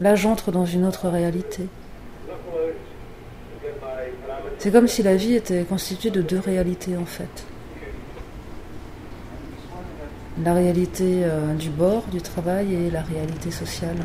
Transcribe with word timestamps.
Là, 0.00 0.14
j'entre 0.14 0.52
dans 0.52 0.64
une 0.64 0.84
autre 0.84 1.08
réalité. 1.08 1.66
C'est 4.58 4.70
comme 4.70 4.86
si 4.86 5.02
la 5.02 5.16
vie 5.16 5.34
était 5.34 5.64
constituée 5.64 6.10
de 6.10 6.22
deux 6.22 6.38
réalités 6.38 6.96
en 6.96 7.04
fait. 7.04 7.46
La 10.44 10.54
réalité 10.54 11.24
euh, 11.24 11.54
du 11.54 11.68
bord, 11.68 12.04
du 12.12 12.20
travail 12.20 12.74
et 12.74 12.90
la 12.90 13.02
réalité 13.02 13.50
sociale. 13.50 13.96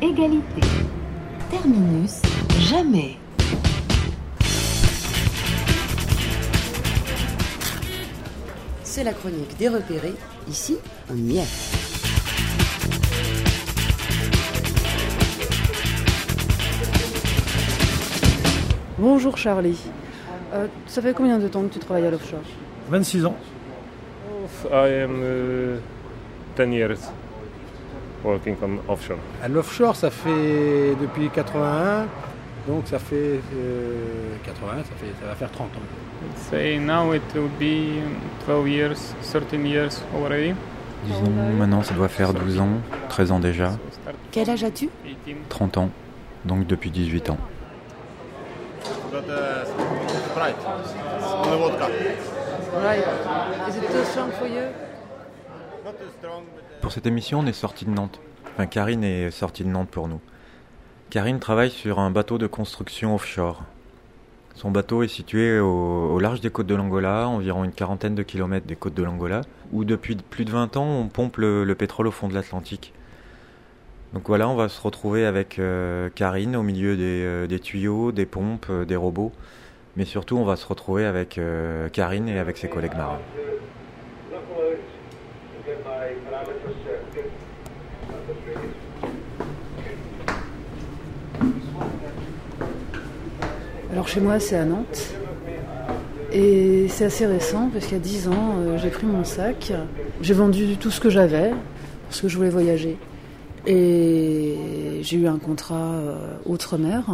Égalité. 0.00 0.60
Terminus. 1.50 2.22
Jamais. 2.58 3.16
C'est 8.84 9.04
la 9.04 9.12
chronique 9.12 9.56
des 9.58 9.68
repérés. 9.68 10.14
Ici, 10.48 10.76
on 11.12 11.16
y 11.16 11.38
Bonjour 19.00 19.38
Charlie. 19.38 19.80
Euh, 20.52 20.66
ça 20.86 21.00
fait 21.00 21.14
combien 21.14 21.38
de 21.38 21.48
temps 21.48 21.62
que 21.62 21.72
tu 21.72 21.78
travailles 21.78 22.06
à 22.06 22.10
l'offshore? 22.10 22.42
26 22.90 23.24
ans. 23.24 23.34
I 24.70 25.04
am 25.04 25.22
uh, 25.22 25.80
10 26.62 26.74
years 26.74 26.98
working 28.22 28.56
on 28.62 28.92
offshore. 28.92 29.16
À 29.42 29.48
l'offshore, 29.48 29.96
ça 29.96 30.10
fait 30.10 30.94
depuis 31.00 31.30
81, 31.30 32.08
donc 32.68 32.88
ça 32.88 32.98
fait 32.98 33.40
euh, 33.54 34.36
80, 34.44 34.68
ça, 34.76 34.82
fait, 34.98 35.06
ça 35.18 35.26
va 35.28 35.34
faire 35.34 35.50
30 35.50 35.68
ans. 35.68 35.80
Say 36.50 36.78
now 36.78 37.14
it 37.14 37.22
will 37.34 37.48
be 37.58 38.02
12 38.46 38.68
years, 38.68 39.14
13 39.22 39.64
years 39.66 40.02
already. 40.14 40.52
Disons, 41.06 41.30
maintenant 41.58 41.82
ça 41.82 41.94
doit 41.94 42.08
faire 42.08 42.34
12 42.34 42.60
ans, 42.60 42.68
13 43.08 43.32
ans 43.32 43.40
déjà, 43.40 43.70
Quel 44.30 44.50
âge 44.50 44.62
as-tu? 44.62 44.90
18. 45.24 45.36
30 45.48 45.78
ans, 45.78 45.90
donc 46.44 46.66
depuis 46.66 46.90
18 46.90 47.30
ans. 47.30 47.38
Right. 52.82 53.04
Is 53.68 53.76
it 53.76 53.86
too 53.90 54.04
strong 54.04 54.30
for 54.32 54.46
you? 54.46 54.62
Pour 56.80 56.92
cette 56.92 57.06
émission, 57.06 57.40
on 57.40 57.46
est 57.46 57.52
sorti 57.52 57.84
de 57.84 57.90
Nantes. 57.90 58.20
Enfin, 58.54 58.66
Karine 58.66 59.04
est 59.04 59.30
sortie 59.30 59.64
de 59.64 59.68
Nantes 59.68 59.88
pour 59.90 60.08
nous. 60.08 60.20
Karine 61.10 61.40
travaille 61.40 61.70
sur 61.70 61.98
un 61.98 62.10
bateau 62.10 62.38
de 62.38 62.46
construction 62.46 63.14
offshore. 63.14 63.62
Son 64.54 64.70
bateau 64.70 65.02
est 65.02 65.08
situé 65.08 65.58
au, 65.58 65.66
au 66.12 66.18
large 66.20 66.40
des 66.40 66.50
côtes 66.50 66.66
de 66.66 66.74
l'Angola, 66.74 67.28
environ 67.28 67.64
une 67.64 67.72
quarantaine 67.72 68.14
de 68.14 68.22
kilomètres 68.22 68.66
des 68.66 68.76
côtes 68.76 68.94
de 68.94 69.02
l'Angola, 69.02 69.40
où 69.72 69.84
depuis 69.84 70.16
plus 70.16 70.44
de 70.44 70.50
20 70.50 70.76
ans, 70.76 70.86
on 70.86 71.08
pompe 71.08 71.38
le, 71.38 71.64
le 71.64 71.74
pétrole 71.74 72.06
au 72.06 72.10
fond 72.10 72.28
de 72.28 72.34
l'Atlantique. 72.34 72.92
Donc 74.12 74.26
voilà, 74.26 74.48
on 74.48 74.56
va 74.56 74.68
se 74.68 74.80
retrouver 74.80 75.24
avec 75.24 75.60
euh, 75.60 76.08
Karine 76.12 76.56
au 76.56 76.64
milieu 76.64 76.96
des, 76.96 77.22
euh, 77.22 77.58
tuyaux, 77.58 78.10
des 78.10 78.26
pompes, 78.26 78.66
euh, 78.68 78.84
des 78.84 78.96
robots. 78.96 79.30
Mais 79.96 80.04
surtout, 80.04 80.36
on 80.36 80.44
va 80.44 80.56
se 80.56 80.66
retrouver 80.66 81.04
avec 81.04 81.40
Karine 81.92 82.28
et 82.28 82.38
avec 82.38 82.56
ses 82.56 82.68
collègues 82.68 82.96
marins. 82.96 83.18
Alors 93.92 94.06
chez 94.06 94.20
moi, 94.20 94.38
c'est 94.38 94.56
à 94.56 94.64
Nantes. 94.64 95.12
Et 96.32 96.86
c'est 96.88 97.06
assez 97.06 97.26
récent 97.26 97.68
parce 97.72 97.86
qu'il 97.86 97.96
y 97.96 98.00
a 98.00 98.02
10 98.02 98.28
ans, 98.28 98.54
j'ai 98.76 98.90
pris 98.90 99.06
mon 99.06 99.24
sac, 99.24 99.72
j'ai 100.20 100.34
vendu 100.34 100.76
tout 100.76 100.92
ce 100.92 101.00
que 101.00 101.10
j'avais 101.10 101.50
parce 102.08 102.20
que 102.20 102.28
je 102.28 102.36
voulais 102.36 102.50
voyager. 102.50 102.96
Et 103.66 105.00
j'ai 105.02 105.16
eu 105.16 105.26
un 105.26 105.38
contrat 105.38 105.74
euh, 105.74 106.34
outre-mer. 106.46 107.04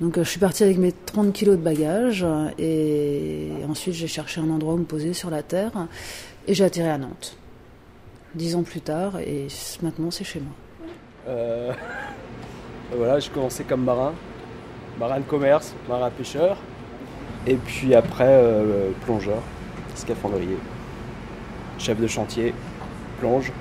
Donc 0.00 0.18
euh, 0.18 0.24
je 0.24 0.28
suis 0.28 0.40
partie 0.40 0.64
avec 0.64 0.78
mes 0.78 0.92
30 0.92 1.32
kilos 1.32 1.56
de 1.56 1.62
bagages 1.62 2.26
et 2.58 3.50
ensuite 3.68 3.94
j'ai 3.94 4.06
cherché 4.06 4.40
un 4.40 4.50
endroit 4.50 4.74
où 4.74 4.78
me 4.78 4.84
poser 4.84 5.12
sur 5.12 5.30
la 5.30 5.42
terre 5.42 5.72
et 6.46 6.54
j'ai 6.54 6.64
atterri 6.64 6.88
à 6.88 6.98
Nantes. 6.98 7.36
Dix 8.34 8.54
ans 8.54 8.62
plus 8.62 8.80
tard 8.80 9.18
et 9.18 9.48
maintenant 9.82 10.10
c'est 10.10 10.24
chez 10.24 10.40
moi. 10.40 10.52
Euh, 11.28 11.72
voilà, 12.96 13.18
j'ai 13.18 13.30
commencé 13.30 13.64
comme 13.64 13.84
marin, 13.84 14.12
marin 14.98 15.18
de 15.18 15.24
commerce, 15.24 15.74
marin 15.88 16.10
pêcheur, 16.10 16.56
et 17.46 17.56
puis 17.56 17.94
après 17.94 18.40
plongeur, 19.04 19.42
scaphandrier, 19.94 20.58
chef 21.78 21.98
de 22.00 22.06
chantier, 22.06 22.54
plonge, 23.18 23.52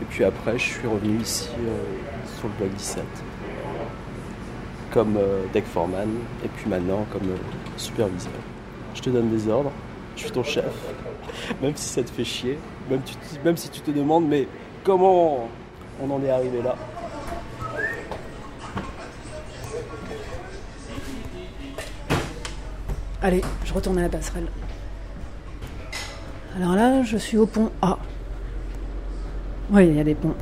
et 0.00 0.04
puis 0.04 0.24
après 0.24 0.58
je 0.58 0.64
suis 0.64 0.86
revenu 0.86 1.20
ici 1.20 1.48
euh, 1.60 2.36
sur 2.38 2.48
le 2.48 2.54
bloc 2.54 2.76
17 2.76 3.04
comme 4.92 5.16
euh, 5.16 5.44
deck 5.52 5.66
foreman, 5.66 6.08
et 6.44 6.48
puis 6.48 6.68
maintenant 6.68 7.04
comme 7.12 7.28
euh, 7.28 7.36
superviseur. 7.76 8.32
Je 8.94 9.02
te 9.02 9.10
donne 9.10 9.28
des 9.30 9.48
ordres, 9.48 9.70
je 10.16 10.22
suis 10.22 10.30
ton 10.30 10.42
chef, 10.42 10.72
même 11.62 11.76
si 11.76 11.88
ça 11.88 12.02
te 12.02 12.10
fait 12.10 12.24
chier, 12.24 12.58
même, 12.90 13.00
même 13.44 13.56
si 13.56 13.68
tu 13.68 13.80
te 13.80 13.90
demandes 13.90 14.26
mais 14.26 14.48
comment 14.84 15.48
on 16.02 16.10
en 16.10 16.22
est 16.22 16.30
arrivé 16.30 16.62
là? 16.62 16.74
Allez, 23.20 23.42
je 23.64 23.74
retourne 23.74 23.98
à 23.98 24.02
la 24.02 24.08
passerelle. 24.08 24.46
Alors 26.56 26.74
là, 26.76 27.02
je 27.02 27.16
suis 27.16 27.36
au 27.36 27.46
pont 27.46 27.70
A. 27.82 27.98
Oui, 29.70 29.86
il 29.86 29.96
y 29.96 30.00
a 30.00 30.04
des 30.04 30.14
ponts. 30.14 30.34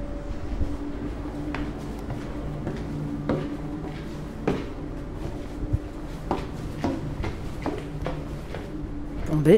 Pont 9.26 9.36
B. 9.36 9.48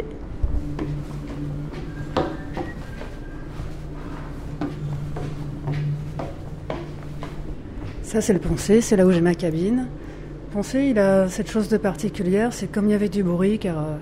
Ça, 8.03 8.23
c'est 8.23 8.33
le 8.33 8.39
pont 8.39 8.57
c'est 8.57 8.97
là 8.97 9.05
où 9.05 9.13
j'ai 9.13 9.21
ma 9.21 9.35
cabine. 9.35 9.87
Pont 10.51 10.63
C, 10.63 10.87
il 10.93 10.99
a 10.99 11.29
cette 11.29 11.51
chose 11.51 11.69
de 11.69 11.77
particulière, 11.77 12.55
c'est 12.55 12.73
comme 12.73 12.87
il 12.87 12.93
y 12.93 12.95
avait 12.95 13.11
du 13.11 13.23
bruit, 13.23 13.59
car 13.59 13.77
euh, 13.77 13.97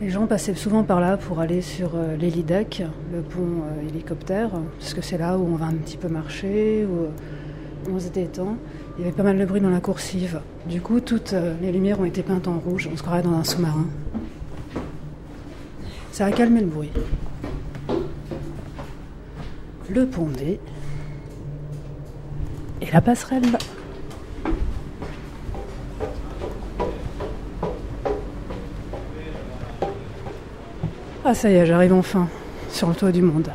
les 0.00 0.08
gens 0.08 0.26
passaient 0.26 0.54
souvent 0.54 0.82
par 0.82 1.00
là 1.00 1.16
pour 1.16 1.40
aller 1.40 1.60
sur 1.60 1.90
euh, 1.94 2.16
l'hélideck, 2.16 2.82
le 3.12 3.20
pont 3.20 3.40
euh, 3.40 3.88
hélicoptère, 3.88 4.50
parce 4.78 4.94
que 4.94 5.02
c'est 5.02 5.18
là 5.18 5.36
où 5.36 5.42
on 5.42 5.56
va 5.56 5.66
un 5.66 5.74
petit 5.74 5.98
peu 5.98 6.08
marcher, 6.08 6.86
où 6.86 7.04
euh, 7.04 7.10
on 7.90 8.00
se 8.00 8.08
détend. 8.08 8.56
Il 8.98 9.04
y 9.04 9.06
avait 9.06 9.16
pas 9.16 9.22
mal 9.22 9.38
de 9.38 9.44
bruit 9.44 9.60
dans 9.60 9.70
la 9.70 9.80
coursive. 9.80 10.40
Du 10.66 10.80
coup, 10.80 11.00
toutes 11.00 11.34
les 11.62 11.72
lumières 11.72 12.00
ont 12.00 12.04
été 12.04 12.22
peintes 12.22 12.48
en 12.48 12.58
rouge, 12.58 12.88
on 12.92 12.96
se 12.96 13.02
croirait 13.02 13.22
dans 13.22 13.32
un 13.32 13.44
sous-marin. 13.44 13.86
Ça 16.12 16.26
a 16.26 16.32
calmé 16.32 16.60
le 16.60 16.66
bruit. 16.66 16.90
Le 19.88 20.06
pont 20.06 20.26
D. 20.26 20.60
Et 22.82 22.90
la 22.92 23.00
passerelle. 23.00 23.46
Ah 31.30 31.34
ça 31.34 31.48
y 31.48 31.54
est, 31.54 31.64
j'arrive 31.64 31.92
enfin 31.92 32.26
sur 32.70 32.88
le 32.88 32.94
toit 32.96 33.12
du 33.12 33.22
monde. 33.22 33.52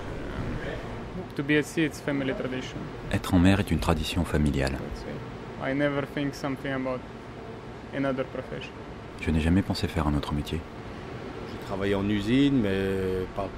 To 1.36 1.44
be 1.44 1.52
at 1.60 1.64
sea, 1.64 1.84
it's 1.84 2.00
family 2.00 2.32
tradition. 2.34 2.78
Être 3.12 3.34
en 3.34 3.40
mer 3.40 3.60
est 3.60 3.70
une 3.70 3.80
tradition 3.80 4.24
familiale. 4.24 4.72
Let's 4.72 5.02
say. 5.02 5.70
I 5.70 5.76
never 5.76 6.04
think 6.16 6.34
something 6.34 6.72
about 6.72 7.02
another 7.94 8.24
profession. 8.28 8.72
Je 9.20 9.30
n'ai 9.30 9.42
jamais 9.42 9.62
pensé 9.62 9.90
faire 9.90 10.08
un 10.08 10.14
autre 10.16 10.34
métier. 10.34 10.62
J'ai 11.52 11.68
travaillé 11.68 11.96
en 11.96 12.08
usine, 12.08 12.62
mais 12.62 13.26
pas. 13.36 13.50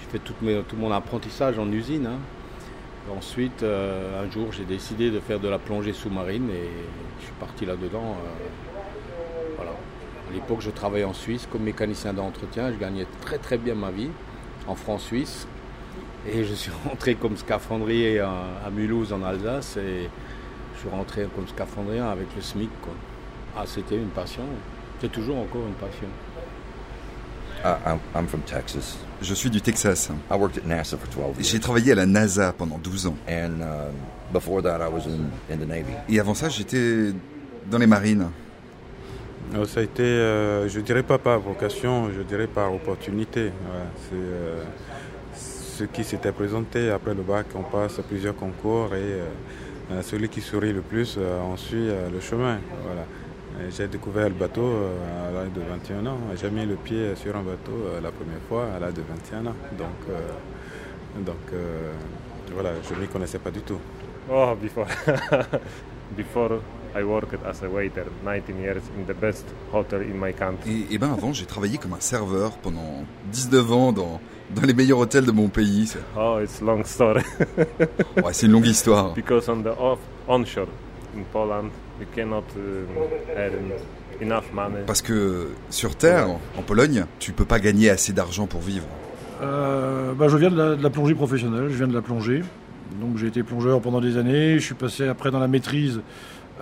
J'ai 0.00 0.06
fait 0.12 0.18
tout, 0.20 0.34
mes- 0.40 0.62
tout 0.68 0.76
mon 0.76 0.92
apprentissage 0.92 1.58
en 1.58 1.68
usine. 1.72 2.06
hein. 2.06 2.18
Ensuite, 3.16 3.64
euh, 3.64 4.22
un 4.24 4.30
jour, 4.30 4.52
j'ai 4.52 4.64
décidé 4.64 5.10
de 5.10 5.18
faire 5.18 5.40
de 5.40 5.48
la 5.48 5.58
plongée 5.58 5.92
sous-marine 5.92 6.50
et 6.50 6.70
je 7.18 7.24
suis 7.24 7.34
parti 7.40 7.66
là-dedans. 7.66 8.14
euh. 8.24 8.67
À 10.28 10.34
l'époque, 10.34 10.60
je 10.60 10.70
travaillais 10.70 11.04
en 11.04 11.14
Suisse 11.14 11.48
comme 11.50 11.62
mécanicien 11.62 12.12
d'entretien. 12.12 12.70
Je 12.70 12.78
gagnais 12.78 13.06
très 13.22 13.38
très 13.38 13.56
bien 13.56 13.74
ma 13.74 13.90
vie 13.90 14.10
en 14.66 14.74
francs 14.74 15.00
suisses. 15.00 15.46
Et 16.30 16.44
je 16.44 16.54
suis 16.54 16.72
rentré 16.88 17.14
comme 17.14 17.36
scaphandrier 17.36 18.20
à, 18.20 18.32
à 18.64 18.70
Mulhouse 18.70 19.12
en 19.12 19.22
Alsace 19.22 19.76
et 19.78 20.10
je 20.74 20.80
suis 20.80 20.88
rentré 20.90 21.26
comme 21.34 21.48
scaphandrien 21.48 22.08
avec 22.08 22.26
le 22.36 22.42
SMIC. 22.42 22.70
Quoi. 22.82 22.92
Ah, 23.56 23.64
c'était 23.66 23.96
une 23.96 24.08
passion. 24.08 24.42
C'est 25.00 25.10
toujours 25.10 25.38
encore 25.38 25.62
une 25.66 25.74
passion. 25.74 26.08
Uh, 27.64 27.76
I'm, 27.86 27.98
I'm 28.14 28.28
from 28.28 28.42
Texas. 28.42 28.98
Je 29.20 29.34
suis 29.34 29.50
du 29.50 29.60
Texas. 29.60 30.10
I 30.30 30.36
worked 30.36 30.58
at 30.58 30.66
NASA 30.66 30.96
for 30.96 31.08
12 31.08 31.38
years. 31.38 31.50
J'ai 31.50 31.58
travaillé 31.58 31.92
à 31.92 31.94
la 31.96 32.06
NASA 32.06 32.52
pendant 32.52 32.78
12 32.78 33.06
ans. 33.06 33.16
And 33.28 33.64
before 34.32 34.62
that, 34.62 34.80
I 34.80 34.88
was 34.88 35.06
in, 35.08 35.30
in 35.52 35.56
the 35.56 35.66
Navy. 35.66 35.92
Et 36.08 36.20
avant 36.20 36.34
ça, 36.34 36.48
j'étais 36.48 37.12
dans 37.68 37.78
les 37.78 37.86
marines. 37.86 38.28
Euh, 39.54 39.64
Ça 39.64 39.80
a 39.80 39.82
été, 39.82 40.02
euh, 40.02 40.68
je 40.68 40.80
dirais 40.80 41.02
pas 41.02 41.18
par 41.18 41.40
vocation, 41.40 42.10
je 42.12 42.22
dirais 42.22 42.46
par 42.46 42.72
opportunité. 42.72 43.50
C'est, 43.96 44.14
euh, 44.14 44.62
ce 45.34 45.84
qui 45.84 46.04
s'était 46.04 46.32
présenté 46.32 46.90
après 46.90 47.14
le 47.14 47.22
bac. 47.22 47.46
On 47.54 47.62
passe 47.62 47.98
à 47.98 48.02
plusieurs 48.02 48.34
concours 48.34 48.90
et 48.94 49.20
celui 50.02 50.28
qui 50.28 50.40
sourit 50.40 50.72
le 50.72 50.80
plus, 50.80 51.16
on 51.16 51.56
suit 51.56 51.86
le 52.12 52.20
chemin. 52.20 52.58
Voilà. 52.82 53.04
J'ai 53.70 53.86
découvert 53.86 54.28
le 54.28 54.34
bateau 54.34 54.72
à 55.28 55.30
l'âge 55.30 55.52
de 55.54 55.60
21 55.60 56.04
ans. 56.06 56.18
J'ai 56.34 56.50
mis 56.50 56.66
le 56.66 56.74
pied 56.74 57.14
sur 57.14 57.36
un 57.36 57.42
bateau 57.42 57.76
la 58.02 58.10
première 58.10 58.40
fois 58.48 58.66
à 58.74 58.80
l'âge 58.80 58.94
de 58.94 59.02
21 59.02 59.46
ans. 59.46 59.54
Donc, 59.78 61.24
donc 61.24 61.60
voilà, 62.52 62.70
je 62.88 62.94
ne 62.96 63.00
m'y 63.00 63.06
connaissais 63.06 63.38
pas 63.38 63.52
du 63.52 63.60
tout. 63.60 63.78
Oh, 64.28 64.56
before. 64.60 64.88
before 66.16 66.60
I 66.96 67.02
worked 67.02 67.40
as 67.46 67.62
a 67.62 67.68
waiter 67.68 68.04
19 68.24 68.60
years 68.60 68.82
in 68.96 69.04
the 69.06 69.14
best 69.14 69.44
hotel 69.72 70.00
in 70.02 70.14
my 70.18 70.32
country. 70.32 70.86
Et, 70.90 70.94
et 70.94 70.98
ben 70.98 71.12
avant, 71.12 71.32
j'ai 71.32 71.46
travaillé 71.46 71.78
comme 71.78 71.92
un 71.92 72.00
serveur 72.00 72.52
pendant 72.58 73.04
19 73.32 73.72
ans 73.72 73.92
dans, 73.92 74.20
dans 74.54 74.62
les 74.62 74.74
meilleurs 74.74 74.98
hôtels 74.98 75.26
de 75.26 75.32
mon 75.32 75.48
pays. 75.48 75.94
Oh, 76.16 76.38
it's 76.42 76.60
long 76.60 76.82
story. 76.84 77.22
ouais, 78.16 78.32
c'est 78.32 78.46
une 78.46 78.52
longue 78.52 78.66
histoire. 78.66 79.14
Because 79.14 79.48
on 79.48 79.62
the 79.62 79.78
off, 79.78 79.98
onshore 80.26 80.68
in 81.16 81.22
Poland, 81.32 81.70
you 82.00 82.06
cannot 82.14 82.44
uh, 82.56 83.36
earn 83.36 83.72
enough 84.20 84.52
money. 84.52 84.84
Parce 84.86 85.02
que 85.02 85.48
sur 85.70 85.96
terre, 85.96 86.28
en 86.56 86.62
Pologne, 86.62 87.04
tu 87.18 87.32
peux 87.32 87.44
pas 87.44 87.60
gagner 87.60 87.90
assez 87.90 88.12
d'argent 88.12 88.46
pour 88.46 88.60
vivre. 88.60 88.86
Euh, 89.42 90.12
bah, 90.14 90.28
je 90.28 90.36
viens 90.36 90.50
de 90.50 90.56
la, 90.56 90.76
de 90.76 90.82
la 90.82 90.90
plongée 90.90 91.14
professionnelle, 91.14 91.68
je 91.68 91.76
viens 91.76 91.88
de 91.88 91.94
la 91.94 92.02
plongée. 92.02 92.42
Donc 93.00 93.18
j'ai 93.18 93.26
été 93.26 93.42
plongeur 93.42 93.80
pendant 93.80 94.00
des 94.00 94.16
années, 94.16 94.58
je 94.58 94.64
suis 94.64 94.74
passé 94.74 95.06
après 95.06 95.30
dans 95.30 95.38
la 95.38 95.48
maîtrise 95.48 96.00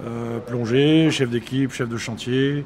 euh, 0.05 0.41
plongée, 0.41 1.11
chef 1.11 1.31
d'équipe, 1.31 1.73
chef 1.73 1.89
de 1.89 1.97
chantier, 1.97 2.65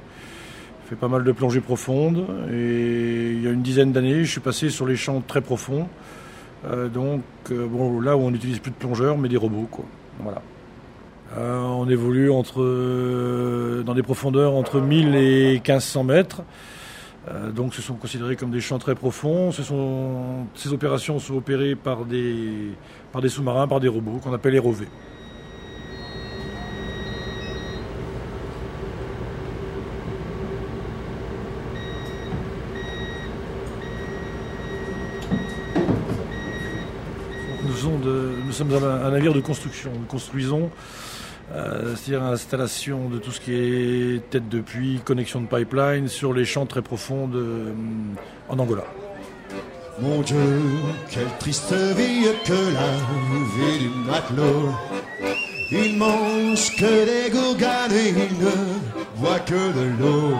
fait 0.88 0.96
pas 0.96 1.08
mal 1.08 1.22
de 1.22 1.32
plongées 1.32 1.60
profondes 1.60 2.26
et 2.52 3.32
il 3.32 3.42
y 3.42 3.46
a 3.46 3.50
une 3.50 3.62
dizaine 3.62 3.92
d'années 3.92 4.24
je 4.24 4.30
suis 4.30 4.40
passé 4.40 4.68
sur 4.68 4.86
les 4.86 4.96
champs 4.96 5.22
très 5.24 5.40
profonds. 5.40 5.86
Euh, 6.66 6.88
donc 6.88 7.22
euh, 7.52 7.66
bon 7.66 8.00
là 8.00 8.16
où 8.16 8.20
on 8.20 8.30
n'utilise 8.32 8.58
plus 8.58 8.72
de 8.72 8.76
plongeurs 8.76 9.16
mais 9.16 9.28
des 9.28 9.36
robots 9.36 9.68
quoi. 9.70 9.84
Voilà. 10.18 10.42
On 11.38 11.88
évolue 11.88 12.28
entre 12.28 13.84
dans 13.84 13.94
des 13.94 14.02
profondeurs 14.02 14.54
entre 14.54 14.80
1000 14.80 15.14
et 15.14 15.52
1500 15.52 16.02
mètres. 16.02 16.42
Donc 17.54 17.72
ce 17.72 17.82
sont 17.82 17.94
considérés 17.94 18.34
comme 18.34 18.50
des 18.50 18.60
champs 18.60 18.80
très 18.80 18.96
profonds. 18.96 19.52
Ces 19.52 20.72
opérations 20.72 21.20
sont 21.20 21.36
opérées 21.36 21.76
par 21.76 22.04
des, 22.04 22.72
par 23.12 23.22
des 23.22 23.28
sous-marins, 23.28 23.68
par 23.68 23.78
des 23.78 23.86
robots 23.86 24.18
qu'on 24.18 24.32
appelle 24.32 24.54
les 24.54 24.58
ROV. 24.58 24.86
Nous 37.62 37.76
sommes, 37.76 38.00
de, 38.00 38.32
nous 38.50 38.56
sommes 38.56 38.74
un, 38.82 39.10
navire 39.12 39.32
de 39.32 39.40
construction. 39.40 39.92
Nous 39.94 40.06
construisons 40.06 40.70
euh, 41.54 41.94
c'est-à-dire 41.94 42.24
installation 42.24 43.08
de 43.08 43.18
tout 43.18 43.30
ce 43.30 43.40
qui 43.40 43.54
est 43.54 44.28
tête 44.28 44.48
de 44.48 44.60
puits, 44.60 45.00
connexion 45.04 45.40
de 45.40 45.46
pipeline 45.46 46.08
sur 46.08 46.32
les 46.32 46.44
champs 46.44 46.66
très 46.66 46.82
profonds 46.82 47.30
euh, 47.32 47.72
en 48.48 48.58
Angola. 48.58 48.82
Mon 50.00 50.20
Dieu, 50.22 50.36
quelle 51.10 51.28
triste 51.38 51.72
vie 51.72 52.26
que 52.44 52.52
la 52.52 52.90
vie 53.54 53.78
du 53.78 53.88
matelot. 54.10 54.74
Il 55.70 55.96
mange 55.96 56.74
que 56.76 57.04
des 57.04 57.30
gourganes 57.30 57.92
ne 57.92 59.16
voit 59.16 59.38
que 59.38 59.52
de 59.52 60.02
l'eau. 60.02 60.34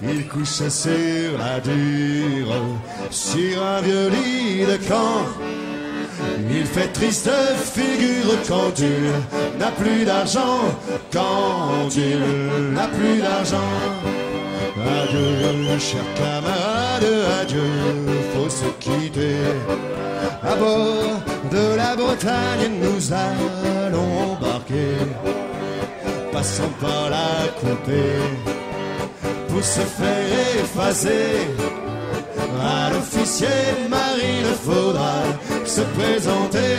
Il 0.00 0.28
couche 0.28 0.68
sur 0.68 1.38
la 1.38 1.58
dure, 1.58 2.54
sur 3.10 3.64
un 3.64 3.80
vieux 3.80 4.10
lit 4.10 4.60
de 4.64 4.76
camp. 4.88 5.63
Il 6.50 6.66
fait 6.66 6.92
triste 6.92 7.30
figure 7.74 8.36
quand 8.48 8.70
tu 8.74 8.92
n'as 9.58 9.70
plus 9.72 10.04
d'argent, 10.04 10.60
quand 11.12 11.88
tu 11.90 12.16
n'as 12.72 12.88
plus 12.88 13.20
d'argent. 13.20 13.72
Adieu, 14.76 15.78
cher 15.78 16.04
camarade, 16.16 17.06
adieu, 17.40 17.60
faut 18.34 18.50
se 18.50 18.66
quitter. 18.80 19.36
À 20.42 20.56
bord 20.56 21.20
de 21.50 21.76
la 21.76 21.96
Bretagne, 21.96 22.70
nous 22.82 23.12
allons 23.12 24.32
embarquer. 24.32 24.96
Passons 26.32 26.72
par 26.80 27.10
la 27.10 27.48
coupée 27.60 28.20
pour 29.48 29.62
se 29.62 29.80
faire 29.80 30.62
effacer. 30.62 31.48
À 32.64 32.88
l'officier 32.90 33.48
marine 33.90 34.54
faudra 34.64 35.16
se 35.66 35.82
présenter, 35.98 36.76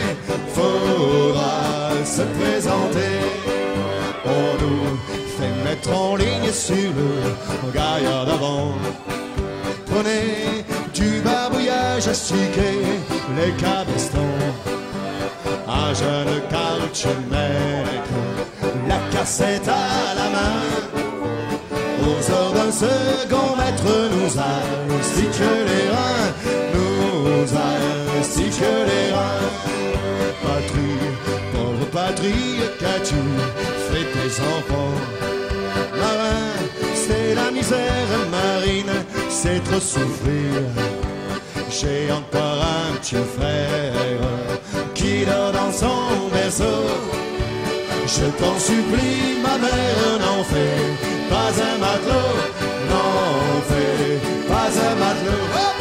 faudra 0.52 1.92
se 2.04 2.22
présenter. 2.40 3.14
On 4.24 4.62
nous 4.62 4.98
fait 5.36 5.54
mettre 5.64 5.96
en 5.96 6.16
ligne 6.16 6.50
sur 6.50 6.90
le 6.98 7.70
gaillard 7.72 8.26
d'avant. 8.26 8.72
Prenez 9.86 10.64
du 10.92 11.20
barbouillage 11.20 12.08
à 12.08 12.14
sticker 12.14 12.82
les 13.36 13.52
cabestons. 13.52 14.42
Un 15.68 15.94
jeune 15.94 16.40
mètre, 17.30 18.16
la 18.88 18.98
cassette 19.16 19.68
à 19.68 20.14
la 20.16 20.30
main. 20.30 20.62
Aux 22.08 22.30
d'un 22.66 22.72
second 22.72 23.56
maître 23.56 23.84
nous 24.10 24.26
astique 24.26 25.40
les 25.40 25.88
reins, 25.94 26.28
nous 26.74 27.42
astique 28.20 28.60
les 28.60 29.12
reins. 29.12 29.48
Patrie, 30.42 31.06
pauvre 31.52 31.86
patrie, 31.92 32.58
qu'as-tu 32.80 33.20
fait 33.88 34.06
tes 34.14 34.40
enfants? 34.40 34.98
Marin, 35.96 36.54
c'est 36.94 37.34
la 37.34 37.50
misère 37.52 38.18
marine, 38.30 39.04
c'est 39.28 39.62
trop 39.64 39.80
souffrir. 39.80 40.62
J'ai 41.70 42.10
encore 42.10 42.60
un 42.62 42.96
petit 42.96 43.16
frère 43.36 44.20
qui 44.94 45.24
dort 45.24 45.52
dans 45.52 45.72
son 45.72 46.28
berceau. 46.32 47.35
Je 48.06 48.24
t'en 48.38 48.56
supplie, 48.56 49.40
ma 49.42 49.58
mère, 49.58 50.18
n'en 50.20 50.44
fais 50.44 50.78
pas 51.28 51.50
un 51.60 51.78
matelot, 51.78 52.36
non, 52.88 53.60
fais 53.68 54.20
pas 54.46 54.70
un 54.88 54.94
matelot. 54.94 55.75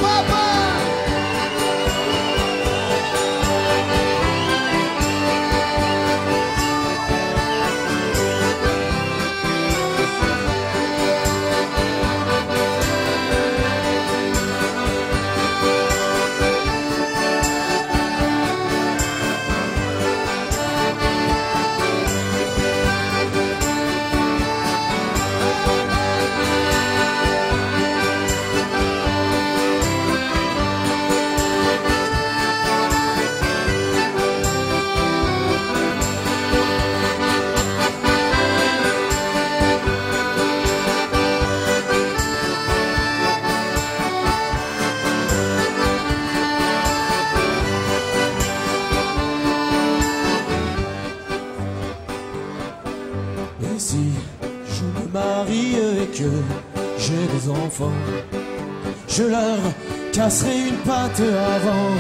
Casserai 60.26 60.70
une 60.70 60.82
patte 60.90 61.22
avant 61.58 61.94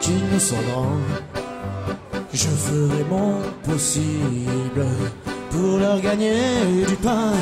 qu'ils 0.00 0.26
ne 0.34 0.38
soient 0.38 0.66
grands. 0.70 1.02
Je 2.30 2.50
ferai 2.64 3.02
mon 3.08 3.36
possible 3.68 4.84
pour 5.50 5.78
leur 5.78 5.98
gagner 6.00 6.42
du 6.86 6.96
pain. 6.96 7.32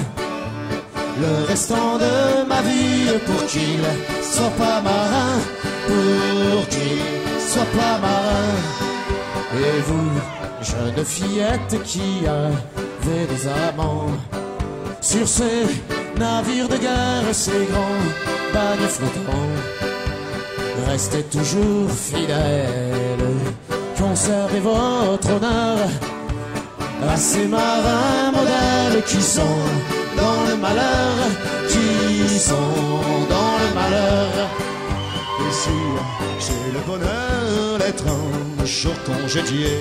Le 1.23 1.33
restant 1.49 1.99
de 2.05 2.47
ma 2.53 2.61
vie 2.69 3.19
pour 3.27 3.43
qu'ils 3.47 3.91
soient 4.23 4.57
pas 4.65 4.81
marins, 4.81 5.41
pour 5.89 6.69
qu'ils 6.73 7.41
soient 7.51 7.73
pas 7.81 7.97
marins. 8.07 8.61
Et 9.67 9.81
vous, 9.89 10.11
jeune 10.71 11.05
fillette 11.05 11.83
qui 11.83 12.09
avait 12.29 13.27
des 13.33 13.43
amants, 13.67 14.13
sur 15.01 15.27
ces 15.27 15.65
navires 16.17 16.69
de 16.69 16.77
guerre, 16.77 17.29
ces 17.33 17.65
grands 17.73 18.07
bagnes 18.55 18.89
flottants, 18.97 19.88
restez 20.89 21.23
toujours 21.25 21.91
fidèle. 21.91 23.29
Conservez 23.99 24.61
votre 24.61 25.29
honneur 25.35 25.79
à 27.13 27.17
ces 27.17 27.47
marins 27.47 28.33
modèles 28.33 29.03
qui 29.07 29.23
sont 29.23 29.63
dans 30.17 30.41
le 30.49 30.57
malheur, 30.57 31.17
qui 31.69 32.39
sont 32.39 32.75
dans 33.35 33.55
le 33.63 33.69
malheur. 33.81 34.33
Si 35.51 35.79
j'ai 36.45 36.73
le 36.77 36.81
bonheur 36.87 37.79
d'être 37.79 38.05
un 38.07 38.65
jour 38.65 38.95
congédié, 39.05 39.73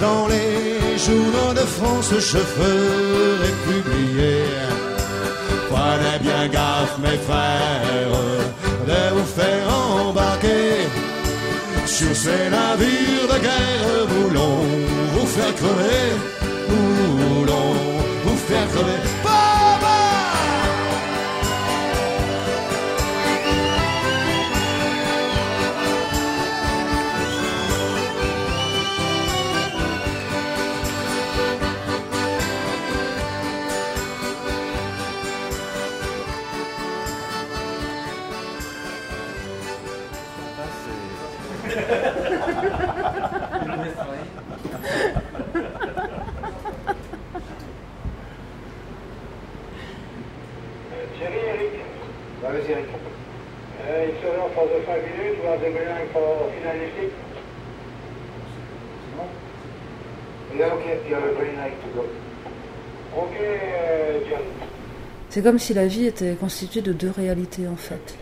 dans 0.00 0.26
les 0.28 0.98
journaux 1.06 1.52
de 1.54 1.66
France, 1.76 2.10
je 2.12 2.38
ferai 2.54 3.52
publier. 3.66 4.44
Prenez 5.70 6.18
bien 6.20 6.48
gaffe, 6.48 6.96
mes 6.98 7.18
frères, 7.26 8.16
de 8.86 9.14
vous 9.14 9.26
faire 9.38 9.75
sur 11.96 12.14
ces 12.14 12.50
navires 12.50 13.26
de 13.32 13.38
guerre. 13.46 14.06
Voulons 14.08 14.60
vous 15.14 15.26
faire 15.26 15.54
crever, 15.54 16.04
voulons 16.68 17.72
vous 18.24 18.36
faire 18.36 18.68
crever. 18.68 19.15
Phase 54.56 54.68
de 54.70 54.86
5 54.86 54.92
minutes, 54.94 55.38
ou 55.44 55.48
un 55.52 55.56
demi-heure 55.58 56.06
pour 56.14 56.50
finaliser. 56.56 57.12
C'est 59.04 59.16
bon 59.18 59.28
Yeah, 60.58 60.74
okay, 60.74 60.98
you 61.06 61.14
have 61.14 61.24
a 61.24 61.34
green 61.34 61.56
light 61.56 61.74
to 61.82 61.88
go. 61.94 62.06
Ok, 63.14 63.36
euh, 63.38 64.20
John. 64.30 64.40
C'est 65.28 65.42
comme 65.42 65.58
si 65.58 65.74
la 65.74 65.86
vie 65.86 66.06
était 66.06 66.34
constituée 66.36 66.80
de 66.80 66.94
deux 66.94 67.10
réalités 67.10 67.68
en 67.68 67.76
fait. 67.76 68.16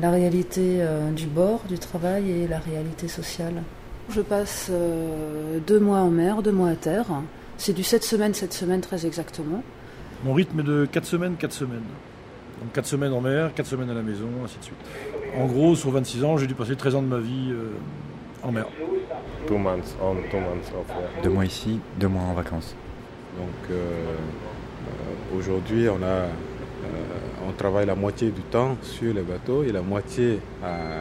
La 0.00 0.12
réalité 0.12 0.78
euh, 0.80 1.10
du 1.10 1.26
bord, 1.26 1.62
du 1.68 1.80
travail 1.80 2.30
et 2.30 2.46
la 2.46 2.60
réalité 2.60 3.08
sociale. 3.08 3.64
Je 4.08 4.20
passe 4.20 4.68
euh, 4.70 5.58
deux 5.66 5.80
mois 5.80 5.98
en 5.98 6.10
mer, 6.10 6.42
deux 6.42 6.52
mois 6.52 6.68
à 6.68 6.76
terre. 6.76 7.06
C'est 7.58 7.72
du 7.72 7.82
7 7.82 8.04
semaines, 8.04 8.34
7 8.34 8.52
semaines 8.52 8.80
très 8.82 9.04
exactement. 9.04 9.64
Mon 10.22 10.32
rythme 10.32 10.60
est 10.60 10.64
de 10.64 10.86
4 10.86 11.04
semaines, 11.04 11.34
4 11.36 11.52
semaines. 11.52 11.82
Donc 12.62 12.72
4 12.72 12.86
semaines 12.86 13.12
en 13.12 13.20
mer, 13.20 13.52
4 13.54 13.66
semaines 13.66 13.90
à 13.90 13.94
la 13.94 14.02
maison, 14.02 14.28
ainsi 14.44 14.56
de 14.58 14.64
suite. 14.64 14.76
En 15.36 15.46
gros, 15.46 15.74
sur 15.74 15.90
26 15.90 16.24
ans, 16.24 16.36
j'ai 16.36 16.46
dû 16.46 16.54
passer 16.54 16.76
13 16.76 16.94
ans 16.94 17.02
de 17.02 17.08
ma 17.08 17.18
vie 17.18 17.50
euh, 17.50 17.70
en 18.42 18.52
mer. 18.52 18.66
Two 19.46 19.58
months 19.58 19.96
on, 20.00 20.14
two 20.30 20.38
months 20.38 20.70
off. 20.78 20.86
yeah. 20.88 21.22
Deux 21.24 21.30
mois 21.30 21.44
ici, 21.44 21.80
deux 21.98 22.06
mois 22.06 22.22
en 22.22 22.34
vacances. 22.34 22.76
Donc 23.36 23.48
euh, 23.70 23.74
euh, 23.74 25.36
aujourd'hui, 25.38 25.88
on, 25.88 26.00
a, 26.02 26.06
euh, 26.06 26.28
on 27.48 27.52
travaille 27.52 27.86
la 27.86 27.96
moitié 27.96 28.30
du 28.30 28.42
temps 28.42 28.76
sur 28.82 29.12
les 29.12 29.22
bateaux 29.22 29.64
et 29.64 29.72
la 29.72 29.82
moitié, 29.82 30.38
euh, 30.62 31.00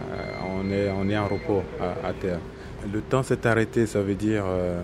on, 0.59 0.71
est, 0.71 0.89
on 0.89 1.07
est 1.09 1.17
en 1.17 1.27
repos 1.27 1.61
à, 1.79 2.07
à 2.07 2.13
terre. 2.13 2.39
Le 2.91 3.01
temps 3.01 3.21
s'est 3.21 3.45
arrêté, 3.45 3.85
ça 3.85 4.01
veut 4.01 4.15
dire 4.15 4.43
euh, 4.47 4.81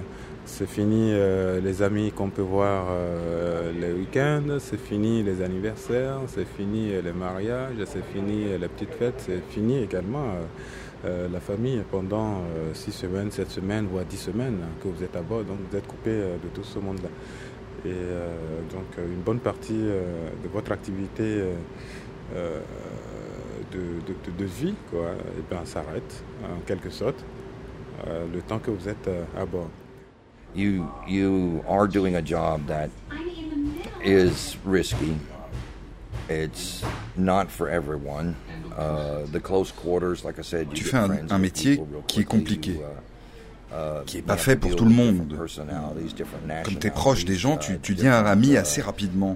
c'est 0.47 0.65
fini 0.67 1.11
euh, 1.13 1.59
les 1.59 1.81
amis 1.81 2.11
qu'on 2.11 2.29
peut 2.29 2.41
voir 2.41 2.87
euh, 2.89 3.71
les 3.79 3.91
week-ends, 3.91 4.57
c'est 4.59 4.79
fini 4.79 5.21
les 5.21 5.41
anniversaires, 5.41 6.19
c'est 6.27 6.45
fini 6.47 6.89
les 7.03 7.11
mariages, 7.11 7.75
c'est 7.85 8.03
fini 8.05 8.57
les 8.57 8.67
petites 8.69 8.93
fêtes, 8.93 9.15
c'est 9.25 9.41
fini 9.49 9.77
également 9.83 10.25
euh, 11.05 11.27
la 11.31 11.39
famille 11.41 11.81
pendant 11.91 12.41
6 12.73 12.91
semaines, 12.91 13.29
7 13.29 13.51
semaines, 13.51 13.87
voire 13.91 14.05
10 14.05 14.17
semaines 14.17 14.59
que 14.81 14.87
vous 14.87 15.03
êtes 15.03 15.15
à 15.17 15.21
bord, 15.21 15.43
donc 15.43 15.57
vous 15.69 15.77
êtes 15.77 15.85
coupé 15.85 16.11
de 16.11 16.47
tout 16.53 16.63
ce 16.63 16.79
monde-là. 16.79 17.09
Et 17.85 17.89
donc 18.73 18.97
une 18.97 19.21
bonne 19.21 19.39
partie 19.39 19.73
de 19.77 20.47
votre 20.51 20.71
activité 20.71 21.43
de, 22.33 23.77
de- 23.77 24.31
de- 24.37 24.45
vie 24.45 24.73
quoi, 24.89 25.11
eh 25.37 25.43
ben, 25.53 25.63
s'arrête 25.65 26.23
en 26.43 26.59
quelque 26.65 26.89
sorte 26.89 27.23
le 28.07 28.41
temps 28.41 28.59
que 28.59 28.71
vous 28.71 28.89
êtes 28.89 29.09
à 29.37 29.45
bord. 29.45 29.69
You 30.55 30.91
you 31.07 31.63
are 31.67 31.87
doing 31.87 32.15
a 32.15 32.21
job 32.21 32.67
that 32.67 32.89
is 34.03 34.57
risky. 34.65 35.15
It's 36.29 36.83
not 37.15 37.49
for 37.49 37.69
everyone. 37.69 38.35
Uh, 38.77 39.25
the 39.31 39.39
close 39.39 39.71
quarters, 39.71 40.23
like 40.23 40.37
I 40.37 40.43
said, 40.43 40.67
you 40.69 40.75
Tu 40.75 40.83
fais 40.83 40.97
un, 40.97 41.37
métier 41.39 41.81
qui 42.07 42.21
est 42.21 42.25
compliqué, 42.25 42.71
You, 42.73 42.81
uh, 43.71 43.73
uh, 43.73 44.05
qui 44.05 44.17
n'est 44.17 44.21
you 44.21 44.27
pas 44.27 44.37
fait 44.37 44.55
pour 44.55 44.75
tout 44.75 44.85
le 44.85 44.91
monde. 44.91 45.35
Comme 46.63 46.77
tu 46.79 46.87
es 46.87 46.91
proche 46.91 47.25
des 47.25 47.35
gens, 47.35 47.57
tu, 47.57 47.79
tu 47.79 47.95
deviens 47.95 48.13
un 48.13 48.25
ami 48.25 48.55
assez 48.55 48.81
rapidement. 48.81 49.33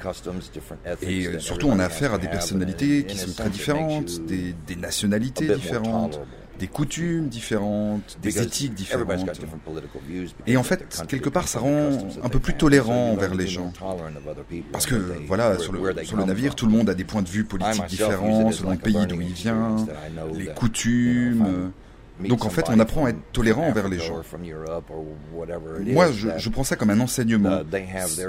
Et 1.01 1.27
euh, 1.27 1.39
surtout, 1.39 1.67
on 1.67 1.79
a 1.79 1.85
affaire 1.85 2.13
à 2.13 2.17
des 2.19 2.27
personnalités 2.27 3.05
qui 3.05 3.17
sont 3.17 3.33
très 3.33 3.49
différentes, 3.49 4.23
des, 4.25 4.53
des 4.67 4.75
nationalités 4.75 5.47
différentes, 5.55 6.19
des 6.61 6.67
coutumes 6.67 7.27
différentes, 7.27 8.19
des 8.21 8.39
éthiques 8.39 8.75
différentes. 8.75 9.27
Et 10.45 10.57
en 10.57 10.63
fait, 10.63 11.03
quelque 11.07 11.29
part, 11.29 11.47
ça 11.47 11.59
rend 11.59 11.89
un 12.23 12.29
peu 12.29 12.37
plus 12.37 12.53
tolérant 12.53 13.13
envers 13.13 13.33
les 13.33 13.47
gens. 13.47 13.73
Parce 14.71 14.85
que, 14.85 14.95
voilà, 15.27 15.57
sur 15.57 15.73
le, 15.73 16.05
sur 16.05 16.17
le 16.17 16.23
navire, 16.23 16.53
tout 16.53 16.67
le 16.67 16.71
monde 16.71 16.89
a 16.89 16.93
des 16.93 17.03
points 17.03 17.23
de 17.23 17.29
vue 17.29 17.45
politiques 17.45 17.87
différents 17.87 18.51
selon 18.51 18.71
le 18.71 18.77
pays 18.77 19.07
d'où 19.07 19.19
il 19.21 19.33
vient, 19.33 19.75
les 20.35 20.47
coutumes. 20.47 21.71
Donc 22.29 22.45
en 22.45 22.49
fait, 22.49 22.65
on 22.69 22.79
apprend 22.79 23.05
à 23.05 23.09
être 23.09 23.19
tolérant 23.33 23.67
envers 23.67 23.87
les 23.89 23.99
gens. 23.99 24.21
Moi, 25.93 26.11
je, 26.11 26.29
je 26.37 26.49
prends 26.49 26.63
ça 26.63 26.75
comme 26.75 26.89
un 26.89 26.99
enseignement. 26.99 27.59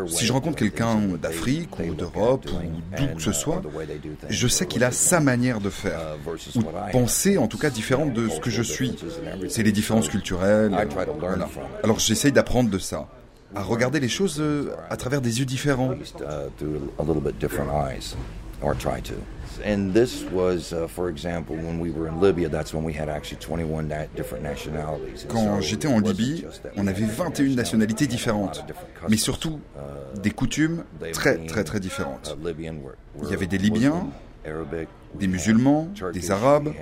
Si 0.08 0.26
je 0.26 0.32
rencontre 0.32 0.56
quelqu'un 0.56 0.98
d'Afrique 1.20 1.78
ou 1.78 1.94
d'Europe 1.94 2.46
ou 2.50 2.96
d'où 2.96 3.14
que 3.16 3.22
ce 3.22 3.32
soit, 3.32 3.62
je 4.28 4.48
sais 4.48 4.66
qu'il 4.66 4.84
a 4.84 4.90
sa 4.90 5.20
manière 5.20 5.60
de 5.60 5.70
faire, 5.70 5.98
ou 6.54 6.62
de 6.62 6.92
penser 6.92 7.38
en 7.38 7.46
tout 7.48 7.58
cas 7.58 7.70
différente 7.70 8.12
de 8.12 8.28
ce 8.28 8.40
que 8.40 8.50
je 8.50 8.62
suis. 8.62 8.96
C'est 9.48 9.62
les 9.62 9.72
différences 9.72 10.08
culturelles. 10.08 10.72
voilà. 11.18 11.48
Alors 11.84 11.98
j'essaye 11.98 12.32
d'apprendre 12.32 12.70
de 12.70 12.78
ça, 12.78 13.08
à 13.54 13.62
regarder 13.62 14.00
les 14.00 14.08
choses 14.08 14.38
euh, 14.40 14.70
à 14.88 14.96
travers 14.96 15.20
des 15.20 15.40
yeux 15.40 15.44
différents. 15.44 15.90
Or 18.62 18.74
try 18.74 19.00
to. 19.02 19.14
And 19.64 19.92
this 19.92 20.24
was, 20.32 20.72
uh, 20.72 20.88
for 20.88 21.08
example, 21.08 21.54
when 21.56 21.78
we 21.78 21.90
were 21.90 22.08
in 22.08 22.20
Libya, 22.20 22.48
that's 22.48 22.72
when 22.74 22.84
we 22.84 22.92
had 22.92 23.08
actually 23.08 23.38
21 23.38 23.86
na- 23.88 24.06
different 24.16 24.42
nationalities. 24.42 25.24
And 25.24 25.28
Quand 25.28 25.60
j'étais 25.60 25.88
en 25.88 26.00
Libye, 26.00 26.44
on 26.76 26.86
avait 26.86 27.04
had 27.04 27.10
21 27.10 27.54
nationalités 27.54 28.06
différentes, 28.06 28.64
mais 29.08 29.16
surtout 29.16 29.60
uh, 29.76 30.18
des 30.20 30.30
coutumes 30.30 30.84
très 31.12 31.36
très 31.46 31.64
très 31.64 31.80
différentes. 31.80 32.36
uh, 32.36 32.54
Il 33.22 33.28
y 33.30 33.34
avait 33.34 33.46
des 33.46 33.58
Libyens, 33.58 34.06
des 35.14 35.26
musulmans, 35.26 35.88
des 36.12 36.30
Arabes, 36.30 36.72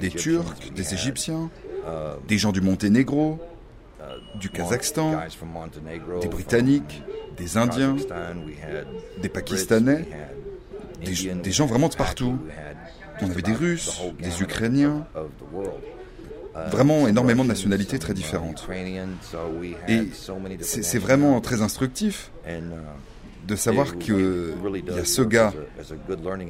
des 0.00 0.10
Turcs, 0.10 0.70
des 0.74 0.94
Égyptiens, 0.94 1.50
uh, 1.84 2.26
des 2.28 2.38
gens 2.38 2.52
du 2.52 2.60
Monténégro, 2.60 3.38
du 4.40 4.50
Kazakhstan, 4.50 5.20
des 6.20 6.28
Britanniques, 6.28 7.02
des 7.36 7.56
Indiens, 7.56 7.96
des 9.20 9.28
Pakistanais, 9.28 10.04
des, 11.04 11.52
gens 11.52 11.66
vraiment 11.66 11.88
de 11.88 11.94
partout. 11.94 12.38
On 13.20 13.30
avait 13.30 13.42
des 13.42 13.52
Russes, 13.52 14.00
des 14.20 14.42
Ukrainiens, 14.42 15.06
vraiment 16.70 17.06
énormément 17.08 17.44
de 17.44 17.48
nationalités 17.48 17.98
très 17.98 18.14
différentes. 18.14 18.66
Et 19.88 20.08
c'est 20.60 20.98
vraiment 20.98 21.40
très 21.40 21.62
instructif 21.62 22.30
de 23.46 23.56
savoir 23.56 23.98
qu'il 23.98 24.14
really 24.62 24.82
y 24.86 24.98
a 24.98 25.04
ce 25.04 25.20
gars 25.22 25.52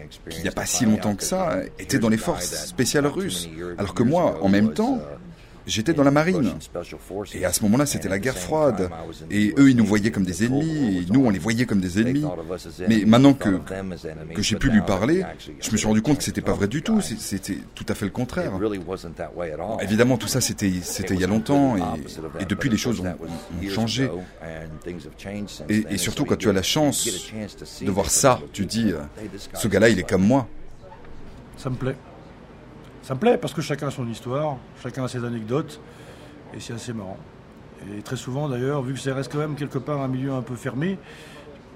experience 0.05 0.39
il 0.39 0.43
n'y 0.43 0.49
a 0.49 0.53
pas 0.53 0.67
si 0.67 0.85
longtemps 0.85 1.17
que 1.17 1.25
ça, 1.25 1.59
était 1.79 1.99
dans 1.99 2.09
les 2.09 2.17
forces 2.17 2.67
spéciales 2.67 3.07
russes. 3.07 3.49
Alors 3.79 3.95
que 3.95 4.03
moi, 4.03 4.39
en 4.43 4.49
même 4.49 4.73
temps, 4.75 5.01
j'étais 5.66 5.94
dans 5.94 6.02
la 6.02 6.11
marine. 6.11 6.52
Et 7.35 7.44
à 7.44 7.52
ce 7.52 7.62
moment-là, 7.62 7.87
c'était 7.87 8.09
la 8.09 8.18
guerre 8.18 8.38
froide. 8.38 8.90
Et 9.30 9.54
eux, 9.59 9.71
ils 9.71 9.76
nous 9.76 9.87
voyaient 9.87 10.11
comme 10.11 10.25
des 10.25 10.44
ennemis, 10.44 10.99
et 10.99 11.12
nous, 11.12 11.25
on. 11.26 11.30
les 11.30 11.38
voyait 11.38 11.66
comme 11.66 11.80
des 11.80 12.00
ennemis. 12.00 12.25
Mais 12.88 13.04
maintenant 13.04 13.35
que, 13.35 13.61
que 14.35 14.42
j'ai 14.42 14.56
pu 14.56 14.71
lui 14.71 14.83
parler, 14.83 15.25
je 15.61 15.71
me 15.71 15.76
suis 15.76 15.87
rendu 15.87 16.02
compte 16.02 16.18
que 16.18 16.25
c'était 16.25 16.40
pas 16.40 16.52
vrai 16.52 16.68
du 16.68 16.83
tout. 16.83 17.00
C'était 17.00 17.59
tout 17.75 17.87
à 17.88 17.94
fait 17.94 18.06
le 18.06 18.11
contraire. 18.11 18.52
Évidemment, 19.80 20.16
tout 20.16 20.28
ça, 20.28 20.40
c'était 20.40 20.68
il 20.68 21.21
y 21.21 21.25
a 21.25 21.28
longtemps, 21.28 21.76
et, 22.40 22.44
depuis, 22.44 22.68
les 22.68 22.76
choses 22.76 23.00
ont, 23.00 23.06
ont 23.06 23.68
changé. 23.68 24.09
Et, 25.68 25.85
et 25.90 25.99
surtout, 25.99 26.25
quand 26.25 26.37
tu 26.37 26.49
as 26.49 26.52
la 26.52 26.62
chance 26.62 27.09
de 27.83 27.90
voir 27.90 28.11
ça, 28.11 28.40
tu 28.52 28.66
dis, 28.66 28.92
euh, 28.92 29.00
ce 29.54 29.68
gars-là, 29.68 29.88
il 29.88 29.99
est 29.99 30.09
comme 30.09 30.26
moi. 30.26 30.47
Ça 31.56 31.71
me 31.71 31.76
plaît. 31.76 31.97
Ça 33.05 33.13
me 33.13 33.21
plaît 33.21 33.37
parce 33.37 33.53
que 33.53 33.61
chacun 33.61 33.89
a 33.89 33.91
son 33.91 34.09
histoire, 34.09 34.57
chacun 34.83 35.05
a 35.05 35.09
ses 35.09 35.23
anecdotes, 35.27 35.79
et 36.55 36.61
c'est 36.61 36.73
assez 36.73 36.95
marrant. 36.95 37.19
Et 37.95 38.01
très 38.01 38.17
souvent 38.17 38.49
d'ailleurs, 38.49 38.81
vu 38.81 38.95
que 38.95 38.99
ça 38.99 39.15
reste 39.15 39.31
quand 39.31 39.41
même 39.41 39.57
quelque 39.57 39.77
part 39.77 40.01
un 40.01 40.09
milieu 40.09 40.33
un 40.33 40.41
peu 40.41 40.55
fermé, 40.55 40.97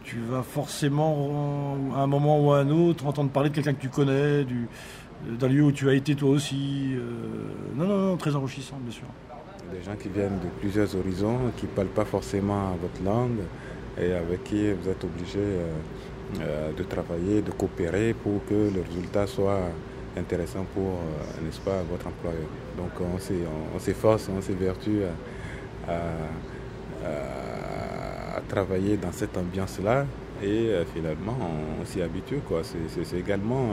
tu 0.04 0.16
vas 0.20 0.42
forcément, 0.42 1.76
à 1.94 1.98
un 1.98 2.06
moment 2.06 2.42
ou 2.42 2.52
à 2.52 2.60
un 2.60 2.70
autre, 2.70 3.06
entendre 3.06 3.28
parler 3.30 3.50
de 3.50 3.54
quelqu'un 3.54 3.74
que 3.74 3.80
tu 3.82 3.90
connais, 3.90 4.46
d'un 5.38 5.48
lieu 5.48 5.64
où 5.64 5.70
tu 5.70 5.90
as 5.90 5.92
été 5.92 6.14
toi 6.14 6.30
aussi. 6.30 6.94
Euh, 6.94 7.02
non, 7.76 7.86
non, 7.86 7.98
non, 7.98 8.16
très 8.16 8.34
enrichissant, 8.34 8.78
bien 8.80 8.92
sûr. 8.92 9.08
Des 9.70 9.82
gens 9.82 9.96
qui 10.02 10.08
viennent 10.08 10.38
de 10.38 10.48
plusieurs 10.60 10.96
horizons, 10.96 11.52
qui 11.58 11.66
ne 11.66 11.72
parlent 11.72 11.88
pas 11.88 12.06
forcément 12.06 12.74
votre 12.80 13.04
langue 13.04 13.40
et 14.00 14.14
avec 14.14 14.44
qui 14.44 14.72
vous 14.72 14.88
êtes 14.88 15.04
obligé 15.04 15.40
euh, 15.40 15.72
euh, 16.40 16.72
de 16.72 16.82
travailler, 16.84 17.42
de 17.42 17.50
coopérer 17.50 18.14
pour 18.14 18.42
que 18.46 18.54
le 18.54 18.80
résultat 18.80 19.26
soit 19.26 19.60
intéressant 20.18 20.66
pour, 20.74 21.00
n'est-ce 21.42 21.60
pas, 21.60 21.82
votre 21.90 22.06
employeur. 22.06 22.48
Donc 22.76 22.90
on 23.00 23.78
s'efforce, 23.78 24.28
on 24.28 24.40
s'évertue 24.40 25.02
à, 25.86 25.98
travailler 28.48 28.96
dans 28.96 29.12
cette 29.12 29.36
ambiance-là 29.36 30.06
et 30.42 30.70
finalement 30.94 31.36
on, 31.80 31.84
s'y 31.84 32.00
habitue. 32.02 32.40
C'est 32.62 33.18
également 33.18 33.70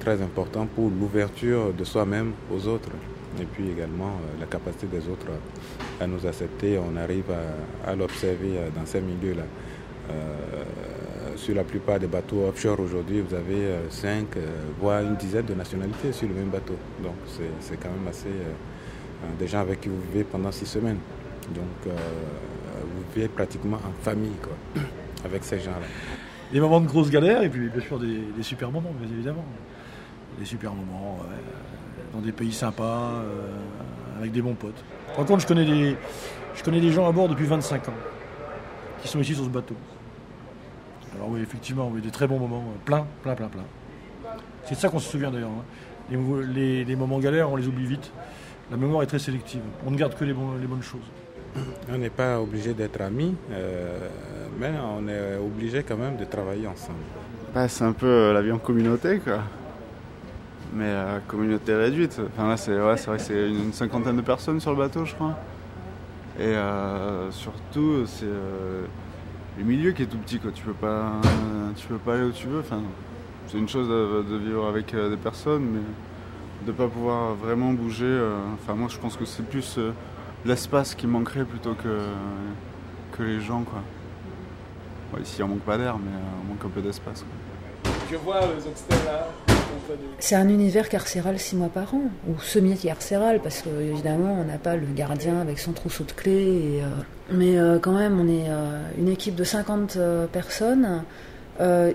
très 0.00 0.20
important 0.22 0.66
pour 0.66 0.90
l'ouverture 0.90 1.72
de 1.72 1.84
soi-même 1.84 2.32
aux 2.52 2.66
autres 2.66 2.90
et 3.40 3.44
puis 3.44 3.70
également 3.70 4.06
euh, 4.06 4.40
la 4.40 4.46
capacité 4.46 4.86
des 4.86 5.08
autres 5.08 5.26
à 6.00 6.06
nous 6.06 6.24
accepter. 6.26 6.78
On 6.78 6.96
arrive 6.96 7.24
à, 7.86 7.94
l'observer 7.94 8.56
euh, 8.58 8.68
dans 8.74 8.86
ces 8.86 9.00
milieux-là. 9.00 9.44
Euh, 11.38 11.44
sur 11.44 11.54
la 11.54 11.64
plupart 11.64 11.98
des 11.98 12.06
bateaux 12.06 12.46
offshore 12.48 12.80
aujourd'hui, 12.80 13.20
vous 13.20 13.34
avez 13.34 13.68
5, 13.90 14.26
voire 14.80 15.02
une 15.02 15.16
dizaine 15.16 15.46
de 15.46 15.54
nationalités 15.54 16.12
sur 16.12 16.28
le 16.28 16.34
même 16.34 16.48
bateau. 16.48 16.76
Donc 17.02 17.14
c'est 17.60 17.76
quand 17.80 17.90
même 17.90 18.08
assez... 18.08 18.28
des 19.38 19.46
gens 19.46 19.60
avec 19.60 19.80
qui 19.80 19.88
vous 19.88 20.00
vivez 20.12 20.24
pendant 20.24 20.52
six 20.52 20.66
semaines. 20.66 20.98
Donc 21.54 21.64
vous 21.84 23.04
vivez 23.14 23.28
pratiquement 23.28 23.76
en 23.76 24.02
famille 24.02 24.36
quoi, 24.42 24.82
avec 25.24 25.44
ces 25.44 25.60
gens-là. 25.60 25.86
Des 26.52 26.60
moments 26.60 26.80
de 26.80 26.86
grosses 26.86 27.10
galères 27.10 27.42
et 27.42 27.48
puis 27.48 27.68
bien 27.68 27.80
sûr 27.80 27.98
des, 27.98 28.42
super 28.42 28.70
moments, 28.70 28.92
bien 29.00 29.10
évidemment. 29.10 29.44
Des 30.38 30.44
super 30.44 30.72
moments 30.72 31.20
dans 32.12 32.20
des 32.20 32.32
pays 32.32 32.52
sympas, 32.52 33.22
euh, 33.22 34.18
avec 34.18 34.32
des 34.32 34.42
bons 34.42 34.54
potes. 34.54 34.82
Par 35.16 35.24
contre, 35.24 35.40
je 35.40 35.46
connais, 35.46 35.64
des, 35.64 35.96
je 36.54 36.62
connais 36.62 36.80
des 36.80 36.90
gens 36.90 37.08
à 37.08 37.12
bord 37.12 37.28
depuis 37.28 37.46
25 37.46 37.88
ans 37.88 37.94
qui 39.02 39.08
sont 39.08 39.20
ici 39.20 39.34
sur 39.34 39.44
ce 39.44 39.50
bateau. 39.50 39.74
Alors 41.14 41.28
oui, 41.30 41.40
effectivement, 41.40 41.90
oui, 41.92 42.00
des 42.00 42.10
très 42.10 42.26
bons 42.26 42.38
moments, 42.38 42.64
euh, 42.66 42.84
plein, 42.84 43.06
plein, 43.22 43.34
plein, 43.34 43.48
plein. 43.48 43.64
C'est 44.64 44.74
de 44.74 44.80
ça 44.80 44.88
qu'on 44.88 44.98
se 44.98 45.10
souvient 45.10 45.30
d'ailleurs. 45.30 45.50
Hein. 45.50 46.14
Les, 46.54 46.96
moments 46.96 47.18
galères, 47.18 47.50
on 47.50 47.56
les 47.56 47.66
oublie 47.66 47.86
vite. 47.86 48.12
La 48.70 48.76
mémoire 48.76 49.02
est 49.02 49.06
très 49.06 49.18
sélective. 49.18 49.62
On 49.86 49.90
ne 49.90 49.96
garde 49.96 50.14
que 50.14 50.24
les, 50.24 50.34
les 50.60 50.66
bonnes 50.66 50.82
choses. 50.82 51.00
On 51.90 51.96
n'est 51.96 52.10
pas 52.10 52.40
obligé 52.40 52.74
d'être 52.74 53.00
amis, 53.00 53.34
euh, 53.50 53.98
mais 54.58 54.72
on 54.82 55.08
est 55.08 55.36
obligé 55.38 55.82
quand 55.82 55.96
même 55.96 56.16
de 56.16 56.24
travailler 56.24 56.66
ensemble. 56.66 56.98
Bah, 57.54 57.66
c'est 57.68 57.84
un 57.84 57.92
peu 57.92 58.32
la 58.32 58.42
vie 58.42 58.52
en 58.52 58.58
communauté, 58.58 59.18
quoi 59.18 59.40
mais 60.72 60.84
euh, 60.86 61.18
communauté 61.26 61.74
réduite. 61.74 62.20
Enfin 62.32 62.48
là, 62.48 62.56
c'est 62.56 62.76
vrai 62.76 62.96
que 62.96 63.22
c'est 63.22 63.48
une, 63.48 63.72
cinquantaine 63.72 64.16
de 64.16 64.22
personnes 64.22 64.60
sur 64.60 64.70
le 64.72 64.76
bateau, 64.78 65.04
je 65.04 65.14
crois. 65.14 65.36
Et 66.38 66.44
euh, 66.44 67.30
surtout, 67.30 68.06
c'est 68.06 68.24
euh, 68.24 68.84
le 69.58 69.64
milieu 69.64 69.92
qui 69.92 70.02
est 70.02 70.06
tout 70.06 70.18
petit, 70.18 70.38
quoi. 70.38 70.50
Tu 70.52 70.62
peux 70.62 70.72
pas, 70.72 71.12
tu 71.76 71.86
peux 71.86 71.98
pas 71.98 72.14
aller 72.14 72.24
où 72.24 72.32
tu 72.32 72.46
veux. 72.46 72.60
Enfin, 72.60 72.80
c'est 73.48 73.58
une 73.58 73.68
chose 73.68 73.88
de, 73.88 74.36
vivre 74.36 74.66
avec 74.66 74.94
des 74.94 75.16
personnes, 75.16 75.64
mais 75.64 76.66
de 76.66 76.72
pas 76.72 76.88
pouvoir 76.88 77.34
vraiment 77.34 77.72
bouger. 77.72 78.20
enfin, 78.54 78.74
moi, 78.74 78.88
je 78.90 78.98
pense 78.98 79.16
que 79.16 79.24
c'est 79.24 79.42
plus 79.42 79.78
l'espace 80.44 80.94
qui 80.94 81.06
manquerait 81.06 81.44
plutôt 81.44 81.74
que 81.74 82.06
que 83.18 83.22
les 83.24 83.40
gens, 83.40 83.64
quoi. 83.64 83.82
ici, 85.20 85.42
on 85.42 85.48
manque 85.48 85.60
pas 85.60 85.76
d'air, 85.76 85.98
mais 85.98 86.10
on 86.42 86.52
manque 86.52 86.64
un 86.64 86.68
peu 86.68 86.80
d'espace. 86.80 87.24
Je 88.10 88.16
vois 88.16 88.40
les 88.40 89.04
là. 89.04 89.28
C'est 90.18 90.34
un 90.34 90.48
univers 90.48 90.88
carcéral 90.88 91.38
six 91.38 91.56
mois 91.56 91.68
par 91.68 91.94
an, 91.94 92.02
ou 92.28 92.40
semi-carcéral, 92.40 93.40
parce 93.40 93.62
qu'évidemment, 93.62 94.36
on 94.40 94.44
n'a 94.44 94.58
pas 94.58 94.76
le 94.76 94.86
gardien 94.94 95.40
avec 95.40 95.58
son 95.58 95.72
trousseau 95.72 96.04
de 96.04 96.12
clés. 96.12 96.80
Euh, 96.82 96.88
mais 97.30 97.58
euh, 97.58 97.78
quand 97.78 97.92
même, 97.92 98.18
on 98.20 98.28
est 98.28 98.48
euh, 98.48 98.80
une 98.98 99.08
équipe 99.08 99.34
de 99.34 99.44
50 99.44 99.98
personnes, 100.32 101.04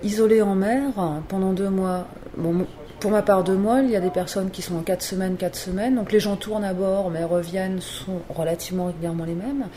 isolées 0.03 0.41
en 0.41 0.55
mer 0.55 0.91
pendant 1.29 1.53
deux 1.53 1.69
mois. 1.69 2.07
Bon, 2.37 2.65
pour 2.99 3.11
ma 3.11 3.21
part, 3.21 3.43
deux 3.43 3.55
mois, 3.55 3.81
il 3.81 3.91
y 3.91 3.95
a 3.95 4.01
des 4.01 4.09
personnes 4.09 4.49
qui 4.49 4.61
sont 4.61 4.75
en 4.75 4.81
quatre 4.81 5.03
semaines, 5.03 5.35
quatre 5.35 5.55
semaines. 5.55 5.95
Donc 5.95 6.11
les 6.11 6.19
gens 6.19 6.35
tournent 6.35 6.63
à 6.63 6.73
bord, 6.73 7.09
mais 7.09 7.23
reviennent, 7.23 7.79
sont 7.79 8.21
relativement 8.29 8.87
régulièrement 8.87 9.25
les 9.25 9.35
mêmes. 9.35 9.67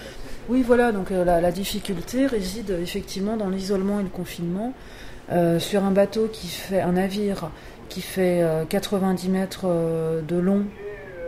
Oui, 0.48 0.62
voilà, 0.62 0.90
donc 0.92 1.10
la 1.10 1.52
difficulté 1.52 2.26
réside 2.26 2.70
effectivement 2.82 3.36
dans 3.36 3.48
l'isolement 3.48 4.00
et 4.00 4.04
le 4.04 4.08
confinement. 4.08 4.72
sur 5.58 5.84
un 5.84 5.92
bateau 5.92 6.28
qui 6.32 6.48
fait 6.48 6.80
un 6.80 6.92
navire 6.92 7.50
qui 7.88 8.00
fait 8.00 8.44
90 8.68 9.26
euh, 9.26 9.30
mètres 9.30 9.64
euh, 9.64 10.20
de 10.22 10.36
long, 10.36 10.64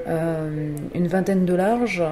euh, 0.06 0.70
une 0.94 1.08
vingtaine 1.08 1.44
de 1.44 1.54
large, 1.54 2.02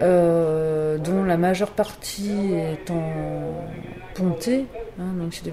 dont 0.00 1.24
la 1.24 1.36
majeure 1.36 1.72
partie 1.72 2.52
est 2.52 2.88
en 2.90 3.02
pontée, 4.14 4.66
hein, 5.00 5.12
donc 5.18 5.34
c'est 5.34 5.50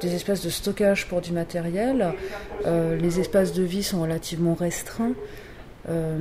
des, 0.00 0.14
espaces 0.14 0.44
de 0.44 0.50
stockage 0.50 1.08
pour 1.08 1.20
du 1.20 1.32
matériel. 1.32 2.12
les 2.66 3.18
espaces 3.18 3.52
de 3.52 3.64
vie 3.64 3.82
sont 3.82 4.00
relativement 4.00 4.54
restreints. 4.54 5.14
Euh, 5.88 6.18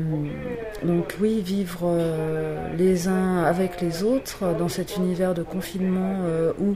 donc 0.83 1.15
oui, 1.19 1.41
vivre 1.41 1.81
euh, 1.83 2.73
les 2.77 3.09
uns 3.09 3.43
avec 3.43 3.81
les 3.81 4.03
autres 4.03 4.55
dans 4.57 4.69
cet 4.69 4.95
univers 4.95 5.33
de 5.33 5.43
confinement 5.43 6.19
euh, 6.23 6.53
où 6.59 6.75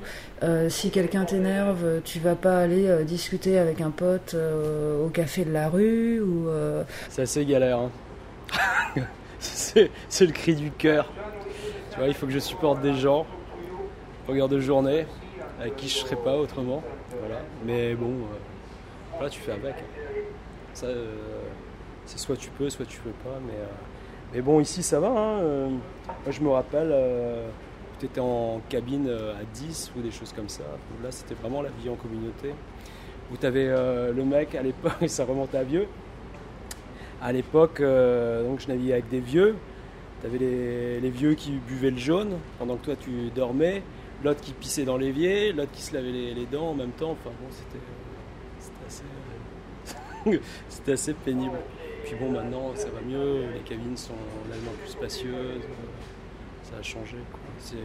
si 0.67 0.91
quelqu'un 0.91 1.23
t'énerve, 1.23 2.01
tu 2.03 2.19
vas 2.19 2.35
pas 2.35 2.59
aller 2.59 3.05
discuter 3.05 3.57
avec 3.57 3.79
un 3.79 3.91
pote 3.91 4.35
au 4.35 5.07
café 5.07 5.45
de 5.45 5.53
la 5.53 5.69
rue 5.69 6.19
ou. 6.19 6.49
C'est 7.07 7.21
assez 7.21 7.45
galère. 7.45 7.79
Hein. 7.79 7.89
c'est 9.39 10.25
le 10.25 10.33
cri 10.33 10.53
du 10.53 10.69
cœur. 10.69 11.09
Tu 11.91 11.97
vois, 11.97 12.09
il 12.09 12.13
faut 12.13 12.25
que 12.25 12.33
je 12.33 12.39
supporte 12.39 12.81
des 12.81 12.95
gens, 12.95 13.25
longueur 14.27 14.49
de 14.49 14.59
journée, 14.59 15.05
avec 15.61 15.77
qui 15.77 15.87
je 15.87 15.99
serais 15.99 16.17
pas 16.17 16.35
autrement. 16.35 16.83
Voilà. 17.21 17.39
Mais 17.65 17.95
bon, 17.95 18.11
voilà, 19.13 19.29
tu 19.29 19.39
fais 19.39 19.53
avec. 19.53 19.75
Ça, 20.73 20.87
c'est 22.05 22.19
soit 22.19 22.35
tu 22.35 22.49
peux, 22.51 22.69
soit 22.69 22.85
tu 22.85 22.99
peux 22.99 23.11
pas. 23.23 23.39
Mais, 23.45 23.53
euh, 23.53 23.67
mais 24.33 24.41
bon, 24.41 24.59
ici 24.59 24.83
ça 24.83 24.99
va. 24.99 25.07
Hein, 25.07 25.39
euh, 25.41 25.69
moi 25.69 26.31
je 26.31 26.41
me 26.41 26.49
rappelle, 26.49 26.89
euh, 26.91 27.47
tu 27.99 28.05
étais 28.05 28.19
en 28.19 28.61
cabine 28.69 29.09
à 29.09 29.43
10 29.53 29.93
ou 29.97 30.01
des 30.01 30.11
choses 30.11 30.33
comme 30.33 30.49
ça. 30.49 30.63
Là 31.03 31.11
c'était 31.11 31.35
vraiment 31.35 31.61
la 31.61 31.69
vie 31.69 31.89
en 31.89 31.95
communauté. 31.95 32.53
Où 33.31 33.37
tu 33.37 33.45
avais 33.45 33.67
le 33.67 34.23
mec 34.25 34.53
à 34.53 34.61
l'époque, 34.61 34.93
ça 35.07 35.25
remonte 35.25 35.55
à 35.55 35.63
vieux. 35.63 35.87
À 37.21 37.31
l'époque, 37.31 37.81
donc 37.81 38.59
je 38.59 38.67
naviguais 38.67 38.93
avec 38.93 39.09
des 39.09 39.21
vieux. 39.21 39.55
Tu 40.21 40.27
avais 40.27 40.37
les, 40.37 41.09
vieux 41.09 41.33
qui 41.33 41.51
buvaient 41.51 41.91
le 41.91 41.97
jaune 41.97 42.37
pendant 42.59 42.75
que 42.75 42.85
toi 42.85 42.95
tu 42.99 43.29
dormais, 43.33 43.81
l'autre 44.23 44.41
qui 44.41 44.51
pissait 44.53 44.83
dans 44.83 44.97
l'évier, 44.97 45.53
l'autre 45.53 45.71
qui 45.71 45.81
se 45.81 45.93
lavait 45.93 46.11
les, 46.11 46.33
les, 46.33 46.45
dents 46.45 46.69
en 46.69 46.73
même 46.73 46.91
temps. 46.91 47.11
Enfin 47.11 47.31
bon, 47.41 47.47
c'était 47.49 47.79
assez, 48.87 49.03
c'était 50.69 50.91
assez 50.93 51.13
pénible. 51.13 51.57
Puis 52.03 52.15
bon, 52.19 52.31
maintenant 52.31 52.71
ça 52.75 52.87
va 52.89 53.01
mieux, 53.01 53.45
les 53.53 53.61
cabines 53.61 53.95
sont 53.95 54.13
nettement 54.49 54.71
plus 54.81 54.91
spacieuses, 54.91 55.61
ça 56.63 56.77
a 56.79 56.81
changé. 56.81 57.17
C'est 57.59 57.75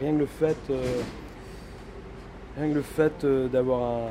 rien 0.00 0.12
que 0.12 0.18
le 0.18 0.26
fait, 0.26 0.56
euh, 0.70 1.00
rien 2.58 2.68
que 2.68 2.74
le 2.74 2.82
fait 2.82 3.24
euh, 3.24 3.48
d'avoir 3.48 4.08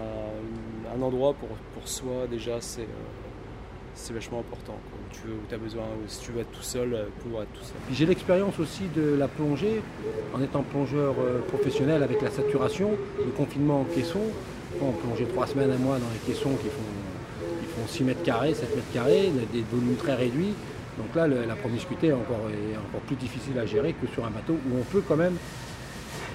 un, 0.96 1.02
endroit 1.02 1.34
pour, 1.34 1.50
pour 1.50 1.88
soi, 1.88 2.28
déjà, 2.30 2.60
c'est 2.60 2.82
euh, 2.82 4.14
vachement 4.14 4.40
important. 4.40 4.78
Tu 5.12 5.54
as 5.54 5.58
besoin, 5.58 5.84
si 6.08 6.22
tu 6.22 6.32
veux 6.32 6.42
être 6.42 6.52
tout 6.52 6.64
seul, 6.64 7.06
pouvoir 7.22 7.44
être 7.44 7.54
tout 7.54 7.64
seul. 7.64 7.76
J'ai 7.92 8.06
l'expérience 8.06 8.58
aussi 8.60 8.84
de 8.96 9.16
la 9.16 9.28
plongée, 9.28 9.82
en 10.34 10.42
étant 10.42 10.64
plongeur 10.64 11.14
professionnel 11.50 12.02
avec 12.02 12.22
la 12.22 12.32
saturation, 12.32 12.92
le 13.20 13.32
confinement 13.32 13.82
en 13.82 13.84
caisson. 13.84 14.22
on 14.82 14.92
plongeait 14.92 15.26
trois 15.26 15.46
semaines 15.46 15.72
à 15.72 15.78
mois 15.78 15.98
dans 16.00 16.10
les 16.14 16.34
caissons 16.34 16.56
qui 16.56 16.70
font 16.70 17.01
6 17.88 18.04
mètres 18.04 18.24
carrés, 18.24 18.54
7 18.54 18.76
mètres 18.76 18.94
carrés, 18.94 19.32
des 19.54 19.64
volumes 19.72 19.96
très 19.96 20.16
réduits. 20.16 20.54
Donc 20.98 21.16
là, 21.16 21.28
la 21.28 21.56
promiscuité 21.56 22.08
est 22.08 22.14
encore, 22.14 22.50
est 22.50 22.78
encore 22.78 23.02
plus 23.02 23.16
difficile 23.16 23.58
à 23.60 23.66
gérer 23.66 23.94
que 23.94 24.08
sur 24.14 24.26
un 24.26 24.30
bateau 24.30 24.54
où 24.54 24.78
on 24.80 24.84
peut 24.84 25.02
quand 25.08 25.16
même 25.16 25.38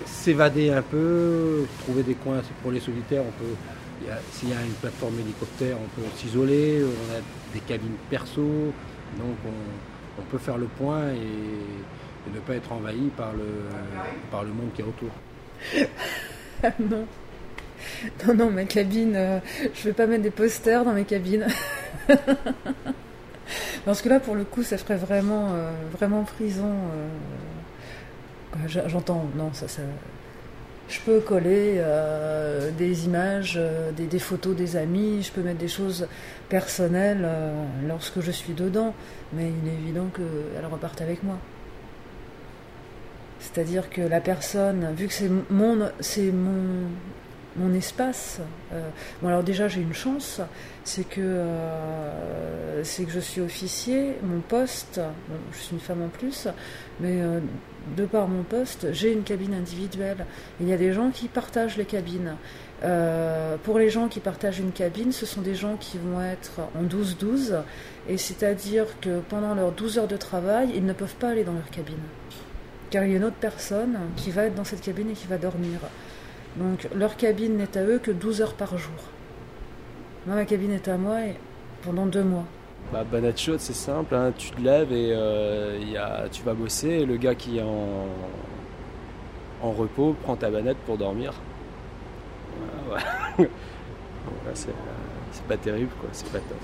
s'évader 0.05 0.71
un 0.71 0.83
peu, 0.83 1.67
trouver 1.81 2.03
des 2.03 2.15
coins 2.15 2.41
pour 2.63 2.73
les 2.73 2.81
solitaires. 2.81 3.23
S'il 4.33 4.51
y 4.51 4.53
a 4.53 4.63
une 4.63 4.73
plateforme 4.73 5.19
hélicoptère, 5.21 5.77
on 5.77 6.01
peut 6.01 6.07
s'isoler. 6.17 6.83
On 6.83 7.17
a 7.17 7.21
des 7.53 7.61
cabines 7.61 7.97
perso, 8.11 8.73
donc 9.19 9.37
on, 10.19 10.23
peut 10.31 10.39
faire 10.39 10.59
le 10.59 10.67
point 10.67 11.11
et, 11.11 12.33
ne 12.35 12.41
pas 12.41 12.55
être 12.55 12.73
envahi 12.73 13.09
par 13.17 13.33
le, 13.35 13.45
par 14.33 14.43
le 14.43 14.49
monde 14.51 14.71
qui 14.75 14.83
est 14.83 14.85
autour. 14.85 15.11
non. 16.81 17.07
non, 18.27 18.35
non, 18.35 18.51
ma 18.51 18.65
cabine, 18.65 19.15
euh, 19.17 19.39
je 19.75 19.85
vais 19.85 19.93
pas 19.93 20.07
mettre 20.07 20.23
des 20.23 20.31
posters 20.31 20.85
dans 20.85 20.93
mes 20.93 21.05
cabines. 21.05 21.47
Parce 23.85 24.03
que 24.03 24.09
là, 24.09 24.19
pour 24.21 24.35
le 24.35 24.45
coup, 24.45 24.63
ça 24.63 24.79
ferait 24.79 24.97
vraiment, 24.97 25.53
euh, 25.55 25.71
vraiment 25.93 26.25
prison. 26.25 26.73
euh. 26.95 27.09
J'entends, 28.87 29.27
non, 29.37 29.53
ça, 29.53 29.69
ça. 29.69 29.83
Je 30.89 31.01
peux 31.01 31.21
coller 31.21 31.75
euh, 31.79 32.71
des 32.71 33.05
images, 33.07 33.61
des, 33.97 34.07
des 34.07 34.19
photos 34.19 34.57
des 34.57 34.77
amis, 34.77 35.23
je 35.23 35.33
peux 35.33 35.43
mettre 35.43 35.59
des 35.59 35.69
choses 35.69 36.07
personnelles 36.49 37.29
lorsque 37.87 38.21
je 38.21 38.31
suis 38.31 38.55
dedans, 38.55 38.95
mais 39.33 39.51
il 39.63 39.69
est 39.69 39.75
évident 39.75 40.07
qu'elles 40.15 40.67
repartent 40.71 41.03
avec 41.03 41.23
moi. 41.23 41.39
C'est-à-dire 43.41 43.91
que 43.91 44.01
la 44.01 44.21
personne, 44.21 44.95
vu 44.97 45.09
que 45.09 45.13
c'est 45.13 45.31
mon, 45.51 45.91
c'est 46.01 46.31
mon, 46.33 46.89
mon 47.59 47.75
espace. 47.75 48.41
euh, 48.73 48.89
bon 49.23 49.29
alors 49.29 49.43
déjà 49.43 49.69
j'ai 49.69 49.81
une 49.81 49.95
chance, 49.95 50.41
c'est 50.85 51.09
que 51.09 51.21
euh, 51.21 52.83
que 52.83 53.11
je 53.11 53.21
suis 53.21 53.41
officier, 53.41 54.17
mon 54.23 54.41
poste, 54.41 55.01
je 55.53 55.59
suis 55.59 55.75
une 55.75 55.81
femme 55.81 56.03
en 56.03 56.09
plus, 56.09 56.49
mais 57.01 57.21
euh, 57.21 57.41
de 57.97 58.05
par 58.05 58.29
mon 58.29 58.43
poste, 58.43 58.93
j'ai 58.93 59.13
une 59.13 59.23
cabine 59.23 59.55
individuelle. 59.55 60.27
Il 60.61 60.69
y 60.69 60.73
a 60.73 60.77
des 60.77 60.93
gens 60.93 61.11
qui 61.11 61.29
partagent 61.29 61.77
les 61.77 61.85
cabines. 61.85 62.37
Pour 63.65 63.79
les 63.79 63.89
gens 63.89 64.09
qui 64.09 64.21
partagent 64.21 64.59
une 64.59 64.73
cabine, 64.73 65.11
ce 65.11 65.25
sont 65.25 65.41
des 65.41 65.55
gens 65.55 65.77
qui 65.77 65.99
vont 65.99 66.21
être 66.21 66.61
en 66.79 66.85
12-12, 66.85 67.63
et 68.09 68.19
c'est-à-dire 68.19 68.85
que 69.01 69.21
pendant 69.21 69.55
leurs 69.55 69.73
12 69.73 69.99
heures 69.99 70.09
de 70.09 70.17
travail, 70.17 70.71
ils 70.75 70.85
ne 70.85 70.93
peuvent 70.93 71.15
pas 71.15 71.31
aller 71.31 71.43
dans 71.43 71.55
leur 71.55 71.71
cabine. 71.71 71.97
Car 72.91 73.05
il 73.05 73.11
y 73.11 73.15
a 73.15 73.17
une 73.17 73.25
autre 73.25 73.37
personne 73.41 73.99
qui 74.17 74.31
va 74.31 74.45
être 74.45 74.55
dans 74.55 74.65
cette 74.65 74.83
cabine 74.83 75.11
et 75.11 75.15
qui 75.15 75.27
va 75.27 75.39
dormir. 75.39 75.81
Donc 76.57 76.89
leur 76.95 77.17
cabine 77.17 77.57
n'est 77.57 77.77
à 77.77 77.85
eux 77.85 77.99
que 77.99 78.11
12 78.11 78.41
heures 78.43 78.55
par 78.55 78.77
jour. 78.79 78.95
Moi, 80.27 80.37
ma 80.37 80.45
cabine 80.45 80.73
est 80.73 80.89
à 80.89 80.97
moi 80.97 81.21
et 81.25 81.35
pendant 81.83 82.07
deux 82.07 82.25
mois. 82.25 82.45
Bah, 82.93 83.05
banette 83.05 83.39
chaude, 83.39 83.61
c'est 83.61 83.75
simple. 83.75 84.15
hein. 84.15 84.33
Tu 84.37 84.51
te 84.51 84.61
lèves 84.61 84.93
et 84.93 85.13
euh, 85.13 85.79
y 85.85 85.97
a, 85.97 86.25
tu 86.31 86.43
vas 86.43 86.55
bosser. 86.55 86.89
Et 86.89 87.05
le 87.07 87.17
gars 87.17 87.35
qui 87.35 87.59
est 87.59 87.63
en, 87.63 88.07
en 89.63 89.73
repos 89.73 90.15
prend 90.23 90.37
ta 90.37 90.51
banette 90.51 90.79
pour 90.87 90.97
dormir. 90.97 91.33
Ouais. 92.91 93.45
Là, 94.47 94.53
c'est, 94.55 94.73
pas 95.49 95.57
terrible, 95.57 95.91
quoi. 96.01 96.09
C'est 96.13 96.31
pas 96.33 96.39
top. 96.39 96.57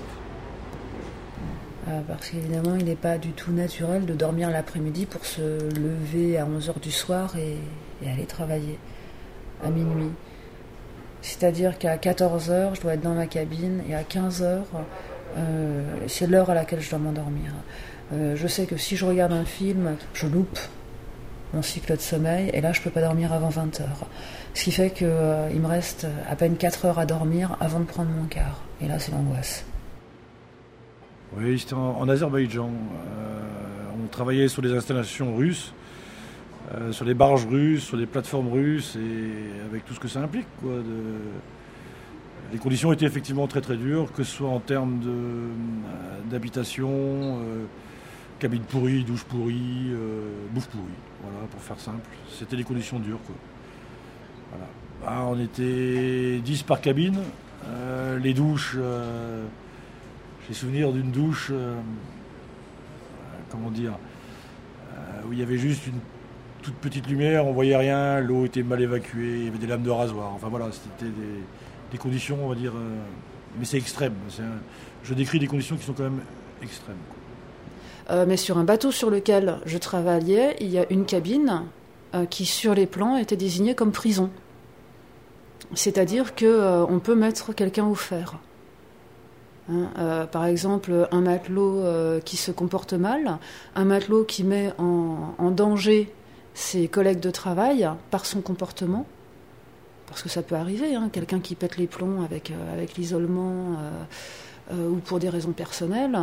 Euh, 1.89 1.99
parce 2.07 2.29
qu'évidemment, 2.29 2.75
il 2.77 2.85
n'est 2.85 2.95
pas 2.95 3.17
du 3.17 3.31
tout 3.31 3.51
naturel 3.51 4.05
de 4.05 4.13
dormir 4.13 4.49
l'après-midi 4.49 5.05
pour 5.05 5.25
se 5.25 5.41
lever 5.79 6.37
à 6.37 6.45
11h 6.45 6.79
du 6.81 6.91
soir 6.91 7.35
et, 7.37 7.57
et 8.05 8.09
aller 8.09 8.25
travailler 8.25 8.77
à 9.65 9.69
minuit. 9.69 10.11
C'est-à-dire 11.21 11.77
qu'à 11.77 11.97
14h, 11.97 12.75
je 12.75 12.81
dois 12.81 12.93
être 12.95 13.01
dans 13.01 13.13
ma 13.13 13.27
cabine 13.27 13.81
et 13.89 13.95
à 13.95 14.03
15h, 14.03 14.63
euh, 15.37 15.83
c'est 16.07 16.27
l'heure 16.27 16.49
à 16.49 16.53
laquelle 16.53 16.81
je 16.81 16.89
dois 16.89 16.99
m'endormir. 16.99 17.51
Euh, 18.11 18.35
je 18.35 18.47
sais 18.47 18.65
que 18.65 18.77
si 18.77 18.97
je 18.97 19.05
regarde 19.05 19.31
un 19.31 19.45
film, 19.45 19.95
je 20.13 20.27
loupe 20.27 20.59
mon 21.53 21.61
cycle 21.61 21.95
de 21.95 22.01
sommeil 22.01 22.49
et 22.53 22.61
là, 22.61 22.73
je 22.73 22.81
peux 22.81 22.89
pas 22.89 23.01
dormir 23.01 23.31
avant 23.31 23.49
20h. 23.49 23.83
Ce 24.53 24.63
qui 24.63 24.71
fait 24.71 24.89
qu'il 24.89 25.07
me 25.07 25.67
reste 25.67 26.07
à 26.29 26.35
peine 26.35 26.57
4 26.57 26.85
heures 26.85 26.99
à 26.99 27.05
dormir 27.05 27.57
avant 27.59 27.79
de 27.79 27.85
prendre 27.85 28.09
mon 28.09 28.25
quart. 28.25 28.61
Et 28.81 28.87
là, 28.87 28.99
c'est 28.99 29.11
l'angoisse. 29.11 29.65
Oui, 31.37 31.57
c'était 31.57 31.73
en, 31.73 31.97
en 31.97 32.09
Azerbaïdjan. 32.09 32.69
Euh, 32.69 33.43
on 34.03 34.07
travaillait 34.07 34.47
sur 34.47 34.61
des 34.61 34.73
installations 34.73 35.35
russes, 35.35 35.73
euh, 36.71 36.93
sur 36.93 37.05
des 37.05 37.13
barges 37.13 37.45
russes, 37.45 37.83
sur 37.83 37.97
des 37.97 38.05
plateformes 38.05 38.47
russes, 38.47 38.95
et 38.95 39.65
avec 39.65 39.85
tout 39.85 39.93
ce 39.93 39.99
que 39.99 40.07
ça 40.07 40.21
implique. 40.21 40.47
Les 42.51 42.57
conditions 42.57 42.93
étaient 42.93 43.05
effectivement 43.05 43.47
très 43.47 43.61
très 43.61 43.75
dures, 43.75 44.11
que 44.13 44.23
ce 44.23 44.37
soit 44.37 44.49
en 44.49 44.59
termes 44.59 45.01
euh, 45.05 45.49
d'habitation, 46.31 46.89
euh, 46.89 47.65
cabine 48.39 48.61
pourrie, 48.61 49.03
douche 49.03 49.23
pourrie, 49.25 49.91
bouffe 50.51 50.67
pourrie. 50.67 50.83
Voilà, 51.21 51.47
pour 51.47 51.61
faire 51.61 51.79
simple. 51.79 52.07
C'était 52.29 52.55
des 52.55 52.63
conditions 52.63 52.99
dures. 52.99 53.19
Quoi. 53.25 53.35
Ah, 55.05 55.25
on 55.27 55.39
était 55.39 56.39
10 56.39 56.63
par 56.63 56.79
cabine. 56.79 57.19
Les 58.21 58.33
douches. 58.33 58.77
j'ai 60.47 60.53
souvenir 60.53 60.91
d'une 60.91 61.11
douche, 61.11 61.51
comment 63.49 63.71
dire, 63.71 63.93
où 65.25 65.31
il 65.31 65.39
y 65.39 65.43
avait 65.43 65.57
juste 65.57 65.87
une 65.87 65.99
toute 66.63 66.75
petite 66.75 67.07
lumière, 67.07 67.45
on 67.45 67.53
voyait 67.53 67.75
rien, 67.75 68.19
l'eau 68.21 68.45
était 68.45 68.63
mal 68.63 68.81
évacuée, 68.81 69.39
il 69.39 69.45
y 69.45 69.47
avait 69.49 69.57
des 69.59 69.67
lames 69.67 69.83
de 69.83 69.91
rasoir. 69.91 70.31
Enfin 70.33 70.47
voilà, 70.49 70.69
c'était 70.71 71.11
des, 71.11 71.97
conditions, 71.99 72.39
on 72.43 72.49
va 72.49 72.55
dire, 72.55 72.73
euh, 72.75 72.95
mais 73.59 73.65
c'est 73.65 73.77
extrême. 73.77 74.15
Un- 74.39 74.61
je 75.03 75.13
décris 75.13 75.37
des 75.37 75.47
conditions 75.47 75.75
qui 75.75 75.83
sont 75.83 75.93
quand 75.93 76.03
même 76.03 76.21
extrêmes. 76.61 76.95
Euh, 78.09 78.25
mais 78.27 78.37
sur 78.37 78.57
un 78.57 78.63
bateau 78.63 78.91
sur 78.91 79.09
lequel 79.09 79.59
je 79.65 79.77
travaillais, 79.77 80.55
il 80.59 80.69
y 80.69 80.79
a 80.79 80.85
une 80.89 81.05
cabine 81.05 81.63
euh, 82.15 82.25
qui, 82.25 82.45
sur 82.45 82.73
les 82.73 82.85
plans, 82.85 83.17
était 83.17 83.37
désignée 83.37 83.75
comme 83.75 83.91
prison. 83.91 84.29
C'est-à-dire 85.73 86.31
euh, 86.41 86.85
on 86.89 86.99
peut 86.99 87.15
mettre 87.15 87.53
quelqu'un 87.53 87.85
au 87.85 87.95
fer. 87.95 88.39
Hein, 89.69 90.27
par 90.31 90.43
exemple, 90.43 91.07
un 91.11 91.21
matelot 91.21 91.85
qui 92.25 92.35
se 92.35 92.51
comporte 92.51 92.91
mal, 92.91 93.37
un 93.75 93.85
matelot 93.85 94.25
qui 94.25 94.43
met 94.43 94.73
en 94.77 95.51
danger 95.51 96.11
ses 96.53 96.87
collègues 96.87 97.19
de 97.19 97.31
travail 97.31 97.89
par 98.11 98.25
son 98.25 98.41
comportement, 98.41 99.05
parce 100.07 100.21
que 100.21 100.29
ça 100.29 100.43
peut 100.43 100.55
arriver, 100.55 100.95
hein, 100.95 101.09
quelqu'un 101.11 101.39
qui 101.39 101.55
pète 101.55 101.77
les 101.77 101.87
plombs 101.87 102.21
avec, 102.23 102.51
euh, 102.51 102.73
avec 102.73 102.95
l'isolement 102.97 103.79
euh, 103.79 104.73
euh, 104.73 104.89
ou 104.89 104.97
pour 104.97 105.19
des 105.19 105.29
raisons 105.29 105.53
personnelles. 105.53 106.17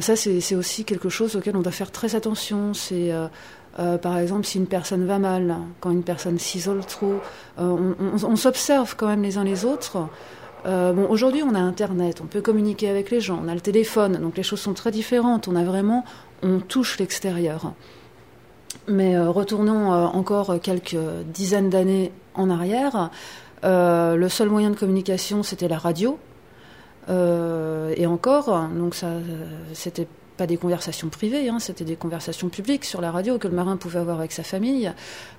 Ça, 0.00 0.16
c'est 0.16 0.54
aussi 0.54 0.84
quelque 0.84 1.10
chose 1.10 1.36
auquel 1.36 1.54
on 1.54 1.60
doit 1.60 1.72
faire 1.72 1.90
très 1.90 2.14
attention. 2.14 2.72
C'est 2.72 3.12
par 3.76 4.16
exemple 4.16 4.46
si 4.46 4.56
une 4.56 4.66
personne 4.66 5.04
va 5.04 5.18
mal, 5.18 5.56
quand 5.80 5.90
une 5.90 6.04
personne 6.04 6.38
s'isole 6.38 6.86
trop, 6.86 7.20
on, 7.58 8.36
s'observe 8.36 8.94
quand 8.96 9.08
même 9.08 9.22
les 9.22 9.36
uns 9.36 9.44
les 9.44 9.66
autres. 9.66 10.08
Aujourd'hui, 11.10 11.42
on 11.42 11.54
a 11.54 11.58
Internet, 11.58 12.22
on 12.22 12.26
peut 12.26 12.40
communiquer 12.40 12.88
avec 12.88 13.10
les 13.10 13.20
gens, 13.20 13.42
on 13.44 13.48
a 13.48 13.54
le 13.54 13.60
téléphone, 13.60 14.18
donc 14.18 14.38
les 14.38 14.42
choses 14.42 14.60
sont 14.60 14.72
très 14.72 14.92
différentes. 14.92 15.46
On 15.46 15.56
a 15.56 15.64
vraiment, 15.64 16.06
on 16.42 16.60
touche 16.60 16.98
l'extérieur. 16.98 17.74
Mais 18.88 19.16
euh, 19.16 19.30
retournons 19.30 19.92
euh, 19.92 20.06
encore 20.06 20.60
quelques 20.60 20.96
dizaines 21.32 21.70
d'années 21.70 22.12
en 22.34 22.50
arrière. 22.50 23.10
Euh, 23.64 24.16
le 24.16 24.28
seul 24.28 24.48
moyen 24.48 24.70
de 24.70 24.76
communication, 24.76 25.42
c'était 25.42 25.68
la 25.68 25.78
radio. 25.78 26.18
Et 27.08 28.06
encore, 28.06 28.68
donc 28.76 28.94
ça, 28.94 29.08
c'était 29.74 30.06
pas 30.36 30.46
des 30.46 30.56
conversations 30.56 31.08
privées, 31.08 31.48
hein, 31.48 31.58
c'était 31.58 31.84
des 31.84 31.96
conversations 31.96 32.48
publiques 32.48 32.84
sur 32.84 33.00
la 33.00 33.10
radio 33.10 33.38
que 33.38 33.48
le 33.48 33.54
marin 33.54 33.76
pouvait 33.76 33.98
avoir 33.98 34.18
avec 34.18 34.30
sa 34.30 34.44
famille. 34.44 34.90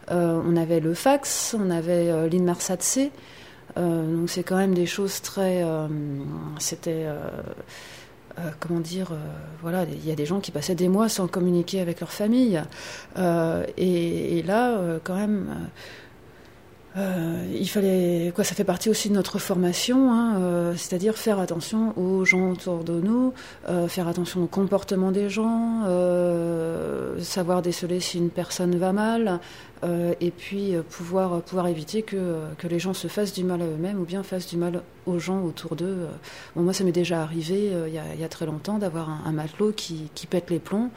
On 0.09 0.57
avait 0.57 0.81
le 0.81 0.93
fax, 0.93 1.55
on 1.57 1.71
avait 1.71 2.27
l'Inmarsat 2.27 3.09
donc 3.77 4.29
c'est 4.29 4.43
quand 4.43 4.57
même 4.57 4.73
des 4.73 4.85
choses 4.85 5.21
très. 5.21 5.65
c'était. 6.59 7.07
Euh, 8.39 8.49
comment 8.59 8.79
dire, 8.79 9.11
euh, 9.11 9.17
voilà, 9.61 9.83
il 9.83 10.07
y 10.07 10.11
a 10.11 10.15
des 10.15 10.25
gens 10.25 10.39
qui 10.39 10.49
passaient 10.49 10.73
des 10.73 10.89
mois 10.89 11.07
sans 11.07 11.27
communiquer 11.27 11.81
avec 11.81 11.99
leur 11.99 12.11
famille. 12.11 12.61
Euh, 13.17 13.63
et, 13.77 14.41
là, 14.43 14.79
quand 15.03 15.15
même, 15.15 15.69
euh, 16.95 17.45
il 17.51 17.67
fallait, 17.67 18.31
quoi, 18.35 18.43
ça 18.43 18.53
fait 18.53 18.63
partie 18.63 18.89
aussi 18.89 19.09
de 19.09 19.13
notre 19.13 19.39
formation, 19.39 20.11
hein, 20.11 20.35
euh, 20.37 20.73
c'est-à-dire 20.75 21.17
faire 21.17 21.39
attention 21.39 21.97
aux 21.97 22.23
gens 22.23 22.51
autour 22.51 22.83
de 22.83 22.99
nous, 22.99 23.33
euh, 23.67 23.87
faire 23.87 24.07
attention 24.07 24.43
au 24.43 24.47
comportement 24.47 25.11
des 25.11 25.29
gens, 25.29 25.81
savoir 27.19 27.61
déceler 27.61 27.99
si 27.99 28.17
une 28.17 28.29
personne 28.29 28.75
va 28.75 28.93
mal, 28.93 29.39
et 30.21 30.31
puis 30.31 30.75
pouvoir, 30.89 31.41
pouvoir 31.41 31.67
éviter 31.67 32.03
que, 32.03 32.39
que 32.57 32.67
les 32.67 32.79
gens 32.79 32.93
se 32.93 33.07
fassent 33.07 33.33
du 33.33 33.43
mal 33.43 33.61
à 33.61 33.65
eux-mêmes 33.65 33.99
ou 33.99 34.05
bien 34.05 34.23
fassent 34.23 34.47
du 34.47 34.55
mal 34.55 34.81
aux 35.05 35.19
gens 35.19 35.41
autour 35.43 35.75
d'eux. 35.75 36.07
Bon, 36.55 36.61
moi, 36.61 36.71
ça 36.71 36.83
m'est 36.85 36.93
déjà 36.93 37.21
arrivé 37.21 37.71
il 37.87 37.93
y, 37.93 37.99
a, 37.99 38.15
y 38.15 38.23
a 38.23 38.29
très 38.29 38.45
longtemps 38.45 38.77
d'avoir 38.77 39.09
un, 39.09 39.21
un 39.25 39.31
matelot 39.33 39.73
qui, 39.75 40.09
qui 40.15 40.25
pète 40.25 40.49
les 40.49 40.59
plombs. 40.59 40.89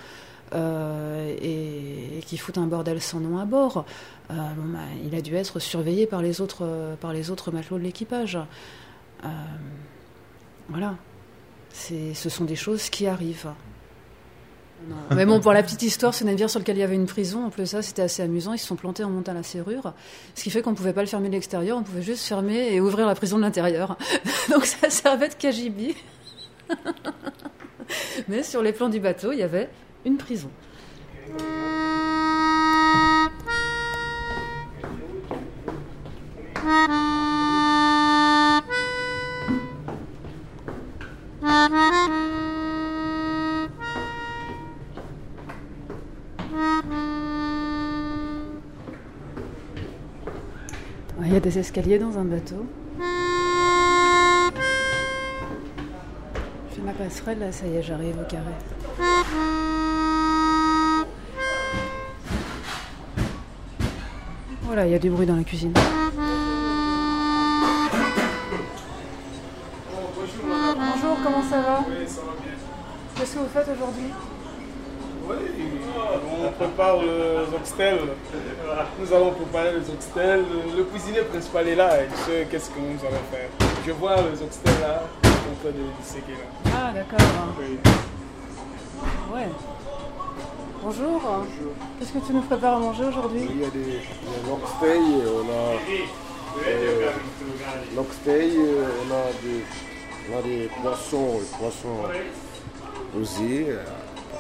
Euh, 0.55 1.35
et, 1.41 2.19
et 2.19 2.23
qui 2.23 2.37
fout 2.37 2.57
un 2.57 2.67
bordel 2.67 3.01
sans 3.01 3.21
nom 3.21 3.39
à 3.39 3.45
bord. 3.45 3.85
Euh, 4.31 4.35
bah, 4.35 4.79
il 5.05 5.15
a 5.15 5.21
dû 5.21 5.35
être 5.35 5.59
surveillé 5.59 6.07
par 6.07 6.23
les 6.23 6.41
autres, 6.41 6.63
euh, 6.63 6.95
par 6.97 7.13
les 7.13 7.31
autres 7.31 7.51
matelots 7.51 7.79
de 7.79 7.85
l'équipage. 7.85 8.39
Voilà. 10.69 10.97
Ce 11.73 12.29
sont 12.29 12.45
des 12.45 12.57
choses 12.57 12.91
qui 12.91 13.07
arrivent. 13.07 13.51
Mais 15.11 15.27
bon, 15.27 15.41
pour 15.41 15.53
la 15.53 15.63
petite 15.63 15.83
histoire, 15.83 16.15
ce 16.15 16.25
navire 16.25 16.51
sur 16.51 16.61
lequel 16.61 16.77
il 16.77 16.81
y 16.81 16.83
avait 16.83 16.95
une 16.95 17.07
prison, 17.07 17.47
en 17.47 17.51
plus 17.51 17.67
ça, 17.67 17.83
c'était 17.83 18.03
assez 18.03 18.23
amusant. 18.23 18.53
Ils 18.53 18.59
se 18.59 18.67
sont 18.67 18.77
plantés 18.77 19.05
en 19.05 19.11
montant 19.11 19.33
la 19.33 19.43
serrure, 19.43 19.95
ce 20.35 20.43
qui 20.43 20.51
fait 20.51 20.63
qu'on 20.63 20.75
pouvait 20.75 20.93
pas 20.93 21.01
le 21.01 21.07
fermer 21.07 21.29
de 21.29 21.35
l'extérieur, 21.35 21.79
on 21.79 21.83
pouvait 21.83 22.03
juste 22.03 22.25
fermer 22.27 22.75
et 22.75 22.81
ouvrir 22.81 23.07
la 23.07 23.15
prison 23.15 23.37
de 23.37 23.43
l'intérieur. 23.43 23.97
Donc 24.51 24.65
ça 24.65 24.91
servait 24.91 25.29
de 25.29 25.35
cagibi. 25.35 25.95
Mais 28.29 28.43
sur 28.43 28.63
les 28.63 28.73
plans 28.73 28.89
du 28.89 29.01
bateau, 29.01 29.33
il 29.33 29.39
y 29.39 29.43
avait 29.43 29.71
une 30.07 30.17
prison. 30.17 30.51
Il 51.19 51.33
y 51.33 51.37
a 51.37 51.41
des 51.41 51.59
escaliers 51.59 51.99
dans 51.99 52.17
un 52.17 52.25
bateau. 52.25 52.65
Je 56.71 56.77
fais 56.77 56.83
ma 56.83 56.93
passerelle, 56.93 57.41
là, 57.41 57.53
ça 57.53 57.67
y 57.67 57.75
est, 57.77 57.83
j'arrive 57.83 58.17
au 58.19 58.25
carré. 58.25 58.53
Voilà, 64.77 64.91
il 64.91 64.93
y 64.93 64.95
a 64.95 64.99
du 64.99 65.09
bruit 65.09 65.25
dans 65.25 65.37
la 65.37 65.43
cuisine. 65.43 65.73
Bonjour, 70.45 71.17
comment 71.25 71.43
ça 71.49 71.63
va? 71.63 71.83
Qu'est-ce 73.15 73.37
que 73.37 73.39
vous 73.39 73.49
faites 73.55 73.69
aujourd'hui? 73.75 74.13
Oui, 75.31 75.37
on 76.45 76.53
prépare 76.53 76.99
les 76.99 77.57
oxtails. 77.57 78.01
Nous 79.01 79.15
allons 79.15 79.31
préparer 79.31 79.73
les 79.81 79.89
oxtails. 79.91 80.45
Le 80.77 80.85
cuisinier 80.85 81.23
principal 81.23 81.69
est 81.69 81.75
là, 81.75 82.03
il 82.05 82.15
sait 82.27 82.47
qu'est-ce 82.51 82.69
que 82.69 82.79
nous 82.79 83.01
allons 83.01 83.25
faire. 83.33 83.49
Je 83.87 83.93
vois 83.93 84.17
les 84.17 84.43
oxtails 84.43 84.81
là, 84.83 85.05
en 85.25 85.55
train 85.63 85.71
de 85.71 85.85
disséquer 86.03 86.33
là. 86.33 86.71
Ah, 86.77 86.93
d'accord. 86.93 87.27
Oui. 87.59 87.79
Ouais. 89.33 89.49
Bonjour. 90.87 91.21
Qu'est-ce 91.99 92.13
que 92.13 92.25
tu 92.25 92.33
nous 92.33 92.43
prépares 92.43 92.77
à 92.77 92.79
manger 92.79 93.07
aujourd'hui 93.07 93.41
Il 93.51 93.61
y 93.61 93.65
a 93.65 93.71
des 93.71 93.97
a 93.97 94.49
l'oxtail, 94.49 95.03
on 95.35 95.51
a 95.51 96.69
euh, 96.69 97.11
l'oxtail, 97.97 98.53
euh, 98.57 98.85
on 99.03 99.13
a 99.13 99.25
des 99.43 99.65
on 100.31 100.39
a 100.39 100.43
des 100.43 100.71
poissons, 100.81 101.41
des 101.41 101.59
poissons 101.59 101.89
rosés. 103.13 103.67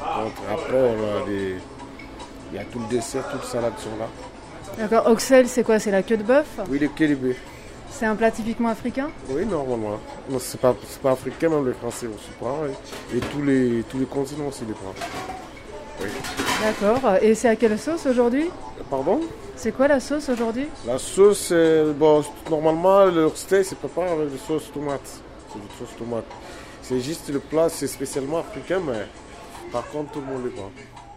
Après, 0.00 0.94
on 0.96 1.20
a 1.20 1.26
des 1.26 1.56
il 2.52 2.56
y 2.56 2.60
a 2.60 2.64
tout 2.66 2.78
le 2.78 2.94
dessert, 2.94 3.28
toute 3.28 3.42
la 3.42 3.48
salade 3.48 3.78
sont 3.78 3.96
là. 3.98 4.06
D'accord. 4.78 5.10
Oxel, 5.10 5.48
c'est 5.48 5.64
quoi? 5.64 5.80
C'est 5.80 5.90
la 5.90 6.04
queue 6.04 6.16
de 6.16 6.22
bœuf? 6.22 6.46
Oui, 6.70 6.78
les 6.78 6.88
queue 6.90 7.08
de 7.08 7.14
bœuf. 7.16 7.36
C'est 7.90 8.06
un 8.06 8.14
plat 8.14 8.30
typiquement 8.30 8.68
africain? 8.68 9.10
Oui, 9.30 9.44
normalement. 9.46 9.98
Non, 10.30 10.38
c'est 10.38 10.60
pas, 10.60 10.76
pas 11.02 11.10
africain, 11.10 11.48
même 11.48 11.66
les 11.66 11.74
Français 11.74 12.06
aussi 12.06 12.30
prennent. 12.38 12.72
Et, 13.12 13.16
et 13.16 13.20
tous 13.20 13.42
les 13.42 13.82
tous 13.90 13.98
les 13.98 14.06
continents 14.06 14.46
aussi 14.46 14.64
les 14.64 14.74
prennent. 14.74 15.45
Oui. 16.00 16.08
D'accord. 16.62 17.16
Et 17.22 17.34
c'est 17.34 17.48
à 17.48 17.56
quelle 17.56 17.78
sauce 17.78 18.06
aujourd'hui? 18.06 18.50
Pardon? 18.90 19.20
C'est 19.56 19.72
quoi 19.72 19.88
la 19.88 20.00
sauce 20.00 20.28
aujourd'hui? 20.28 20.68
La 20.86 20.98
sauce, 20.98 21.46
c'est- 21.48 21.84
bon, 21.94 22.22
normalement, 22.50 23.06
le 23.06 23.30
steak, 23.34 23.64
c'est 23.64 23.78
préparé 23.78 24.10
avec 24.10 24.32
de 24.32 24.36
sauce 24.38 24.70
tomate. 24.72 25.00
C'est 25.52 25.58
de 25.58 25.72
sauce 25.78 25.96
tomate. 25.98 26.24
C'est 26.82 27.00
juste 27.00 27.28
le 27.30 27.40
plat, 27.40 27.68
c'est 27.68 27.86
spécialement 27.86 28.38
africain, 28.38 28.80
mais 28.86 29.06
par 29.72 29.86
contre, 29.88 30.12
tout 30.12 30.20
le 30.20 30.26
monde 30.26 30.44
le 30.44 30.50
prend. 30.50 30.70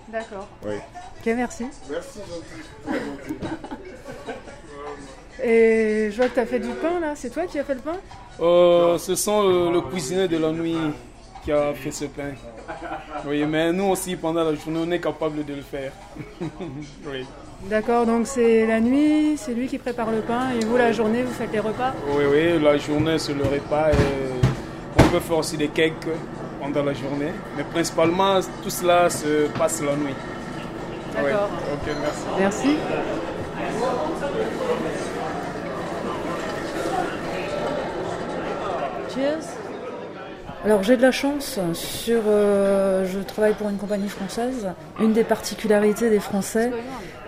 D'accord. 0.07 0.47
Oui. 0.65 0.75
Ok, 1.19 1.33
merci. 1.35 1.65
Merci, 1.89 2.19
gentil. 2.87 3.35
Et 5.43 6.09
je 6.11 6.17
vois 6.17 6.27
que 6.27 6.33
tu 6.33 6.39
as 6.39 6.45
fait 6.45 6.59
du 6.59 6.69
pain 6.69 6.99
là. 6.99 7.13
C'est 7.15 7.29
toi 7.29 7.45
qui 7.45 7.59
as 7.59 7.63
fait 7.63 7.75
le 7.75 7.79
pain? 7.81 7.95
Euh, 8.41 8.97
ce 8.97 9.15
sont 9.15 9.43
le, 9.47 9.71
le 9.71 9.81
cuisinier 9.81 10.27
de 10.27 10.37
la 10.37 10.51
nuit 10.51 10.77
qui 11.43 11.51
a 11.51 11.73
fait 11.73 11.91
ce 11.91 12.05
pain. 12.05 12.31
Oui, 13.25 13.45
mais 13.45 13.71
nous 13.73 13.85
aussi, 13.85 14.15
pendant 14.15 14.43
la 14.43 14.55
journée, 14.55 14.79
on 14.85 14.91
est 14.91 14.99
capable 14.99 15.43
de 15.45 15.53
le 15.53 15.61
faire. 15.61 15.91
oui. 16.41 17.25
D'accord, 17.69 18.05
donc 18.05 18.25
c'est 18.25 18.65
la 18.65 18.79
nuit, 18.79 19.35
c'est 19.37 19.53
lui 19.53 19.67
qui 19.67 19.77
prépare 19.77 20.11
le 20.11 20.21
pain 20.21 20.51
et 20.51 20.63
vous 20.63 20.77
la 20.77 20.93
journée 20.93 21.23
vous 21.23 21.33
faites 21.33 21.51
les 21.51 21.59
repas 21.59 21.93
oui, 22.15 22.23
oui, 22.31 22.61
la 22.61 22.77
journée, 22.77 23.19
c'est 23.19 23.33
le 23.33 23.43
repas. 23.43 23.89
Et 23.91 24.99
on 24.99 25.09
peut 25.09 25.19
faire 25.19 25.37
aussi 25.37 25.57
des 25.57 25.67
cakes 25.67 26.07
pendant 26.61 26.83
la 26.83 26.93
journée. 26.93 27.33
Mais 27.57 27.63
principalement, 27.63 28.39
tout 28.63 28.69
cela 28.69 29.09
se 29.09 29.47
passe 29.57 29.81
la 29.81 29.95
nuit. 29.95 30.15
Oui. 31.17 31.23
D'accord. 31.23 31.49
Ok, 31.73 31.95
merci. 32.01 32.25
Merci. 32.39 32.77
Cheers. 39.13 39.58
Alors 40.65 40.83
j'ai 40.83 40.97
de 40.97 41.01
la 41.01 41.11
chance 41.11 41.57
sur 41.73 42.21
euh, 42.27 43.05
je 43.05 43.19
travaille 43.19 43.53
pour 43.53 43.69
une 43.69 43.77
compagnie 43.77 44.09
française. 44.09 44.67
Une 44.99 45.13
des 45.13 45.23
particularités 45.23 46.09
des 46.09 46.19
Français, 46.19 46.71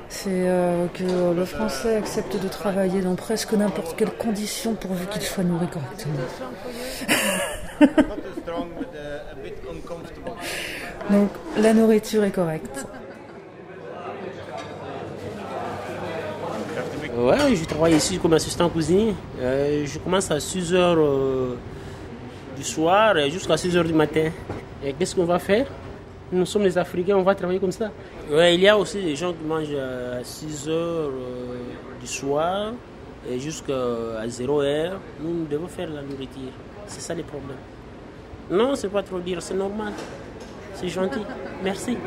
c'est 0.09 0.29
euh, 0.29 0.87
que 0.93 1.33
le 1.33 1.45
Français 1.45 1.95
accepte 1.95 2.41
de 2.41 2.47
travailler 2.49 2.99
dans 2.99 3.15
presque 3.15 3.53
n'importe 3.53 3.95
quelle 3.95 4.11
condition 4.11 4.73
pourvu 4.73 5.05
qu'il 5.07 5.21
soit 5.21 5.45
nourri 5.45 5.67
correctement. 5.67 6.13
Donc 11.09 11.29
la 11.57 11.73
nourriture 11.73 12.25
est 12.25 12.31
correcte. 12.31 12.85
Ouais, 17.15 17.55
je 17.55 17.65
travaille 17.65 17.95
ici 17.95 18.19
comme 18.19 18.33
assistant 18.33 18.69
cuisinier. 18.69 19.15
Euh, 19.39 19.85
je 19.85 19.99
commence 19.99 20.31
à 20.31 20.39
6 20.39 20.73
heures 20.73 20.97
du 22.61 22.67
soir 22.67 23.15
jusqu'à 23.29 23.57
6 23.57 23.75
heures 23.75 23.83
du 23.83 23.93
matin. 23.93 24.29
Et 24.83 24.93
qu'est-ce 24.93 25.15
qu'on 25.15 25.25
va 25.25 25.39
faire? 25.39 25.65
Nous 26.31 26.45
sommes 26.45 26.63
les 26.63 26.77
Africains, 26.77 27.17
on 27.17 27.23
va 27.23 27.33
travailler 27.33 27.59
comme 27.59 27.71
ça. 27.71 27.89
Ouais, 28.31 28.53
il 28.55 28.61
y 28.61 28.67
a 28.67 28.77
aussi 28.77 29.01
des 29.01 29.15
gens 29.15 29.33
qui 29.33 29.43
mangent 29.43 29.73
à 29.75 30.23
6 30.23 30.69
heures 30.69 31.09
euh, 31.09 31.55
du 31.99 32.07
soir 32.07 32.73
et 33.29 33.39
jusqu'à 33.39 33.73
0 34.27 34.61
heure. 34.61 34.99
Nous, 35.21 35.33
nous 35.39 35.45
devons 35.45 35.67
faire 35.67 35.89
la 35.89 36.03
nourriture. 36.03 36.53
C'est 36.85 37.01
ça 37.01 37.15
le 37.15 37.23
problème. 37.23 37.57
Non, 38.51 38.75
c'est 38.75 38.89
pas 38.89 39.01
trop 39.03 39.19
dire, 39.19 39.41
c'est 39.41 39.55
normal. 39.55 39.93
C'est 40.75 40.87
gentil. 40.87 41.23
Merci. 41.63 41.97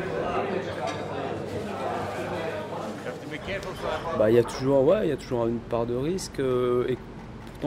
Bah, 4.17 4.29
il 4.31 4.35
y 4.37 4.39
a 4.39 4.43
toujours, 4.43 4.85
ouais, 4.87 5.01
il 5.03 5.09
y 5.09 5.11
a 5.11 5.17
toujours 5.17 5.47
une 5.47 5.59
part 5.59 5.85
de 5.85 5.95
risque. 5.95 6.39
euh, 6.39 6.85
et 6.87 6.97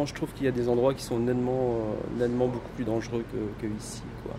je 0.06 0.14
trouve 0.14 0.32
qu'il 0.32 0.44
y 0.44 0.48
a 0.48 0.52
des 0.52 0.68
endroits 0.68 0.94
qui 0.94 1.02
sont 1.02 1.18
nettement, 1.18 1.72
euh, 1.72 1.94
nettement 2.18 2.46
beaucoup 2.48 2.70
plus 2.76 2.84
dangereux 2.84 3.24
que, 3.60 3.66
ici. 3.66 4.02
Donc 4.24 4.34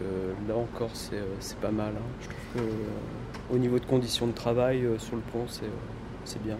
euh, 0.00 0.32
là 0.48 0.56
encore, 0.56 0.90
c'est, 0.94 1.16
euh, 1.16 1.36
pas 1.60 1.70
mal. 1.70 1.92
hein. 1.96 2.02
Je 2.20 2.28
trouve 2.28 2.40
que 2.54 2.60
au 3.54 3.58
niveau 3.58 3.78
de 3.78 3.84
conditions 3.84 4.26
de 4.26 4.32
travail 4.32 4.88
sur 4.98 5.16
le 5.16 5.22
pont, 5.22 5.46
c'est, 5.48 6.42
bien. 6.42 6.56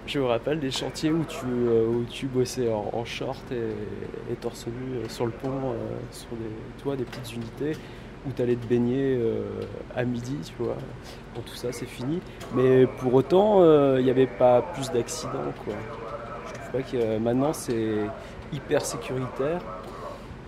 je 0.06 0.20
me 0.20 0.26
rappelle 0.26 0.60
des 0.60 0.70
chantiers 0.70 1.10
où 1.12 1.24
tu, 1.24 1.46
où 1.46 2.04
tu 2.10 2.28
bossais 2.28 2.70
en, 2.70 3.06
short 3.06 3.42
et, 3.52 4.36
torse 4.36 4.68
nu 4.68 5.10
sur 5.10 5.26
le 5.26 5.32
pont, 5.32 5.74
sur 6.12 6.30
des, 6.32 6.52
tu 6.78 6.84
vois, 6.84 6.98
des 6.98 7.06
petites 7.06 7.34
unités 7.34 7.78
où 8.28 8.32
tu 8.32 8.42
allais 8.42 8.56
te 8.56 8.66
baigner 8.66 9.18
euh, 9.18 9.44
à 9.96 10.04
midi, 10.04 10.38
tu 10.44 10.64
vois. 10.64 10.76
Bon, 11.36 11.42
tout 11.42 11.56
ça, 11.56 11.72
c'est 11.72 11.86
fini. 11.86 12.20
Mais 12.56 12.86
pour 12.86 13.14
autant, 13.14 13.62
euh, 13.62 13.98
il 14.00 14.06
n'y 14.06 14.12
avait 14.12 14.28
pas 14.28 14.62
plus 14.62 14.92
d'accidents, 14.92 15.54
quoi. 15.64 15.74
Je 16.48 16.54
trouve 16.54 16.72
pas 16.72 16.82
que 16.82 16.98
euh, 16.98 17.20
maintenant, 17.20 17.54
c'est 17.54 17.98
hyper 18.52 18.86
sécuritaire. 18.86 19.62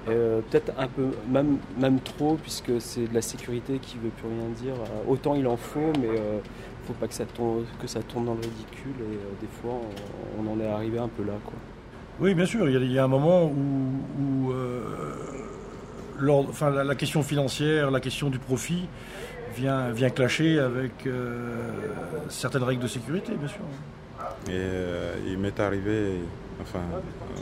Peut-être 0.06 0.72
un 0.78 0.88
peu, 0.88 1.08
même, 1.28 1.58
même 1.80 2.00
trop, 2.00 2.36
puisque 2.36 2.80
c'est 2.80 3.08
de 3.08 3.14
la 3.16 3.24
sécurité 3.24 3.80
qui 3.80 3.98
veut 3.98 4.12
plus 4.12 4.28
rien 4.28 4.50
dire. 4.50 4.76
Autant 5.08 5.34
il 5.34 5.48
en 5.48 5.58
faut, 5.58 5.92
mais 6.00 6.10
euh, 6.10 6.38
faut 6.86 6.94
pas 6.94 7.08
que 7.08 7.16
ça, 7.16 7.26
tourne, 7.26 7.66
que 7.82 7.88
ça 7.88 8.04
tourne 8.04 8.26
dans 8.26 8.36
le 8.36 8.42
ridicule. 8.42 8.94
Et 9.00 9.42
des 9.42 9.52
fois, 9.60 9.74
on, 10.38 10.48
en 10.48 10.60
est 10.60 10.68
arrivé 10.68 11.00
un 11.00 11.08
peu 11.08 11.24
là, 11.24 11.34
quoi. 11.44 11.56
Oui, 12.20 12.36
bien 12.36 12.46
sûr. 12.46 12.70
Il 12.70 12.74
y 12.74 12.78
a, 12.78 12.80
il 12.80 13.00
un 13.00 13.08
moment 13.08 13.46
où, 13.46 14.54
enfin, 16.50 16.70
la, 16.70 16.96
question 16.96 17.24
financière, 17.24 17.92
la 17.92 18.00
question 18.00 18.30
du 18.30 18.40
profit 18.40 18.88
vient, 19.56 19.92
vient 19.92 20.10
clasher 20.10 20.60
avec 20.60 21.08
euh, 21.08 21.70
certaines 22.30 22.64
règles 22.64 22.84
de 22.84 22.88
sécurité, 22.88 23.34
bien 23.36 23.48
sûr. 23.48 23.62
Et 24.48 24.52
euh, 24.52 25.16
il 25.28 25.38
m'est 25.38 25.60
arrivé, 25.60 26.20
enfin, 26.62 26.80
euh, 26.80 27.42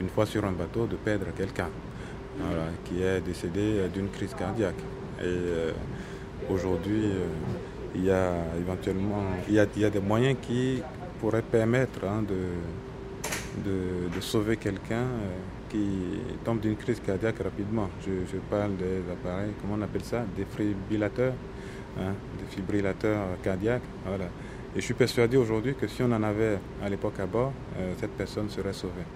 une 0.00 0.08
fois 0.08 0.26
sur 0.26 0.44
un 0.44 0.52
bateau, 0.52 0.86
de 0.86 0.96
perdre 0.96 1.26
quelqu'un 1.36 1.68
qui 2.84 3.00
est 3.00 3.20
décédé 3.20 3.88
d'une 3.94 4.08
crise 4.08 4.34
cardiaque. 4.34 4.80
Et 5.22 6.52
aujourd'hui, 6.52 7.12
il 7.94 8.04
y 8.04 8.10
a 8.10 8.32
éventuellement 8.58 9.22
il 9.48 9.54
y 9.54 9.60
a, 9.60 9.90
des 9.90 10.00
moyens 10.00 10.36
qui 10.42 10.82
pourraient 11.20 11.42
permettre 11.42 12.04
hein, 12.04 12.24
de, 12.26 12.34
de, 13.64 14.20
sauver 14.20 14.56
quelqu'un 14.56 15.06
qui 15.74 16.36
tombe 16.44 16.60
d'une 16.60 16.76
crise 16.76 17.00
cardiaque 17.00 17.38
rapidement. 17.42 17.88
Je, 18.06 18.38
parle 18.48 18.76
des 18.76 19.02
appareils, 19.10 19.50
comment 19.60 19.74
on 19.76 19.82
appelle 19.82 20.04
ça 20.04 20.24
Des 20.36 20.44
fibrillateurs, 20.44 21.34
hein, 21.98 22.12
des 22.38 22.54
fibrillateurs 22.54 23.26
cardiaques. 23.42 23.82
Voilà. 24.06 24.26
Et 24.76 24.80
je 24.80 24.84
suis 24.84 24.94
persuadé 24.94 25.36
aujourd'hui 25.36 25.74
que 25.74 25.88
si 25.88 26.02
on 26.02 26.12
en 26.12 26.22
avait 26.22 26.58
à 26.82 26.88
l'époque 26.88 27.18
à 27.18 27.26
bord, 27.26 27.52
euh, 27.76 27.92
cette 27.98 28.12
personne 28.12 28.48
serait 28.50 28.72
sauvée. 28.72 29.06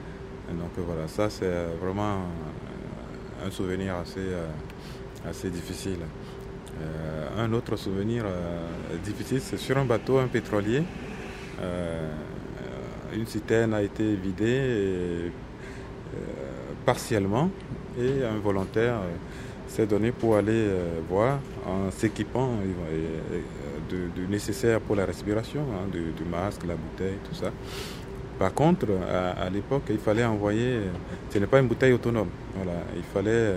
Donc 0.49 0.71
euh, 0.79 0.83
voilà, 0.85 1.07
ça 1.07 1.31
c'est 1.31 1.45
euh, 1.45 1.75
vraiment 1.81 2.23
un 3.47 3.51
souvenir 3.51 3.95
assez, 3.95 4.27
assez 5.29 5.51
difficile. 5.51 6.01
Un 7.37 7.53
autre 7.53 7.77
souvenir 7.77 8.25
difficile, 9.05 9.41
c'est 9.41 9.57
sur 9.57 9.79
un 9.79 9.85
bateau, 9.85 10.19
un 10.19 10.27
pétrolier. 10.27 10.83
Une 13.13 13.27
citerne 13.27 13.75
a 13.75 13.83
été 13.83 14.15
vidée 14.17 15.27
et, 15.27 15.33
partiellement 16.85 17.51
et 17.99 18.25
un 18.25 18.39
volontaire 18.39 18.95
euh, 18.95 19.15
s'est 19.67 19.87
donné 19.87 20.13
pour 20.13 20.37
aller 20.37 20.53
euh, 20.53 21.01
voir 21.09 21.39
en 21.67 21.91
s'équipant 21.91 22.51
euh, 22.93 23.41
de, 23.91 24.27
nécessaire 24.27 24.81
pour 24.81 24.97
la 24.97 25.05
respiration, 25.05 25.61
hein, 25.61 25.89
du, 25.91 26.25
masque, 26.25 26.63
la 26.67 26.75
bouteille, 26.75 27.19
tout 27.29 27.35
ça. 27.35 27.51
Par 28.39 28.55
contre, 28.55 28.87
à, 29.11 29.51
l'époque, 29.51 29.83
il 29.91 29.99
fallait 29.99 30.25
envoyer, 30.25 30.79
ce 31.31 31.39
n'est 31.39 31.47
pas 31.47 31.59
une 31.59 31.67
bouteille 31.67 31.93
autonome, 31.93 32.29
voilà, 32.55 32.79
il 32.97 33.03
fallait, 33.03 33.57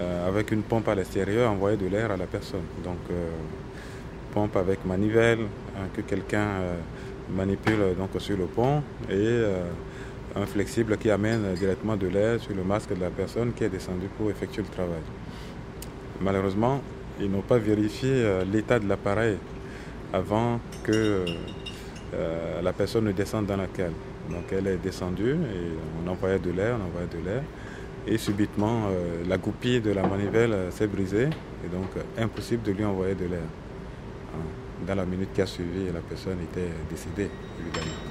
euh, 0.00 0.28
avec 0.28 0.50
une 0.50 0.62
pompe 0.62 0.88
à 0.88 0.94
l'extérieur, 0.94 1.50
envoyer 1.52 1.76
de 1.76 1.86
l'air 1.86 2.10
à 2.10 2.16
la 2.16 2.26
personne. 2.26 2.62
Donc, 2.82 2.96
euh, 3.10 3.28
pompe 4.32 4.56
avec 4.56 4.84
manivelle, 4.86 5.40
hein, 5.76 5.88
que 5.94 6.00
quelqu'un 6.00 6.46
euh, 6.60 6.74
manipule 7.36 7.94
donc, 7.98 8.10
sur 8.18 8.36
le 8.36 8.46
pont, 8.46 8.82
et 9.10 9.42
un 10.36 10.46
flexible 10.46 10.96
qui 10.96 11.10
amène 11.10 11.54
directement 11.54 11.96
de 11.96 12.06
l'air 12.06 12.40
sur 12.40 12.54
le 12.54 12.62
masque 12.62 12.94
de 12.94 13.00
la 13.00 13.10
personne 13.10 13.52
qui 13.52 13.64
est 13.64 13.68
descendue 13.68 14.08
pour 14.16 14.30
effectuer 14.30 14.62
le 14.62 14.68
travail. 14.68 15.02
Malheureusement, 16.20 16.82
ils 17.20 17.30
n'ont 17.30 17.42
pas 17.42 17.58
vérifié 17.58 18.42
l'état 18.50 18.78
de 18.78 18.88
l'appareil 18.88 19.36
avant 20.12 20.60
que 20.82 21.24
euh, 22.14 22.62
la 22.62 22.72
personne 22.72 23.04
ne 23.04 23.12
descend 23.12 23.46
dans 23.46 23.56
la 23.56 23.66
cale. 23.66 23.92
Donc 24.28 24.44
elle 24.52 24.66
est 24.66 24.76
descendue 24.76 25.32
et 25.32 26.04
on 26.04 26.08
envoyait 26.08 26.38
de 26.38 26.50
l'air, 26.50 26.76
on 26.80 26.86
envoyait 26.86 27.08
de 27.08 27.24
l'air. 27.24 27.42
Et 28.06 28.18
subitement, 28.18 28.88
euh, 28.90 29.22
la 29.28 29.38
goupille 29.38 29.80
de 29.80 29.92
la 29.92 30.06
manivelle 30.06 30.52
euh, 30.52 30.70
s'est 30.70 30.86
brisée 30.86 31.28
et 31.64 31.68
donc 31.68 31.90
impossible 32.18 32.62
de 32.62 32.72
lui 32.72 32.84
envoyer 32.84 33.14
de 33.14 33.26
l'air. 33.26 33.40
Hein. 34.34 34.86
Dans 34.86 34.94
la 34.94 35.04
minute 35.04 35.32
qui 35.34 35.42
a 35.42 35.46
suivi, 35.46 35.86
la 35.92 36.00
personne 36.00 36.38
était 36.42 36.70
décédée, 36.88 37.30
évidemment. 37.60 38.09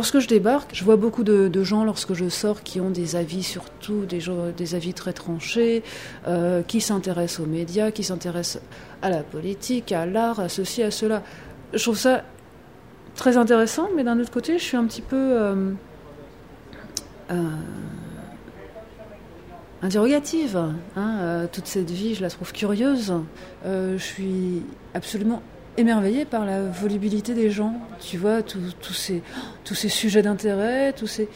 Lorsque 0.00 0.20
je 0.20 0.28
débarque, 0.28 0.70
je 0.72 0.82
vois 0.82 0.96
beaucoup 0.96 1.24
de, 1.24 1.62
gens 1.62 1.84
lorsque 1.84 2.14
je 2.14 2.30
sors 2.30 2.62
qui 2.62 2.80
ont 2.80 2.88
des 2.88 3.16
avis 3.16 3.42
surtout, 3.42 4.06
des, 4.06 4.20
des 4.56 4.74
avis 4.74 4.94
très 4.94 5.12
tranchés, 5.12 5.82
euh, 6.26 6.62
qui 6.62 6.80
s'intéressent 6.80 7.40
aux 7.40 7.46
médias, 7.46 7.90
qui 7.90 8.02
s'intéressent 8.02 8.62
à 9.02 9.10
la 9.10 9.22
politique, 9.22 9.92
à 9.92 10.06
l'art, 10.06 10.40
à 10.40 10.48
ceci, 10.48 10.82
à 10.82 10.90
cela. 10.90 11.22
Je 11.74 11.82
trouve 11.82 11.98
ça 11.98 12.24
très 13.14 13.36
intéressant, 13.36 13.90
mais 13.94 14.02
d'un 14.02 14.18
autre 14.18 14.30
côté, 14.30 14.58
je 14.58 14.64
suis 14.64 14.78
un 14.78 14.86
petit 14.86 15.02
peu 15.02 15.16
euh, 15.16 15.72
euh, 17.30 17.42
interrogative. 19.82 20.58
Hein, 20.96 21.46
toute 21.52 21.66
cette 21.66 21.90
vie, 21.90 22.14
je 22.14 22.22
la 22.22 22.30
trouve 22.30 22.52
curieuse. 22.52 23.12
je 23.66 23.98
suis 23.98 24.62
absolument 24.94 25.42
émerveillée 25.80 26.24
par 26.24 26.44
la 26.44 26.62
volubilité 26.62 27.34
des 27.34 27.50
gens. 27.50 27.74
Tu 28.00 28.16
vois, 28.16 28.42
tous 28.42 28.92
ces, 28.92 29.22
tous 29.64 29.74
ces 29.74 29.88
sujets 29.88 30.22
d'intérêt, 30.22 30.92
tous 30.92 31.06
ces... 31.06 31.28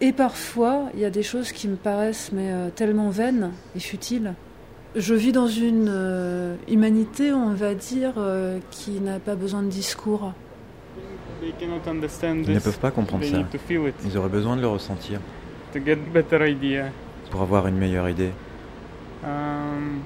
Et 0.00 0.12
parfois, 0.12 0.90
il 0.94 1.00
y 1.00 1.04
a 1.04 1.10
des 1.10 1.22
choses 1.22 1.52
qui 1.52 1.68
me 1.68 1.76
paraissent 1.76 2.30
mais 2.32 2.50
euh, 2.50 2.68
tellement 2.70 3.10
vaines 3.10 3.52
et 3.76 3.80
futiles. 3.80 4.34
Je 4.96 5.14
vis 5.14 5.32
dans 5.32 5.46
une 5.48 5.88
euh, 5.88 6.56
humanité, 6.68 7.32
on 7.32 7.54
va 7.54 7.74
dire, 7.74 8.14
euh, 8.16 8.58
qui 8.70 9.00
n'a 9.00 9.18
pas 9.18 9.34
besoin 9.34 9.62
de 9.62 9.68
discours. 9.68 10.32
Ils 11.42 11.68
ne 11.68 12.58
peuvent 12.58 12.78
pas 12.78 12.90
comprendre 12.90 13.24
ça. 13.24 13.44
Ils 14.04 14.18
auraient 14.18 14.28
besoin 14.28 14.56
de 14.56 14.60
le 14.60 14.68
ressentir. 14.68 15.20
Pour 17.30 17.42
avoir 17.42 17.66
une 17.66 17.76
meilleure 17.76 18.08
idée. 18.08 18.30
Um, 19.24 20.00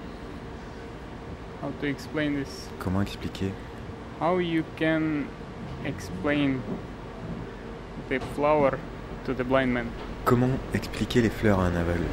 Comment 2.79 3.03
expliquer? 3.03 3.51
How 4.21 4.39
you 4.39 4.65
can 4.77 5.29
explain 5.85 6.63
the 8.09 8.19
flower 8.35 8.79
to 9.25 9.35
the 9.35 9.45
blind 9.45 9.73
man? 9.73 9.91
Comment 10.25 10.59
expliquer 10.75 11.23
les 11.23 11.31
fleurs 11.31 11.61
à 11.61 11.67
un 11.67 11.77
aveugle? 11.77 12.07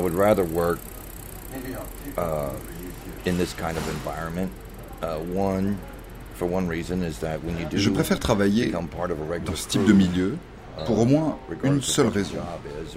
Would 0.00 0.14
rather 0.14 0.44
work 0.44 0.78
uh, 2.16 2.50
in 3.24 3.36
this 3.36 3.54
kind 3.54 3.76
of 3.76 3.88
environment. 3.88 4.50
Uh, 5.02 5.18
one, 5.34 5.78
for 6.34 6.46
one 6.46 6.68
reason, 6.68 7.02
is 7.02 7.18
that 7.20 7.42
when 7.44 7.58
you 7.58 7.66
do 7.66 7.78
Je 7.78 7.90
préfère 7.90 8.18
travailler 8.18 8.66
become 8.66 8.88
part 8.88 9.10
of 9.10 9.18
a 9.20 9.24
regular 9.24 9.44
dans 9.44 9.56
ce 9.56 9.68
type 9.68 9.84
de 9.86 9.92
milieu 9.92 10.36
pour 10.86 10.98
au 10.98 11.04
moins 11.04 11.38
une 11.64 11.82
seule 11.82 12.08
raison. 12.08 12.36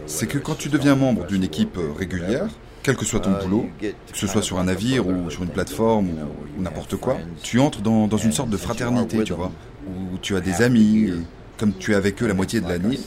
C'est 0.06 0.28
que 0.28 0.38
quand 0.38 0.56
tu 0.56 0.70
deviens 0.70 0.96
membre 0.96 1.26
d'une 1.26 1.44
équipe 1.44 1.78
euh, 1.78 1.92
régulière, 1.98 2.48
quel 2.82 2.98
que 2.98 3.06
soit 3.06 3.22
ton 3.22 3.32
boulot, 3.42 3.68
que 3.80 3.88
ce 4.14 4.28
soit 4.28 4.42
sur 4.42 4.60
un 4.60 4.66
navire 4.66 5.08
ou 5.08 5.30
sur 5.30 5.44
une 5.44 5.50
plateforme 5.50 6.10
ou, 6.10 6.60
ou 6.60 6.62
n'importe 6.62 6.98
quoi, 6.98 7.18
tu 7.42 7.60
entres 7.60 7.82
dans, 7.82 8.08
dans 8.08 8.18
une 8.18 8.34
sorte 8.34 8.50
de 8.50 8.58
fraternité, 8.58 9.24
tu 9.24 9.34
vois, 9.34 9.52
où 9.88 10.18
tu 10.22 10.36
as 10.36 10.42
des 10.42 10.62
amis, 10.62 11.06
et 11.06 11.14
comme 11.58 11.74
tu 11.74 11.92
es 11.92 11.96
avec 11.96 12.22
eux 12.22 12.28
la 12.28 12.34
moitié 12.34 12.62
de 12.62 12.68
l'année. 12.68 13.00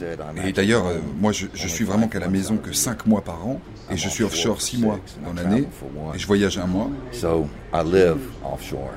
Et 0.44 0.52
d'ailleurs, 0.52 0.86
euh, 0.86 0.98
moi, 1.20 1.32
je, 1.32 1.46
je 1.52 1.68
suis 1.68 1.84
vraiment 1.84 2.08
qu'à 2.08 2.20
la 2.20 2.28
maison 2.28 2.56
que 2.56 2.72
5 2.72 3.06
mois 3.06 3.22
par 3.22 3.46
an, 3.46 3.60
et 3.90 3.96
je 3.96 4.08
suis 4.08 4.24
offshore 4.24 4.60
6 4.60 4.78
mois 4.78 5.00
dans 5.24 5.32
l'année, 5.32 5.66
et 6.14 6.18
je 6.18 6.26
voyage 6.26 6.58
un 6.58 6.66
mois. 6.66 6.90
So 7.12 7.48
I 7.72 7.82
live 7.84 8.18
offshore. 8.44 8.92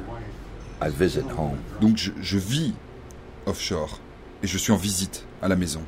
I 0.82 0.90
visit 0.90 1.26
home. 1.38 1.58
Donc 1.82 1.98
je, 1.98 2.12
je 2.22 2.38
vis 2.38 2.74
offshore, 3.46 4.00
et 4.44 4.48
je 4.48 4.58
suis 4.58 4.72
en 4.72 4.78
visite 4.78 5.26
à 5.42 5.48
la 5.48 5.56
maison. 5.56 5.82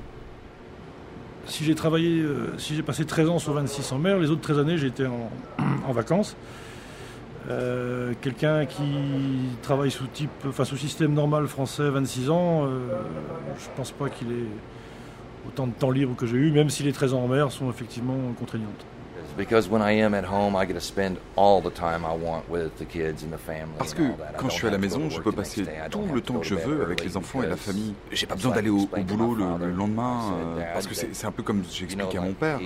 Si 1.47 1.63
j'ai 1.65 1.75
travaillé, 1.75 2.21
euh, 2.21 2.57
si 2.57 2.75
j'ai 2.75 2.83
passé 2.83 3.05
13 3.05 3.29
ans 3.29 3.39
sur 3.39 3.53
26 3.53 3.91
en 3.91 3.99
mer, 3.99 4.19
les 4.19 4.29
autres 4.29 4.41
13 4.41 4.59
années 4.59 4.77
j'étais 4.77 5.05
en, 5.05 5.29
en 5.87 5.91
vacances. 5.91 6.35
Euh, 7.49 8.13
Quelqu'un 8.21 8.65
qui 8.65 8.83
travaille 9.61 9.91
sous 9.91 10.05
type, 10.07 10.29
enfin 10.47 10.63
sous 10.65 10.77
système 10.77 11.13
normal 11.13 11.47
français, 11.47 11.89
26 11.89 12.29
ans, 12.29 12.65
euh, 12.65 13.01
je 13.57 13.65
pense 13.75 13.91
pas 13.91 14.09
qu'il 14.09 14.31
ait 14.31 14.47
autant 15.47 15.65
de 15.65 15.73
temps 15.73 15.91
libre 15.91 16.15
que 16.15 16.25
j'ai 16.27 16.37
eu, 16.37 16.51
même 16.51 16.69
si 16.69 16.83
les 16.83 16.91
13 16.93 17.13
ans 17.13 17.23
en 17.23 17.27
mer 17.27 17.51
sont 17.51 17.69
effectivement 17.69 18.15
contraignantes. 18.37 18.85
Because 19.37 19.69
when 19.69 19.81
I 19.81 19.91
am 20.01 20.13
at 20.13 20.25
home, 20.25 20.55
I 20.55 20.65
get 20.65 20.73
to 20.73 20.81
spend 20.81 21.17
all 21.35 21.61
the 21.61 21.71
time 21.71 22.05
I 22.05 22.13
want 22.13 22.49
with 22.49 22.77
the 22.77 22.85
kids 22.85 23.23
and 23.23 23.31
the 23.31 23.39
family. 23.39 23.77
Parce 23.77 23.93
que 23.93 24.03
quand 24.37 24.49
je 24.49 24.55
suis 24.55 24.67
à 24.67 24.71
la 24.71 24.77
maison, 24.77 25.09
je 25.09 25.19
peux 25.21 25.31
passer 25.31 25.63
tout 25.89 26.05
le 26.13 26.21
temps 26.21 26.39
que 26.39 26.45
je 26.45 26.55
veux 26.55 26.83
avec 26.83 27.03
les 27.03 27.17
enfants 27.17 27.43
et 27.43 27.47
la 27.47 27.55
famille. 27.55 27.93
J'ai 28.11 28.25
pas 28.25 28.35
besoin 28.35 28.53
d'aller 28.53 28.69
au, 28.69 28.87
boulot 28.87 29.35
le, 29.35 29.67
le 29.67 29.71
lendemain, 29.71 30.33
euh, 30.33 30.59
"Dad, 30.59 30.67
parce 30.73 30.87
que 30.87 30.95
c'est 30.95 31.25
un 31.25 31.31
peu 31.31 31.43
comme 31.43 31.63
j'expliquais 31.69 32.17
à 32.17 32.21
mon 32.21 32.33
père. 32.33 32.59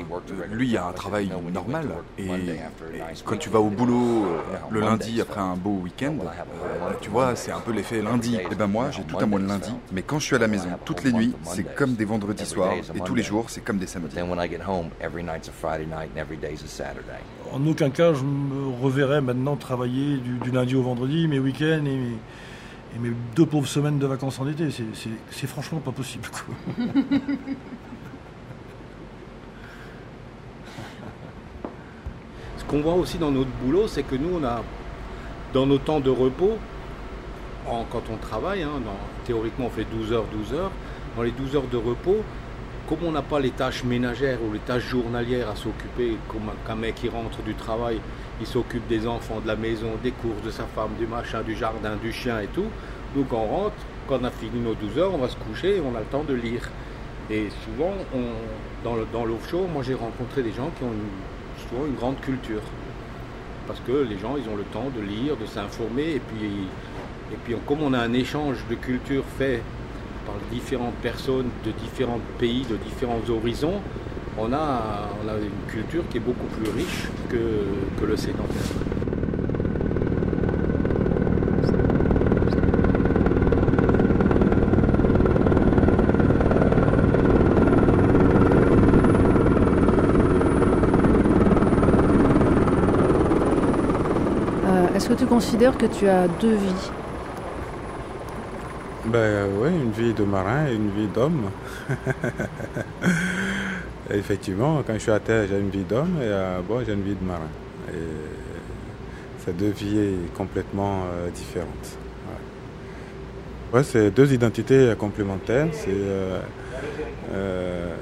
Lui, 0.51 0.70
il 0.70 0.78
a 0.78 0.88
un 0.88 0.93
travail 0.93 1.26
"You 1.26 1.32
know, 1.32 1.39
when 1.39 1.47
you 1.47 1.53
normal. 1.53 1.88
Et, 2.18 2.28
quand 3.24 3.38
tu 3.38 3.49
vas 3.49 3.59
au 3.59 3.70
boulot 3.70 4.26
euh, 4.26 4.38
le 4.72 4.80
lundi 4.80 5.22
après 5.22 5.41
un 5.41 5.55
beau 5.55 5.80
week-end, 5.84 6.16
euh, 6.22 6.93
tu 7.01 7.09
vois, 7.09 7.36
c'est 7.36 7.51
un 7.51 7.59
peu 7.59 7.72
l'effet 7.72 8.01
lundi. 8.01 8.38
Et 8.38 8.55
ben 8.55 8.68
moi, 8.68 8.91
j'ai 8.91 9.03
know, 9.03 9.18
tout 9.18 9.24
un 9.24 9.28
mois 9.28 9.39
de 9.39 9.45
Mondays, 9.45 9.66
lundi. 9.68 9.74
Mais 9.91 10.01
quand 10.01 10.20
je 10.20 10.26
suis 10.26 10.36
à 10.36 10.39
la 10.39 10.47
maison, 10.47 10.70
toutes 10.84 11.03
les 11.03 11.11
nuits, 11.13 11.34
c'est 11.43 11.76
comme 11.76 11.93
des 11.93 12.05
vendredis 12.05 12.45
soirs. 12.45 12.74
Et 12.93 12.99
tous 13.01 13.16
les 13.16 13.24
jours, 13.24 13.49
c'est 13.49 13.61
comme 13.61 13.78
des 13.78 13.88
samedis. 13.88 14.16
En 17.51 17.66
aucun 17.68 17.89
cas 17.89 18.14
je 18.14 18.24
me 18.24 18.82
reverrai 18.82 19.22
maintenant 19.22 19.56
travailler 19.56 20.18
du, 20.18 20.38
du 20.39 20.51
lundi 20.51 20.76
au 20.76 20.82
vendredi, 20.82 21.28
mes 21.28 21.39
week-ends 21.39 21.86
et 21.86 21.97
mes, 21.97 22.18
et 22.95 22.99
mes 22.99 23.12
deux 23.36 23.45
pauvres 23.45 23.68
semaines 23.68 23.99
de 23.99 24.06
vacances 24.08 24.39
en 24.39 24.47
été. 24.47 24.70
C'est- 24.72 25.47
franchement 25.47 25.80
pas 25.80 25.91
possible. 25.91 26.28
quoi. 26.30 26.56
Ce 32.58 32.64
qu'on 32.66 32.82
voit 32.82 32.93
aussi 32.93 33.18
dans 33.18 33.32
notre 33.32 33.49
boulot, 33.64 33.88
c'est 33.88 34.03
que 34.03 34.16
nous, 34.16 34.39
on 34.39 34.43
a, 34.43 34.64
dans 35.53 35.66
nos 35.66 35.78
temps 35.78 35.99
de 35.99 36.10
repos, 36.10 36.58
en- 37.68 37.84
quand 37.91 38.03
on 38.12 38.18
travaille, 38.18 38.64
hein, 38.64 38.80
dans- 38.84 39.26
théoriquement 39.26 39.68
on 39.68 39.70
fait 39.70 39.86
12 39.86 40.12
heures, 40.14 40.26
12 40.32 40.53
heures, 40.53 40.72
dans 41.16 41.24
les 41.24 41.32
12 41.32 41.56
heures 41.56 41.68
de 41.72 41.78
repos, 41.78 42.24
comme 42.88 42.99
on 43.05 43.11
n'a 43.11 43.21
pas 43.21 43.39
les 43.39 43.51
tâches 43.51 43.83
ménagères 43.83 44.38
ou 44.47 44.53
les 44.53 44.59
tâches 44.59 44.88
journalières 44.88 45.49
à 45.49 45.55
s'occuper, 45.55 46.17
comme 46.27 46.49
un- 46.69 46.75
mec 46.75 46.95
qui 46.95 47.09
rentre 47.09 47.41
du 47.41 47.55
travail, 47.55 47.99
il 48.39 48.45
s'occupe 48.47 48.88
des 48.88 49.07
enfants, 49.07 49.39
de 49.41 49.47
la 49.47 49.55
maison, 49.55 49.91
des 50.03 50.11
courses, 50.11 50.41
de 50.43 50.51
sa 50.51 50.63
femme, 50.65 50.91
du 50.99 51.07
machin, 51.07 51.41
du 51.41 51.55
jardin, 51.55 51.95
du 52.01 52.11
chien 52.11 52.39
et 52.41 52.47
tout. 52.47 52.65
Nous, 53.15 53.23
quand 53.23 53.38
on 53.39 53.47
rentre, 53.63 53.75
quand 54.07 54.19
on 54.21 54.25
a 54.25 54.29
fini 54.31 54.59
nos 54.59 54.75
12 54.75 54.97
heures, 54.99 55.13
on 55.13 55.17
va 55.17 55.29
se 55.29 55.36
coucher 55.38 55.77
et 55.77 55.81
on 55.81 55.95
a 55.95 55.99
le 55.99 56.05
temps 56.05 56.23
de 56.23 56.33
lire. 56.33 56.69
Et 57.31 57.47
souvent, 57.63 57.93
dans 58.83 59.25
l'offshore, 59.25 59.67
moi 59.67 59.81
j'ai 59.83 59.95
rencontré 59.95 60.43
des 60.43 60.51
gens 60.51 60.69
qui 60.77 60.83
ont 60.83 60.91
souvent 61.69 61.86
une 61.88 61.95
grande 61.95 62.19
culture. 62.19 62.61
Parce 63.67 63.79
que 63.79 63.93
les 64.07 64.19
gens, 64.19 64.36
ils 64.38 64.47
ont 64.47 64.55
le 64.55 64.63
temps 64.63 64.91
de 64.95 65.01
lire, 65.01 65.36
de 65.38 65.45
s'informer. 65.47 66.11
Et 66.15 66.19
puis, 66.19 66.67
et 67.33 67.38
puis, 67.43 67.55
comme 67.65 67.81
on 67.81 67.93
a 67.93 67.99
un 67.99 68.13
échange 68.13 68.57
de 68.69 68.75
culture 68.75 69.23
fait 69.39 69.63
par 70.26 70.36
différentes 70.51 70.95
personnes 70.95 71.49
de 71.65 71.71
différents 71.71 72.19
pays, 72.39 72.65
de 72.69 72.78
différents 72.78 73.21
horizons, 73.30 73.82
on 74.38 74.51
a, 74.53 75.09
une 75.41 75.71
culture 75.71 76.03
qui 76.09 76.17
est 76.17 76.21
beaucoup 76.21 76.47
plus 76.57 76.69
riche 76.71 77.07
que, 77.30 77.99
que 77.99 78.05
le 78.05 78.17
sédentaire. 78.17 78.45
Euh, 94.65 94.95
Est-ce 94.95 95.09
que 95.09 95.13
tu 95.13 95.26
considères 95.26 95.78
que 95.78 95.86
tu 95.86 96.07
as 96.07 96.28
deux 96.28 96.55
vies? 96.55 97.05
Ben 99.08 99.47
oui, 99.62 99.70
une 99.70 99.91
vie 99.91 100.14
de 100.14 100.24
marin 100.24 100.68
et 100.68 100.74
une 100.74 100.89
vie 100.89 101.08
d'homme. 101.08 101.51
Effectivement, 104.10 104.82
quand 104.86 104.93
je 104.93 104.99
suis 104.99 105.12
à 105.12 105.20
terre, 105.20 105.45
j'ai 105.47 105.60
une 105.60 105.70
vie 105.70 105.84
d'homme 105.84 106.18
et 106.24 106.32
à 106.32 106.60
bord, 106.68 106.82
j'ai 106.84 106.93
une 106.93 107.03
vie 107.03 107.14
de 107.14 107.24
marin. 107.24 107.49
Et 107.89 109.45
ces 109.45 109.53
deux 109.53 109.70
vies 109.70 110.16
complètement 110.36 111.03
euh, 111.03 111.30
différentes. 111.30 111.99
Ouais, 113.72 113.84
c'est 113.84 114.10
deux 114.10 114.34
identités 114.34 114.93
complémentaires. 114.97 115.68
C'est 115.72 115.89
euh, 115.89 116.39
euh, 117.34 117.93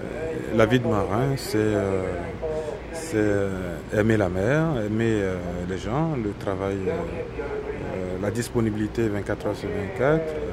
la 0.56 0.66
vie 0.66 0.80
de 0.80 0.88
marin, 0.88 1.36
c'est 1.36 1.74
c'est, 2.94 3.50
aimer 3.94 4.18
la 4.18 4.30
mer, 4.30 4.68
aimer 4.86 5.22
les 5.70 5.78
gens, 5.78 6.16
le 6.16 6.32
travail, 6.40 6.78
la 8.24 8.32
disponibilité 8.32 9.10
24 9.10 9.48
heures 9.48 9.56
sur 9.56 9.70
24, 9.70 10.00
euh, 10.00 10.16
euh, 10.16 10.53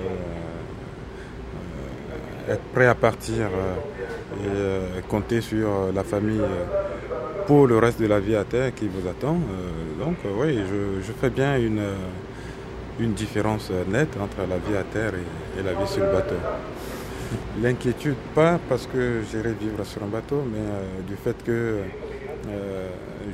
être 2.51 2.63
prêt 2.75 2.87
à 2.87 2.95
partir 2.95 3.47
euh, 3.47 4.45
et 4.45 4.49
euh, 4.49 5.01
compter 5.09 5.41
sur 5.41 5.69
euh, 5.69 5.93
la 5.95 6.03
famille 6.03 6.41
euh, 6.41 6.65
pour 7.47 7.67
le 7.67 7.79
reste 7.79 8.01
de 8.01 8.07
la 8.07 8.21
vie 8.21 8.37
à 8.37 8.45
terre 8.45 8.75
qui 8.75 8.89
vous 8.89 9.09
attend. 9.09 9.37
Euh, 9.37 10.05
donc 10.05 10.17
euh, 10.25 10.29
oui, 10.37 10.59
je, 11.03 11.13
fais 11.13 11.31
bien 11.31 11.57
une, 11.57 11.79
euh, 11.79 11.95
une 12.99 13.13
différence 13.13 13.69
euh, 13.71 13.85
nette 13.89 14.17
entre 14.21 14.49
la 14.49 14.59
vie 14.59 14.77
à 14.77 14.85
terre 14.85 15.13
et, 15.15 15.63
la 15.63 15.73
vie 15.75 15.87
sur 15.87 16.05
le 16.05 16.13
bateau. 16.13 16.37
L'inquiétude, 17.63 18.17
pas 18.35 18.59
parce 18.69 18.87
que 18.87 19.21
j'irai 19.31 19.53
vivre 19.53 19.85
sur 19.85 20.03
un 20.03 20.09
bateau, 20.09 20.43
mais 20.51 20.59
euh, 20.59 21.03
du 21.07 21.17
fait 21.17 21.37
que 21.45 21.79
euh, 22.49 22.89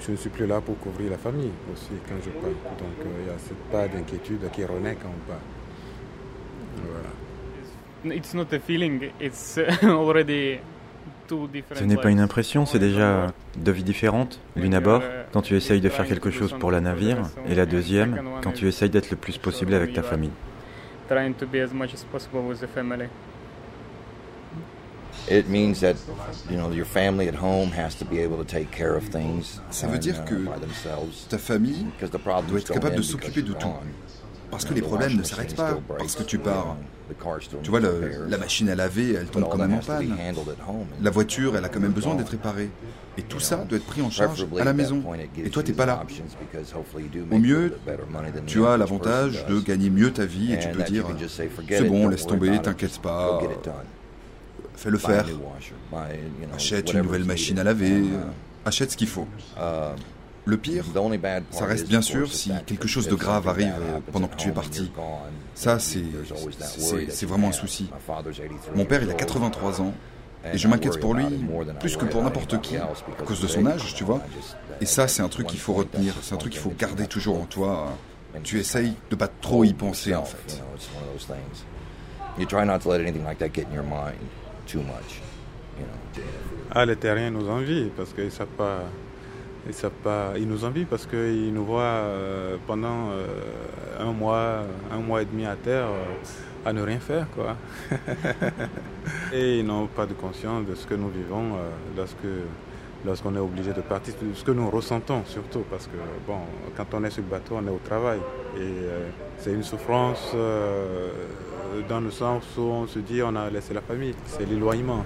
je 0.05 0.11
ne 0.11 0.17
suis 0.17 0.31
plus 0.31 0.47
là 0.47 0.61
pour 0.61 0.79
couvrir 0.79 1.11
la 1.11 1.19
famille 1.19 1.53
aussi 1.73 1.93
quand 2.09 2.17
je 2.23 2.31
pars. 2.31 2.51
Donc 2.79 2.99
euh, 3.01 3.23
il 3.23 3.27
y 3.27 3.31
a 3.31 3.39
cette 3.39 3.64
part 3.71 3.89
d'inquiétude 3.89 4.51
qui 4.53 4.64
renaît 4.64 4.97
quand 5.01 5.09
on 5.09 5.31
part. 5.31 5.41
Voilà. 6.83 7.26
Ce 11.74 11.84
n'est 11.84 11.96
pas 11.96 12.11
une 12.11 12.20
impression, 12.20 12.66
c'est 12.66 12.78
déjà 12.78 13.32
deux 13.57 13.72
vies 13.72 13.82
différentes. 13.82 14.40
L'une 14.54 14.74
à 14.74 14.80
bord, 14.80 15.02
quand 15.32 15.42
tu 15.42 15.57
essayes 15.57 15.80
de 15.80 15.88
faire 15.88 16.07
quelque 16.07 16.30
chose 16.30 16.54
pour 16.59 16.70
la 16.70 16.80
navire, 16.80 17.18
et 17.48 17.54
la 17.54 17.66
deuxième, 17.66 18.20
quand 18.42 18.52
tu 18.52 18.68
essayes 18.68 18.90
d'être 18.90 19.11
le 19.11 19.16
plus 19.16 19.38
possible 19.38 19.74
avec 19.74 19.92
ta 19.92 20.02
famille. 20.02 20.30
Trying 21.09 21.34
to 21.34 21.46
be 21.46 21.57
as 21.57 21.72
much 21.72 21.94
as 21.94 22.04
possible 22.04 22.40
with 22.40 22.59
the 22.59 22.66
family. 22.66 23.07
It 25.28 25.48
means 25.48 25.80
that 25.80 25.96
you 26.50 26.57
know 26.57 26.70
your 26.72 26.84
family 26.84 27.28
at 27.28 27.34
home 27.34 27.70
has 27.72 27.96
to 27.96 28.04
be 28.04 28.18
able 28.20 28.36
to 28.38 28.44
take 28.44 28.70
care 28.70 28.94
of 28.94 29.09
things. 29.11 29.61
Ça 29.70 29.86
veut 29.86 29.98
dire 29.98 30.24
que 30.24 30.34
uh, 30.34 30.38
by 30.38 30.61
themselves. 30.61 31.26
ta 31.28 31.38
famille 31.38 31.86
doit 32.00 32.59
être 32.59 32.72
capable 32.72 32.96
de 32.96 33.02
s'occuper 33.02 33.42
de 33.42 33.52
tout. 33.52 33.72
Parce 34.51 34.64
que 34.64 34.74
les 34.74 34.82
problèmes 34.82 35.16
ne 35.16 35.22
s'arrêtent 35.22 35.57
pas 35.57 35.78
parce 35.99 36.14
que 36.16 36.22
tu 36.22 36.38
pars. 36.38 36.76
Tu 37.62 37.70
vois, 37.70 37.80
la 37.80 38.38
machine 38.38 38.68
à 38.68 38.74
laver, 38.74 39.14
elle 39.14 39.26
tombe 39.26 39.49
quand 39.49 39.59
même 39.59 39.74
en 39.74 39.78
panne. 39.78 40.16
La 41.01 41.11
voiture, 41.11 41.57
elle 41.57 41.64
a 41.64 41.68
quand 41.68 41.80
même 41.80 41.92
besoin 41.92 42.14
d'être 42.14 42.30
réparée. 42.30 42.70
Et 43.18 43.22
tout 43.22 43.40
ça 43.40 43.64
doit 43.68 43.78
être 43.78 43.86
pris 43.86 44.03
en 44.03 44.11
charge 44.11 44.47
à 44.59 44.64
la 44.64 44.72
maison. 44.72 45.03
Et 45.38 45.51
toi, 45.51 45.62
t'es 45.62 45.72
pas 45.72 45.86
là. 45.86 46.05
Au 47.30 47.38
mieux, 47.38 47.78
tu 48.47 48.66
as 48.66 48.76
l'avantage 48.76 49.47
de 49.47 49.61
gagner 49.61 49.90
mieux 49.90 50.12
ta 50.12 50.26
vie 50.26 50.53
et 50.53 50.59
tu 50.59 50.68
peux 50.68 50.82
dire 50.82 51.07
c'est 51.68 51.84
bon, 51.84 52.09
laisse 52.09 52.26
tomber, 52.26 52.61
t'inquiète 52.61 52.99
pas, 52.99 53.40
fais-le 54.74 54.99
faire. 54.99 55.26
Achète 56.55 56.92
une 56.92 57.03
nouvelle 57.03 57.24
machine 57.24 57.59
à 57.59 57.64
laver, 57.64 58.03
achète 58.64 58.90
ce 58.90 58.97
qu'il 58.97 59.09
faut. 59.09 59.28
Le 60.47 60.57
pire, 60.57 60.84
ça 61.51 61.66
reste 61.66 61.88
bien 61.88 62.01
sûr 62.01 62.32
si 62.32 62.53
quelque 62.66 62.86
chose 62.86 63.09
de 63.09 63.16
grave 63.16 63.49
arrive 63.49 63.74
euh, 63.80 63.99
pendant 64.12 64.28
que 64.28 64.36
tu 64.36 64.49
es 64.49 64.53
parti. 64.53 64.92
Ça, 65.55 65.78
c'est 65.80 67.26
vraiment 67.26 67.49
un 67.49 67.53
souci. 67.53 67.90
My 67.92 68.01
father's 68.07 68.36
83 68.36 68.74
Mon 68.76 68.84
père, 68.84 69.03
il 69.03 69.11
a 69.11 69.12
years 69.12 69.14
old, 69.14 69.18
83 69.18 69.80
ans. 69.80 69.94
Et 70.53 70.59
je 70.59 70.68
m'inquiète 70.68 71.01
pour 71.01 71.14
lui 71.14 71.24
plus 71.80 71.97
que 71.97 72.05
pour 72.05 72.22
n'importe 72.22 72.61
qui, 72.61 72.76
à 72.76 72.88
cause 73.24 73.40
de 73.40 73.49
son 73.49 73.66
âge, 73.66 73.94
tu 73.94 74.05
vois. 74.05 74.22
Et 74.80 74.86
ça, 74.86 75.09
c'est 75.09 75.22
un 75.22 75.28
truc 75.28 75.49
qu'il 75.49 75.59
faut 75.59 75.72
retenir, 75.72 76.14
c'est 76.22 76.34
un 76.34 76.38
truc 76.38 76.53
qu'il 76.53 76.61
faut 76.61 76.72
garder 76.78 77.09
toujours 77.09 77.40
en 77.40 77.47
toi. 77.47 77.92
Tu 78.44 78.61
essayes 78.61 78.94
de 79.11 79.16
pas 79.16 79.28
trop 79.28 79.64
y 79.64 79.72
penser, 79.72 80.14
en 80.14 80.24
fait. 80.24 80.62
Ah, 86.70 86.84
les 86.84 86.97
terriens 86.97 87.30
nous 87.30 87.49
envient 87.49 87.90
parce 87.97 88.12
qu'ils 88.12 88.30
savent 88.30 88.47
pas. 88.49 88.80
Ils, 89.69 89.91
pas, 89.91 90.33
ils 90.37 90.47
nous 90.47 90.64
envient 90.64 90.85
parce 90.85 91.07
qu'ils 91.07 91.53
nous 91.53 91.64
voient 91.64 91.83
euh, 91.83 92.57
pendant 92.67 93.11
euh, 93.11 93.27
un 93.99 94.12
mois, 94.12 94.61
un 94.93 94.99
mois 94.99 95.23
et 95.23 95.25
demi 95.25 95.45
à 95.45 95.57
terre 95.57 95.87
euh, 95.87 96.69
à 96.69 96.73
ne 96.73 96.83
rien 96.83 97.01
faire. 97.01 97.27
Quoi. 97.35 97.57
et 99.33 99.59
ils 99.59 99.67
n'ont 99.67 99.87
pas 99.87 100.07
de 100.07 100.14
conscience 100.14 100.67
de 100.67 100.75
ce 100.75 100.87
que 100.87 100.95
nous 100.95 101.09
vivons 101.09 101.57
lorsqu'on 103.05 103.37
est 103.37 103.41
obligé 103.41 103.73
de 103.73 103.81
partir, 103.81 104.14
ce 104.35 104.43
que 104.43 104.51
nous 104.51 104.69
ressentons 104.69 105.23
surtout, 105.27 105.64
parce 105.71 105.87
que 105.87 105.97
bon, 106.27 106.39
quand 106.77 106.87
on 106.95 107.05
est 107.05 107.11
sur 107.11 107.23
le 107.23 107.29
bateau, 107.29 107.55
on 107.57 107.67
est 107.67 107.71
au 107.71 107.81
travail. 107.85 108.19
Et 108.59 108.73
c'est 109.39 109.53
une 109.53 109.62
souffrance 109.62 110.35
dans 111.89 112.01
le 112.01 112.11
sens 112.11 112.43
où 112.59 112.62
on 112.62 112.87
se 112.89 112.99
dit 112.99 113.23
on 113.23 113.37
a 113.37 113.49
laissé 113.49 113.73
la 113.73 113.83
famille, 113.83 114.14
c'est 114.27 114.47
l'éloignement. 114.47 115.05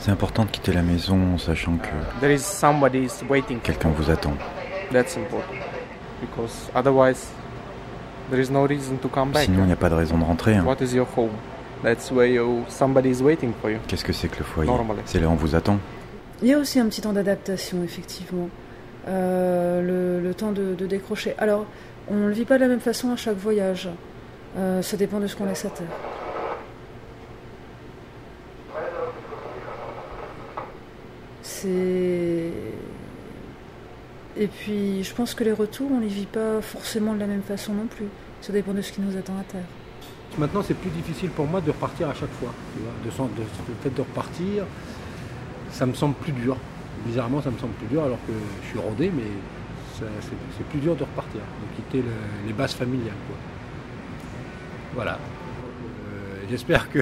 C'est 0.00 0.10
important 0.10 0.44
de 0.44 0.50
quitter 0.50 0.72
la 0.72 0.82
maison 0.82 1.34
en 1.34 1.38
sachant 1.38 1.76
que 1.76 1.88
quelqu'un 3.62 3.90
vous 3.90 4.10
attend. 4.10 4.34
Sinon, 9.44 9.62
il 9.62 9.66
n'y 9.66 9.72
a 9.72 9.76
pas 9.76 9.88
de 9.88 9.94
raison 9.94 10.18
de 10.18 10.24
rentrer. 10.24 10.56
Hein. 10.56 10.64
Qu'est-ce 13.86 14.04
que 14.04 14.12
c'est 14.12 14.28
que 14.28 14.38
le 14.38 14.44
foyer? 14.44 14.70
C'est 15.04 15.20
là 15.20 15.28
où 15.28 15.32
on 15.32 15.36
vous 15.36 15.54
attend. 15.54 15.78
Il 16.42 16.48
y 16.48 16.54
a 16.54 16.58
aussi 16.58 16.80
un 16.80 16.86
petit 16.86 17.00
temps 17.00 17.12
d'adaptation, 17.12 17.82
effectivement. 17.84 18.48
Euh, 19.08 20.20
le, 20.20 20.34
temps 20.34 20.52
de, 20.52 20.74
décrocher. 20.74 21.34
Alors, 21.38 21.66
on 22.08 22.14
ne 22.14 22.26
le 22.26 22.32
vit 22.32 22.44
pas 22.44 22.56
de 22.56 22.62
la 22.62 22.68
même 22.68 22.80
façon 22.80 23.12
à 23.12 23.16
chaque 23.16 23.36
voyage. 23.36 23.88
Euh, 24.58 24.82
ça 24.82 24.96
dépend 24.96 25.20
de 25.20 25.26
ce 25.26 25.36
qu'on 25.36 25.44
laisse 25.44 25.64
à 25.64 25.70
terre. 25.70 25.86
Et 34.38 34.48
puis, 34.48 35.02
je 35.02 35.14
pense 35.14 35.34
que 35.34 35.44
les 35.44 35.52
retours, 35.52 35.90
on 35.90 36.00
les 36.00 36.08
vit 36.08 36.26
pas 36.26 36.60
forcément 36.60 37.14
de 37.14 37.20
la 37.20 37.26
même 37.26 37.42
façon 37.42 37.72
non 37.72 37.86
plus. 37.86 38.06
Ça 38.42 38.52
dépend 38.52 38.72
de 38.72 38.82
ce 38.82 38.92
qui 38.92 39.00
nous 39.00 39.16
attend 39.16 39.34
à 39.38 39.44
terre. 39.44 39.64
Maintenant, 40.38 40.62
c'est 40.62 40.74
plus 40.74 40.90
difficile 40.90 41.30
pour 41.30 41.46
moi 41.46 41.62
de 41.62 41.70
repartir 41.70 42.10
à 42.10 42.14
chaque 42.14 42.32
fois. 42.32 42.52
de, 42.74 43.06
le 43.06 43.10
fait 43.82 43.94
de 43.94 44.00
repartir, 44.00 44.64
ça 45.70 45.86
me 45.86 45.94
semble 45.94 46.14
plus 46.16 46.32
dur. 46.32 46.58
Bizarrement, 47.06 47.40
ça 47.40 47.50
me 47.50 47.58
semble 47.58 47.72
plus 47.74 47.86
dur 47.86 48.04
alors 48.04 48.18
que 48.26 48.32
je 48.62 48.68
suis 48.68 48.78
rodé, 48.78 49.10
mais 49.14 49.22
c'est 49.94 50.66
plus 50.68 50.80
dur 50.80 50.94
de 50.94 51.04
repartir, 51.04 51.40
de 51.40 51.76
quitter 51.76 52.04
les 52.46 52.52
bases 52.52 52.74
familiales. 52.74 53.14
Voilà. 54.94 55.12
Euh, 55.12 56.44
j'espère 56.50 56.90
que 56.90 56.98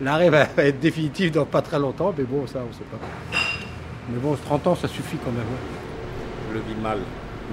l'arrêt 0.00 0.30
va 0.30 0.46
être 0.58 0.80
définitif 0.80 1.30
dans 1.30 1.44
pas 1.44 1.62
très 1.62 1.78
longtemps, 1.78 2.12
mais 2.16 2.24
bon, 2.24 2.46
ça, 2.46 2.60
on 2.64 2.68
ne 2.68 2.72
sait 2.72 2.84
pas. 2.90 2.98
Mais 4.10 4.18
bon, 4.18 4.36
30 4.36 4.66
ans, 4.66 4.74
ça 4.74 4.88
suffit 4.88 5.16
quand 5.16 5.32
même. 5.32 5.40
Hein. 5.42 6.50
Je 6.50 6.54
le 6.54 6.60
vis 6.60 6.80
mal. 6.80 6.98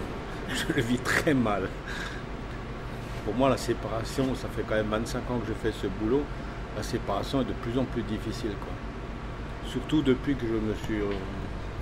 Je 0.49 0.73
le 0.73 0.81
vis 0.81 0.97
très 0.97 1.33
mal. 1.33 1.69
Pour 3.23 3.35
moi, 3.35 3.49
la 3.49 3.57
séparation, 3.57 4.35
ça 4.35 4.47
fait 4.49 4.63
quand 4.67 4.75
même 4.75 4.89
25 4.89 5.19
ans 5.31 5.39
que 5.39 5.47
je 5.47 5.53
fais 5.53 5.71
ce 5.71 5.87
boulot. 5.87 6.23
La 6.75 6.83
séparation 6.83 7.41
est 7.41 7.45
de 7.45 7.53
plus 7.53 7.77
en 7.77 7.85
plus 7.85 8.01
difficile. 8.01 8.51
Quoi. 8.59 8.73
Surtout 9.67 10.01
depuis 10.01 10.35
que 10.35 10.47
je 10.47 10.53
me 10.53 10.73
suis 10.73 10.99
euh, 10.99 11.13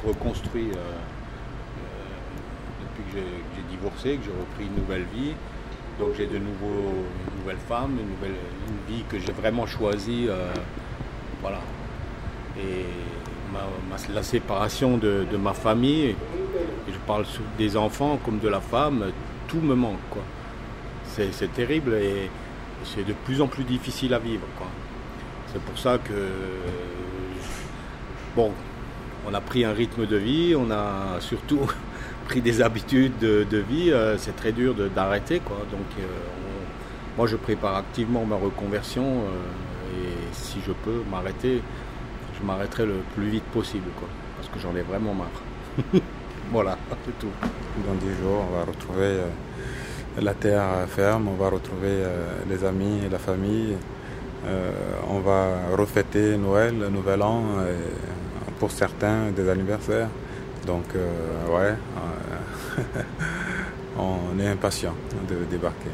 reconstruit, 0.05 0.69
euh, 0.69 0.75
euh, 0.75 1.85
depuis 2.83 3.11
que 3.11 3.17
j'ai 3.17 3.75
divorcé, 3.75 4.17
que 4.17 4.25
j'ai 4.25 4.31
repris 4.31 4.65
une 4.65 4.81
nouvelle 4.83 5.05
vie. 5.13 5.33
Donc 5.97 6.09
j'ai 6.15 6.27
de 6.27 6.37
nouveaux, 6.37 7.05
une 7.33 7.41
nouvelle 7.41 7.57
femme, 7.67 7.97
une, 7.99 8.09
nouvelle, 8.09 8.37
vie 8.87 9.03
que 9.09 9.17
j'ai 9.17 9.31
vraiment 9.31 9.65
choisie. 9.65 10.27
voilà. 11.41 11.59
Et 12.57 12.85
la 14.13 14.23
séparation 14.23 14.97
de, 14.97 15.25
ma 15.37 15.53
famille, 15.53 16.15
je 16.87 16.97
parle 17.05 17.25
des 17.57 17.77
enfants 17.77 18.19
comme 18.23 18.39
de 18.39 18.47
la 18.47 18.61
femme, 18.61 19.05
tout 19.47 19.61
me 19.61 19.75
manque. 19.75 19.99
Quoi. 20.09 20.23
C'est, 21.05 21.53
terrible 21.53 21.95
et 21.95 22.29
c'est 22.85 23.05
de 23.05 23.13
plus 23.25 23.41
en 23.41 23.47
plus 23.47 23.63
difficile 23.63 24.13
à 24.13 24.19
vivre. 24.19 24.45
C'est 25.51 25.61
pour 25.61 25.77
ça 25.77 25.97
que 25.97 26.13
bon, 28.35 28.51
on 29.27 29.33
a 29.33 29.41
pris 29.41 29.65
un 29.65 29.73
rythme 29.73 30.05
de 30.05 30.15
vie, 30.15 30.55
on 30.55 30.71
a 30.71 31.19
surtout 31.19 31.59
pris 32.25 32.41
des 32.41 32.61
habitudes 32.61 33.17
de, 33.19 33.57
vie. 33.57 33.91
Euh, 33.91 34.17
c'est 34.17 34.35
très 34.35 34.51
dur 34.51 34.75
d'arrêter, 34.95 35.39
quoi. 35.39 35.57
Donc, 35.71 35.87
euh, 35.99 36.03
moi, 37.17 37.27
je 37.27 37.35
prépare 37.35 37.75
activement 37.75 38.23
ma 38.25 38.35
reconversion 38.35 39.03
euh, 39.03 40.01
et 40.01 40.13
si 40.31 40.59
je 40.65 40.71
peux 40.71 41.01
m'arrêter, 41.11 41.61
je 42.39 42.45
m'arrêterai 42.45 42.85
le 42.85 42.95
plus 43.15 43.29
vite 43.29 43.43
possible, 43.45 43.89
parce 44.37 44.47
que 44.49 44.59
j'en 44.59 44.75
ai 44.75 44.81
vraiment 44.81 45.13
marre. 45.13 45.41
voilà, 46.51 46.77
c'est 47.05 47.17
tout. 47.19 47.31
Dans 47.85 47.93
dix 47.95 48.15
jours, 48.21 48.45
on 48.49 48.57
va 48.57 48.65
retrouver 48.65 49.19
la 50.21 50.33
terre 50.33 50.63
ferme, 50.87 51.27
on 51.27 51.35
va 51.35 51.49
retrouver 51.49 52.03
les 52.49 52.63
amis 52.65 53.01
la 53.09 53.19
famille. 53.19 53.77
on 55.09 55.19
va 55.19 55.75
refêter 55.77 56.37
Noël, 56.37 56.77
le 56.77 56.89
Nouvel 56.89 57.21
An. 57.21 57.43
Pour 58.59 58.71
certains 58.71 59.31
des 59.31 59.47
anniversaires. 59.47 60.09
Donc, 60.65 60.85
euh, 60.95 61.47
ouais, 61.47 61.75
euh, 62.77 63.01
on 63.97 64.39
est 64.39 64.47
impatient 64.47 64.93
de 65.29 65.45
débarquer. 65.49 65.89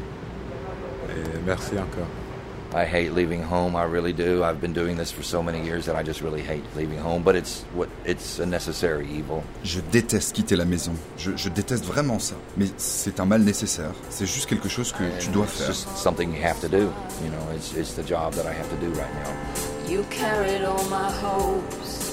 Et 1.10 1.38
merci 1.46 1.72
encore. 1.74 2.25
I 2.74 2.84
hate 2.84 3.12
leaving 3.12 3.42
home. 3.42 3.76
I 3.76 3.84
really 3.84 4.12
do. 4.12 4.42
I've 4.42 4.60
been 4.60 4.72
doing 4.72 4.96
this 4.96 5.10
for 5.10 5.22
so 5.22 5.42
many 5.42 5.64
years 5.64 5.86
that 5.86 5.96
I 5.96 6.02
just 6.02 6.20
really 6.20 6.42
hate 6.42 6.62
leaving 6.74 6.98
home. 6.98 7.22
But 7.22 7.36
it's 7.36 7.64
what 7.74 7.88
it's 8.04 8.38
a 8.38 8.46
necessary 8.46 9.06
evil. 9.10 9.42
Je 9.64 9.80
déteste 9.80 10.34
quitter 10.34 10.56
la 10.56 10.64
maison. 10.64 10.92
Je, 11.16 11.30
je 11.36 11.48
déteste 11.48 11.84
vraiment 11.84 12.18
ça. 12.18 12.34
Mais 12.56 12.66
c'est 12.76 13.20
un 13.20 13.26
mal 13.26 13.42
nécessaire. 13.42 13.94
C'est 14.10 14.26
juste 14.26 14.46
quelque 14.46 14.68
chose 14.68 14.92
que 14.92 15.04
And 15.04 15.18
tu 15.18 15.30
dois 15.30 15.46
faire. 15.46 15.68
It's 15.68 15.84
just 15.84 15.96
something 15.96 16.32
you 16.32 16.42
have 16.42 16.60
to 16.60 16.68
do. 16.68 16.92
You 17.22 17.30
know, 17.30 17.54
it's 17.54 17.74
it's 17.74 17.94
the 17.94 18.06
job 18.06 18.34
that 18.34 18.46
I 18.46 18.52
have 18.52 18.68
to 18.70 18.76
do 18.76 18.92
right 18.98 19.14
now. 19.14 19.90
You 19.90 20.04
carried 20.10 20.64
all 20.64 20.84
my 20.90 21.10
hopes. 21.22 22.06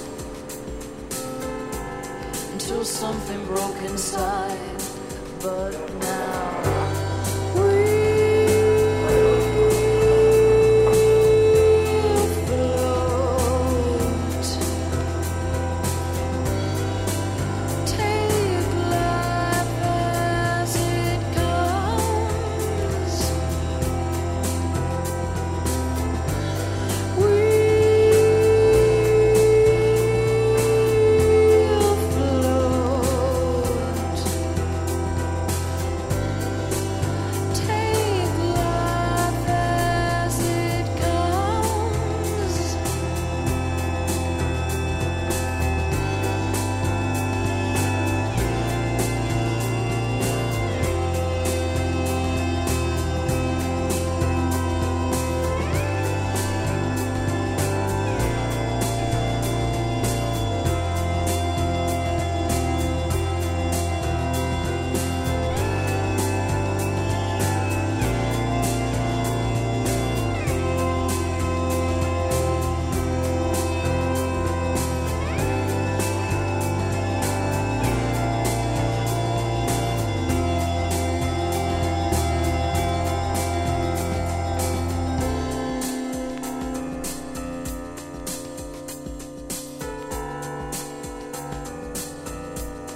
until 2.64 2.86
something 2.86 3.45
broke 3.45 3.82
inside. 3.84 4.58
But 5.41 5.74
now. 5.99 6.82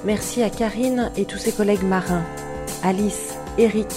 Merci 0.08 0.42
à 0.42 0.50
Karine 0.50 1.12
et 1.18 1.26
tous 1.26 1.38
ses 1.38 1.52
collègues 1.52 1.84
marins. 1.84 2.24
Alice, 2.82 3.34
Eric, 3.58 3.92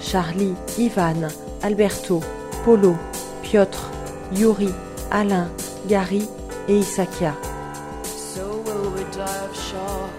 Charlie, 0.00 0.56
Ivan, 0.76 1.28
Alberto, 1.62 2.18
Polo, 2.64 2.96
Piotr, 3.44 3.88
Yuri, 4.34 4.70
Alain, 5.12 5.48
Gary 5.86 6.28
et 6.66 6.78
Isakia. 6.80 7.36
So 8.02 8.60
will 8.64 8.90
we 8.90 9.04
die 9.12 9.44
of 9.44 9.54
shock? 9.54 10.10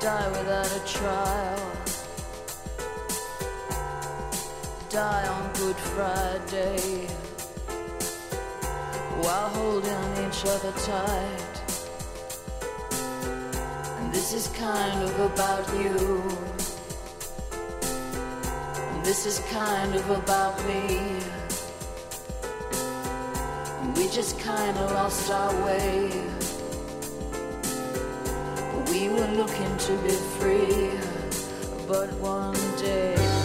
Die 0.00 0.28
without 0.30 0.64
a 0.64 0.80
trial? 0.86 1.60
Die 4.88 5.28
on 5.28 5.52
Good 5.60 5.76
Friday? 5.76 7.06
While 9.20 9.50
holding 9.50 10.26
each 10.26 10.46
other 10.46 10.72
tight? 10.86 11.57
This 14.18 14.34
is 14.34 14.48
kind 14.48 15.00
of 15.00 15.20
about 15.20 15.64
you. 15.78 16.20
This 19.04 19.26
is 19.26 19.38
kind 19.48 19.94
of 19.94 20.10
about 20.10 20.58
me. 20.66 21.20
We 23.94 24.08
just 24.08 24.36
kinda 24.40 24.84
lost 24.92 25.30
our 25.30 25.54
way. 25.64 26.10
But 28.72 28.90
we 28.90 29.08
were 29.08 29.30
looking 29.40 29.76
to 29.86 29.92
be 30.02 30.16
free, 30.40 30.90
but 31.86 32.12
one 32.14 32.58
day 32.76 33.37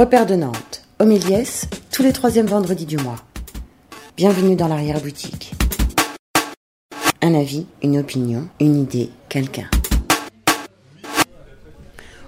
repère 0.00 0.24
de 0.24 0.34
Nantes. 0.34 0.82
Homéliès, 0.98 1.68
tous 1.92 2.02
les 2.02 2.14
troisièmes 2.14 2.46
vendredis 2.46 2.86
du 2.86 2.96
mois. 2.96 3.18
Bienvenue 4.16 4.56
dans 4.56 4.66
l'arrière-boutique. 4.66 5.52
Un 7.20 7.34
avis, 7.34 7.66
une 7.82 7.98
opinion, 7.98 8.48
une 8.60 8.80
idée, 8.80 9.10
quelqu'un. 9.28 9.68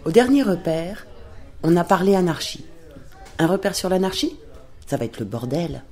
Au 0.05 0.11
dernier 0.11 0.43
repère, 0.43 1.07
on 1.63 1.75
a 1.79 1.83
parlé 1.83 2.15
anarchie. 2.15 2.67
Un 3.39 3.47
repère 3.47 3.75
sur 3.75 3.89
l'anarchie? 3.89 4.37
Ça 4.87 4.99
va 4.99 5.07
être 5.07 5.21
le 5.21 5.25
bordel. 5.25 5.83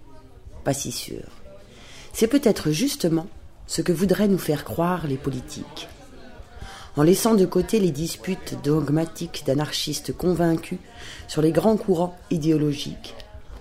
Pas 0.65 0.75
si 0.75 0.93
sûr. 0.93 1.25
C'est 2.13 2.29
peut-être 2.29 2.73
justement 2.73 3.27
ce 3.67 3.81
que 3.81 3.93
voudraient 3.93 4.29
nous 4.29 4.37
faire 4.37 4.65
croire 4.65 5.07
les 5.07 5.17
politiques. 5.17 5.89
En 7.01 7.03
laissant 7.03 7.35
de 7.35 7.47
côté 7.47 7.81
les 7.81 7.93
disputes 7.93 8.59
dogmatiques 8.63 9.45
d'anarchistes 9.47 10.15
convaincus 10.15 10.79
sur 11.29 11.41
les 11.41 11.51
grands 11.51 11.79
courants 11.79 12.15
idéologiques, 12.31 13.15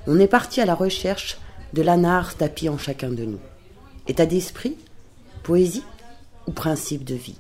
on 0.08 0.20
est 0.20 0.28
parti 0.28 0.60
à 0.60 0.66
la 0.66 0.76
recherche 0.76 1.38
de 1.72 1.82
l'anar 1.82 2.36
tapis 2.36 2.68
en 2.68 2.78
chacun 2.78 3.08
de 3.08 3.24
nous. 3.24 3.40
État 4.10 4.26
d'esprit 4.26 4.76
Poésie 5.42 5.86
Ou 6.48 6.52
principe 6.52 7.06
de 7.06 7.16
vie? 7.16 7.38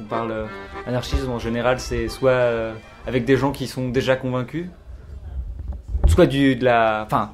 On 0.00 0.04
parle 0.08 0.32
euh, 0.32 0.46
anarchisme, 0.86 1.30
en 1.30 1.38
général, 1.38 1.78
c'est 1.78 2.08
soit 2.08 2.30
euh, 2.30 2.74
avec 3.06 3.24
des 3.24 3.36
gens 3.36 3.52
qui 3.52 3.68
sont 3.68 3.90
déjà 3.90 4.16
convaincus, 4.16 4.66
soit 6.10 6.26
du, 6.26 6.56
de 6.56 6.64
la. 6.64 7.04
Enfin, 7.06 7.32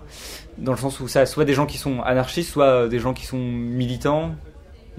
dans 0.58 0.72
le 0.72 0.78
sens 0.78 1.00
où 1.00 1.08
ça, 1.08 1.26
soit 1.26 1.44
des 1.44 1.54
gens 1.54 1.66
qui 1.66 1.78
sont 1.78 2.00
anarchistes, 2.02 2.50
soit 2.50 2.66
euh, 2.66 2.88
des 2.88 2.98
gens 2.98 3.12
qui 3.14 3.26
sont 3.26 3.38
militants. 3.38 4.34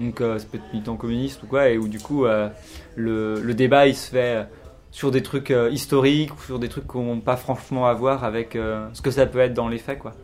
Donc, 0.00 0.20
euh, 0.20 0.38
ça 0.38 0.46
peut 0.50 0.58
être 0.58 0.72
militant 0.72 0.96
communiste 0.96 1.42
ou 1.42 1.46
quoi, 1.46 1.70
et 1.70 1.78
où 1.78 1.88
du 1.88 1.98
coup, 1.98 2.24
euh, 2.24 2.48
le, 2.94 3.40
le 3.40 3.54
débat 3.54 3.88
il 3.88 3.96
se 3.96 4.10
fait 4.10 4.46
sur 4.90 5.10
des 5.10 5.22
trucs 5.22 5.50
euh, 5.50 5.70
historiques 5.70 6.34
ou 6.34 6.42
sur 6.42 6.58
des 6.58 6.68
trucs 6.68 6.86
qui 6.86 6.98
n'ont 6.98 7.20
pas 7.20 7.36
franchement 7.36 7.86
à 7.86 7.94
voir 7.94 8.24
avec 8.24 8.54
euh, 8.56 8.88
ce 8.92 9.02
que 9.02 9.10
ça 9.10 9.26
peut 9.26 9.40
être 9.40 9.54
dans 9.54 9.68
les 9.68 9.78
faits, 9.78 9.98
quoi. 9.98 10.14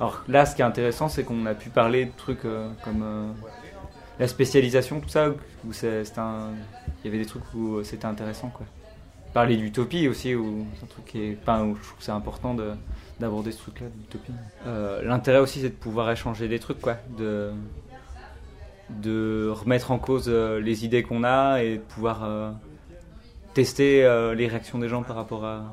Alors 0.00 0.22
là, 0.28 0.46
ce 0.46 0.54
qui 0.54 0.62
est 0.62 0.64
intéressant, 0.64 1.08
c'est 1.08 1.24
qu'on 1.24 1.44
a 1.46 1.54
pu 1.54 1.70
parler 1.70 2.04
de 2.04 2.12
trucs 2.16 2.44
euh, 2.44 2.68
comme 2.84 3.02
euh, 3.02 3.26
la 4.20 4.28
spécialisation, 4.28 5.00
tout 5.00 5.08
ça, 5.08 5.28
où 5.30 5.72
c'est 5.72 6.18
un, 6.18 6.50
il 7.02 7.06
y 7.06 7.08
avait 7.08 7.18
des 7.18 7.26
trucs 7.26 7.42
où 7.54 7.82
c'était 7.82 8.06
intéressant, 8.06 8.48
quoi. 8.48 8.66
Parler 9.34 9.56
d'utopie 9.56 10.08
aussi, 10.08 10.34
où 10.34 10.66
c'est 10.76 10.84
un 10.84 10.86
truc 10.88 11.04
qui 11.04 11.22
est, 11.22 11.38
enfin, 11.42 11.62
où 11.64 11.76
je 11.76 11.82
trouve 11.82 11.98
que 11.98 12.04
c'est 12.04 12.12
important 12.12 12.54
de, 12.54 12.72
d'aborder 13.20 13.52
ce 13.52 13.58
truc-là, 13.58 13.86
d'utopie. 13.94 14.32
Euh, 14.66 15.02
l'intérêt 15.02 15.38
aussi, 15.38 15.60
c'est 15.60 15.68
de 15.68 15.74
pouvoir 15.74 16.10
échanger 16.10 16.48
des 16.48 16.58
trucs, 16.58 16.80
quoi, 16.80 16.96
de, 17.18 17.52
de 18.90 19.50
remettre 19.54 19.90
en 19.90 19.98
cause 19.98 20.26
euh, 20.28 20.60
les 20.60 20.84
idées 20.84 21.02
qu'on 21.02 21.24
a 21.24 21.62
et 21.62 21.74
de 21.76 21.82
pouvoir 21.82 22.24
euh, 22.24 22.50
tester 23.54 24.04
euh, 24.04 24.34
les 24.34 24.48
réactions 24.48 24.78
des 24.78 24.88
gens 24.88 25.02
par 25.02 25.16
rapport 25.16 25.44
à, 25.44 25.64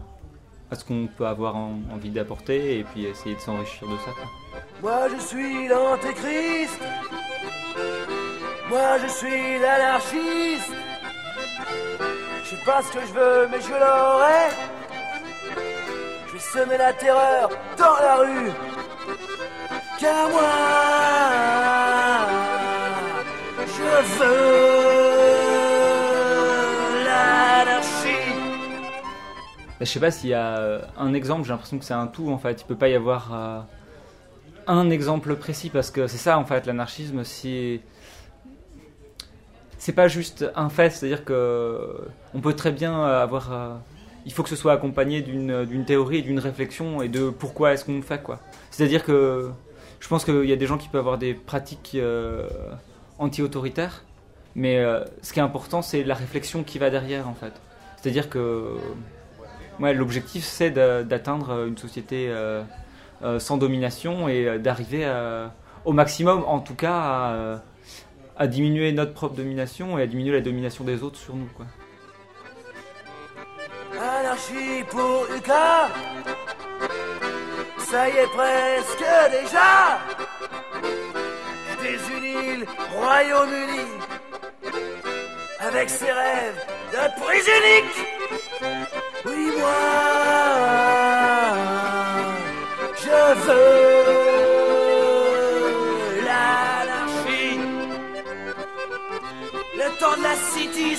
à 0.69 0.75
ce 0.75 0.83
qu'on 0.83 1.07
peut 1.07 1.25
avoir 1.25 1.55
en- 1.55 1.79
envie 1.93 2.09
d'apporter 2.09 2.79
et 2.79 2.83
puis 2.83 3.05
essayer 3.05 3.35
de 3.35 3.39
s'enrichir 3.39 3.87
de 3.87 3.95
ça. 3.97 4.11
quoi. 4.11 4.61
Moi 4.81 5.07
je 5.15 5.21
suis 5.23 5.67
l'antéchrist. 5.69 6.79
Moi 8.69 8.97
je 9.01 9.07
suis 9.07 9.59
l'anarchiste. 9.61 10.71
Je 12.45 12.51
sais 12.51 12.63
pas 12.63 12.79
ce 12.83 12.91
que 12.91 12.99
je 12.99 13.11
veux, 13.11 13.47
mais 13.49 13.59
je 13.59 13.71
l'aurai. 13.71 14.51
Je 16.27 16.33
vais 16.33 16.39
semer 16.39 16.77
la 16.77 16.93
terreur 16.93 17.49
dans 17.75 17.95
la 17.99 18.15
rue. 18.17 18.51
Car 19.99 20.29
moi, 20.29 20.41
je 23.65 23.81
veux 24.19 24.63
l'anarchie. 27.03 28.33
je 29.79 29.85
sais 29.85 29.99
pas 29.99 30.11
s'il 30.11 30.29
y 30.29 30.35
a 30.35 30.81
un 30.99 31.13
exemple, 31.15 31.45
j'ai 31.45 31.49
l'impression 31.49 31.79
que 31.79 31.85
c'est 31.85 31.95
un 31.95 32.05
tout 32.05 32.29
en 32.29 32.37
fait. 32.37 32.61
Il 32.61 32.65
peut 32.65 32.75
pas 32.75 32.89
y 32.89 32.93
avoir 32.93 33.33
euh, 33.33 33.61
un 34.67 34.91
exemple 34.91 35.35
précis 35.35 35.71
parce 35.71 35.89
que 35.89 36.05
c'est 36.05 36.19
ça 36.19 36.37
en 36.37 36.45
fait 36.45 36.67
l'anarchisme. 36.67 37.23
Si 37.23 37.81
c'est 39.85 39.93
pas 39.93 40.07
juste 40.07 40.51
un 40.55 40.69
fait, 40.69 40.89
c'est-à-dire 40.89 41.23
que 41.23 41.79
on 42.33 42.39
peut 42.39 42.53
très 42.53 42.71
bien 42.71 43.03
avoir. 43.03 43.53
euh, 43.53 43.75
il 44.25 44.33
faut 44.33 44.41
que 44.41 44.49
ce 44.49 44.55
soit 44.55 44.73
accompagné 44.73 45.21
d'une 45.21 45.85
théorie, 45.85 46.23
d'une 46.23 46.39
réflexion 46.39 47.03
et 47.03 47.07
de 47.07 47.29
pourquoi 47.29 47.73
est-ce 47.73 47.85
qu'on 47.85 48.01
fait 48.01 48.23
quoi. 48.23 48.39
C'est-à-dire 48.71 49.03
que 49.03 49.51
je 49.99 50.07
pense 50.07 50.25
qu'il 50.25 50.45
y 50.45 50.53
a 50.53 50.55
des 50.55 50.65
gens 50.65 50.79
qui 50.79 50.87
peuvent 50.87 51.01
avoir 51.01 51.19
des 51.19 51.35
pratiques 51.35 51.91
euh, 51.93 52.47
anti-autoritaires, 53.19 54.05
mais 54.55 54.79
euh, 54.79 55.03
ce 55.21 55.33
qui 55.33 55.39
est 55.39 55.43
important 55.43 55.83
c'est 55.83 56.03
la 56.03 56.15
réflexion 56.15 56.63
qui 56.63 56.79
va 56.79 56.89
derrière 56.89 57.29
en 57.29 57.35
fait. 57.35 57.53
C'est-à-dire 58.01 58.27
que 58.27 58.77
ouais, 59.79 59.93
l'objectif 59.93 60.45
c'est 60.45 60.71
d'atteindre 60.71 61.67
une 61.67 61.77
société 61.77 62.33
sans 63.37 63.57
domination 63.57 64.27
et 64.29 64.57
d'arriver 64.57 65.05
au 65.85 65.93
maximum 65.93 66.43
en 66.47 66.59
tout 66.59 66.73
cas 66.73 66.95
à, 66.95 67.61
à 68.37 68.47
diminuer 68.47 68.91
notre 68.91 69.13
propre 69.13 69.35
domination 69.35 69.97
et 69.97 70.03
à 70.03 70.07
diminuer 70.07 70.33
la 70.33 70.41
domination 70.41 70.83
des 70.83 71.03
autres 71.03 71.17
sur 71.17 71.35
nous 71.35 71.49
quoi. 71.55 71.65
Anarchie 73.93 74.83
pour 74.89 75.25
Uka 75.35 75.89
Ça 77.79 78.09
y 78.09 78.11
est 78.11 78.27
presque 78.27 79.05
déjà. 79.31 79.99
Désunis 81.81 82.57
le 82.61 82.65
Royaume-Uni. 82.97 83.85
Avec 85.59 85.89
ses 85.89 86.11
rêves 86.11 86.65
de 86.91 87.21
prise 87.21 87.47
unique 87.47 87.95
Oui 89.25 89.51
moi 89.57 89.71
Je 92.97 93.33
veux 93.45 93.84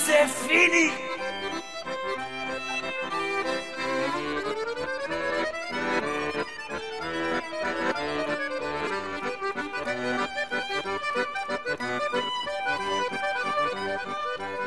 c'est 0.07 0.27
fini 0.47 0.89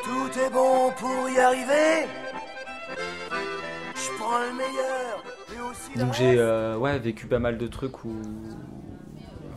Tout 0.05 0.39
est 0.39 0.51
bon 0.51 0.93
pour 0.99 1.31
y 1.31 1.39
arriver. 1.39 2.07
Je 3.95 4.19
prends 4.19 4.39
le 4.41 4.53
meilleur. 4.53 5.25
Et 5.55 5.61
aussi 5.71 5.99
Donc 5.99 6.13
j'ai 6.15 6.39
euh, 6.39 6.77
ouais, 6.77 6.99
vécu 6.99 7.27
pas 7.27 7.39
mal 7.39 7.57
de 7.57 7.67
trucs 7.67 8.05
où. 8.05 8.13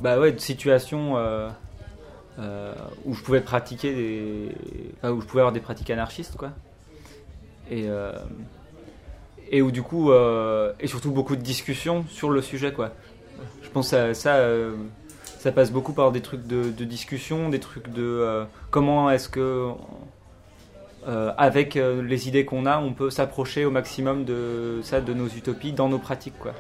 Bah 0.02 0.18
ouais, 0.20 0.32
de 0.32 0.40
situations 0.40 1.18
euh, 1.18 1.50
euh, 2.40 2.74
où 3.06 3.14
je 3.14 3.22
pouvais 3.22 3.42
pratiquer 3.42 3.94
des. 3.94 5.08
où 5.08 5.22
je 5.22 5.26
pouvais 5.26 5.42
avoir 5.42 5.52
des 5.52 5.60
pratiques 5.60 5.90
anarchistes, 5.92 6.36
quoi. 6.36 6.52
Et, 7.70 7.84
euh, 7.88 8.12
et 9.52 9.62
où 9.62 9.72
du 9.72 9.84
coup. 9.84 10.12
euh, 10.12 10.74
et 10.80 10.88
surtout 10.88 11.12
beaucoup 11.12 11.36
de 11.36 11.42
discussions 11.42 12.06
sur 12.10 12.32
le 12.32 12.42
sujet, 12.42 12.74
quoi. 12.74 12.92
Je 13.62 13.70
pense 13.70 13.94
à 13.94 14.14
ça. 14.14 14.40
ça 15.40 15.52
passe 15.52 15.72
beaucoup 15.72 15.94
par 15.94 16.12
des 16.12 16.22
trucs 16.22 16.48
de, 16.48 16.72
de 16.72 16.86
discussion, 16.86 17.50
des 17.50 17.60
trucs 17.60 17.90
de 17.90 18.46
comment 18.72 19.12
est-ce 19.12 19.30
que 19.30 19.70
avec 21.06 21.76
les 21.76 22.28
idées 22.28 22.46
qu'on 22.46 22.66
a, 22.66 22.80
on 22.80 22.94
peut 22.94 23.10
s'approcher 23.10 23.66
au 23.66 23.72
maximum 23.72 24.26
de 24.26 24.80
ça, 24.84 25.02
de 25.02 25.14
nos 25.14 25.28
utopies 25.28 25.74
dans 25.74 25.90
nos 25.90 26.00
pratiques, 26.00 26.40
quoi. 26.40 26.54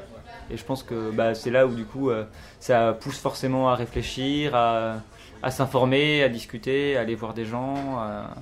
Et 0.51 0.57
je 0.57 0.65
pense 0.65 0.83
que 0.83 1.11
bah, 1.11 1.33
c'est 1.33 1.51
là 1.51 1.65
où 1.65 1.73
du 1.73 1.85
coup 1.85 2.11
ça 2.59 2.95
pousse 2.99 3.17
forcément 3.17 3.69
à 3.69 3.75
réfléchir, 3.75 4.55
à, 4.55 4.97
à 5.43 5.51
s'informer, 5.51 6.23
à 6.23 6.29
discuter, 6.29 6.97
à 6.97 7.01
aller 7.01 7.15
voir 7.15 7.33
des 7.33 7.45
gens, 7.45 7.99
à, 7.99 8.33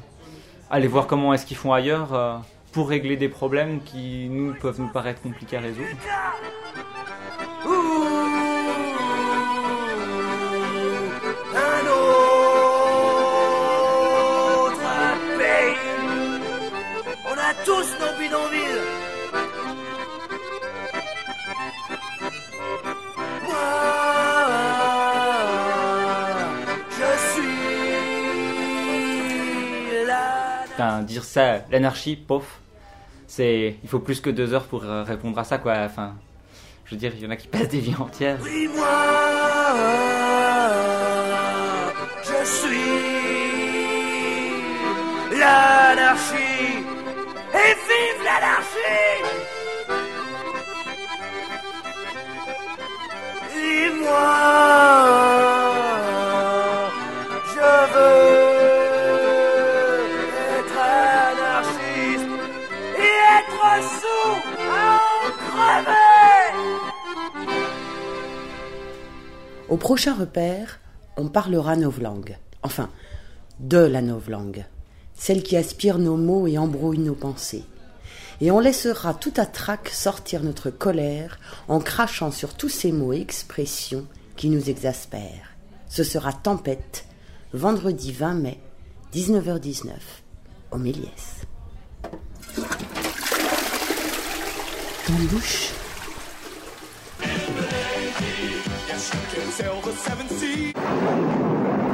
aller 0.70 0.88
voir 0.88 1.08
comment 1.08 1.34
est-ce 1.34 1.46
qu'ils 1.46 1.58
font 1.58 1.74
ailleurs 1.74 2.14
euh, 2.14 2.38
pour 2.72 2.88
régler 2.88 3.18
des 3.18 3.28
problèmes 3.28 3.82
qui 3.84 4.30
nous 4.30 4.54
peuvent 4.54 4.80
nous 4.80 4.88
paraître 4.88 5.22
compliqués 5.22 5.58
à 5.58 5.62
résoudre. 5.62 5.88
tous 17.66 17.96
nos 18.00 18.18
bidonvilles. 18.18 18.91
Dire 31.12 31.24
ça, 31.24 31.60
l'anarchie, 31.70 32.16
pof, 32.16 32.60
c'est 33.28 33.76
il 33.84 33.90
faut 33.90 34.00
plus 34.00 34.22
que 34.22 34.30
deux 34.30 34.54
heures 34.54 34.66
pour 34.66 34.84
euh, 34.84 35.04
répondre 35.04 35.38
à 35.38 35.44
ça, 35.44 35.58
quoi. 35.58 35.76
Enfin, 35.80 36.16
je 36.86 36.96
veux 36.96 37.00
dire, 37.00 37.12
il 37.16 37.24
y 37.24 37.28
en 37.28 37.30
a 37.30 37.36
qui 37.36 37.48
passent 37.48 37.70
des 37.70 37.80
vies 37.80 37.96
entières. 37.96 38.40
Moi, 38.40 38.50
je 42.24 42.46
suis 42.46 43.00
l'anarchie. 45.40 46.86
Et 47.54 47.74
vive 47.88 48.24
l'anarchie 48.24 49.42
moi, 54.02 54.61
Au 69.72 69.78
prochain 69.78 70.14
repère, 70.14 70.82
on 71.16 71.30
parlera 71.30 71.78
novlangue. 71.78 72.38
Enfin, 72.62 72.90
de 73.62 73.78
la 73.78 74.02
novlangue. 74.02 74.66
Celle 75.14 75.44
qui 75.44 75.56
aspire 75.56 75.98
nos 75.98 76.18
mots 76.18 76.46
et 76.46 76.58
embrouille 76.58 77.00
nos 77.00 77.16
pensées. 77.16 77.64
Et 78.42 78.52
on 78.52 78.60
laissera 78.60 79.14
tout 79.14 79.32
à 79.38 79.46
trac 79.46 79.88
sortir 79.88 80.44
notre 80.44 80.72
colère 80.72 81.40
en 81.70 81.80
crachant 81.80 82.32
sur 82.32 82.56
tous 82.56 82.68
ces 82.68 82.92
mots 82.92 83.14
et 83.14 83.22
expressions 83.22 84.06
qui 84.36 84.50
nous 84.50 84.70
exaspèrent. 84.70 85.56
Ce 85.88 86.04
sera 86.04 86.34
Tempête, 86.34 87.06
vendredi 87.54 88.12
20 88.12 88.34
mai, 88.34 88.60
19h19, 89.14 89.94
au 90.72 90.78
Méliès. 90.80 91.46
Can 99.10 99.52
sail 99.52 99.82
the 99.82 99.94
seven 99.94 100.30
seas. 100.30 101.91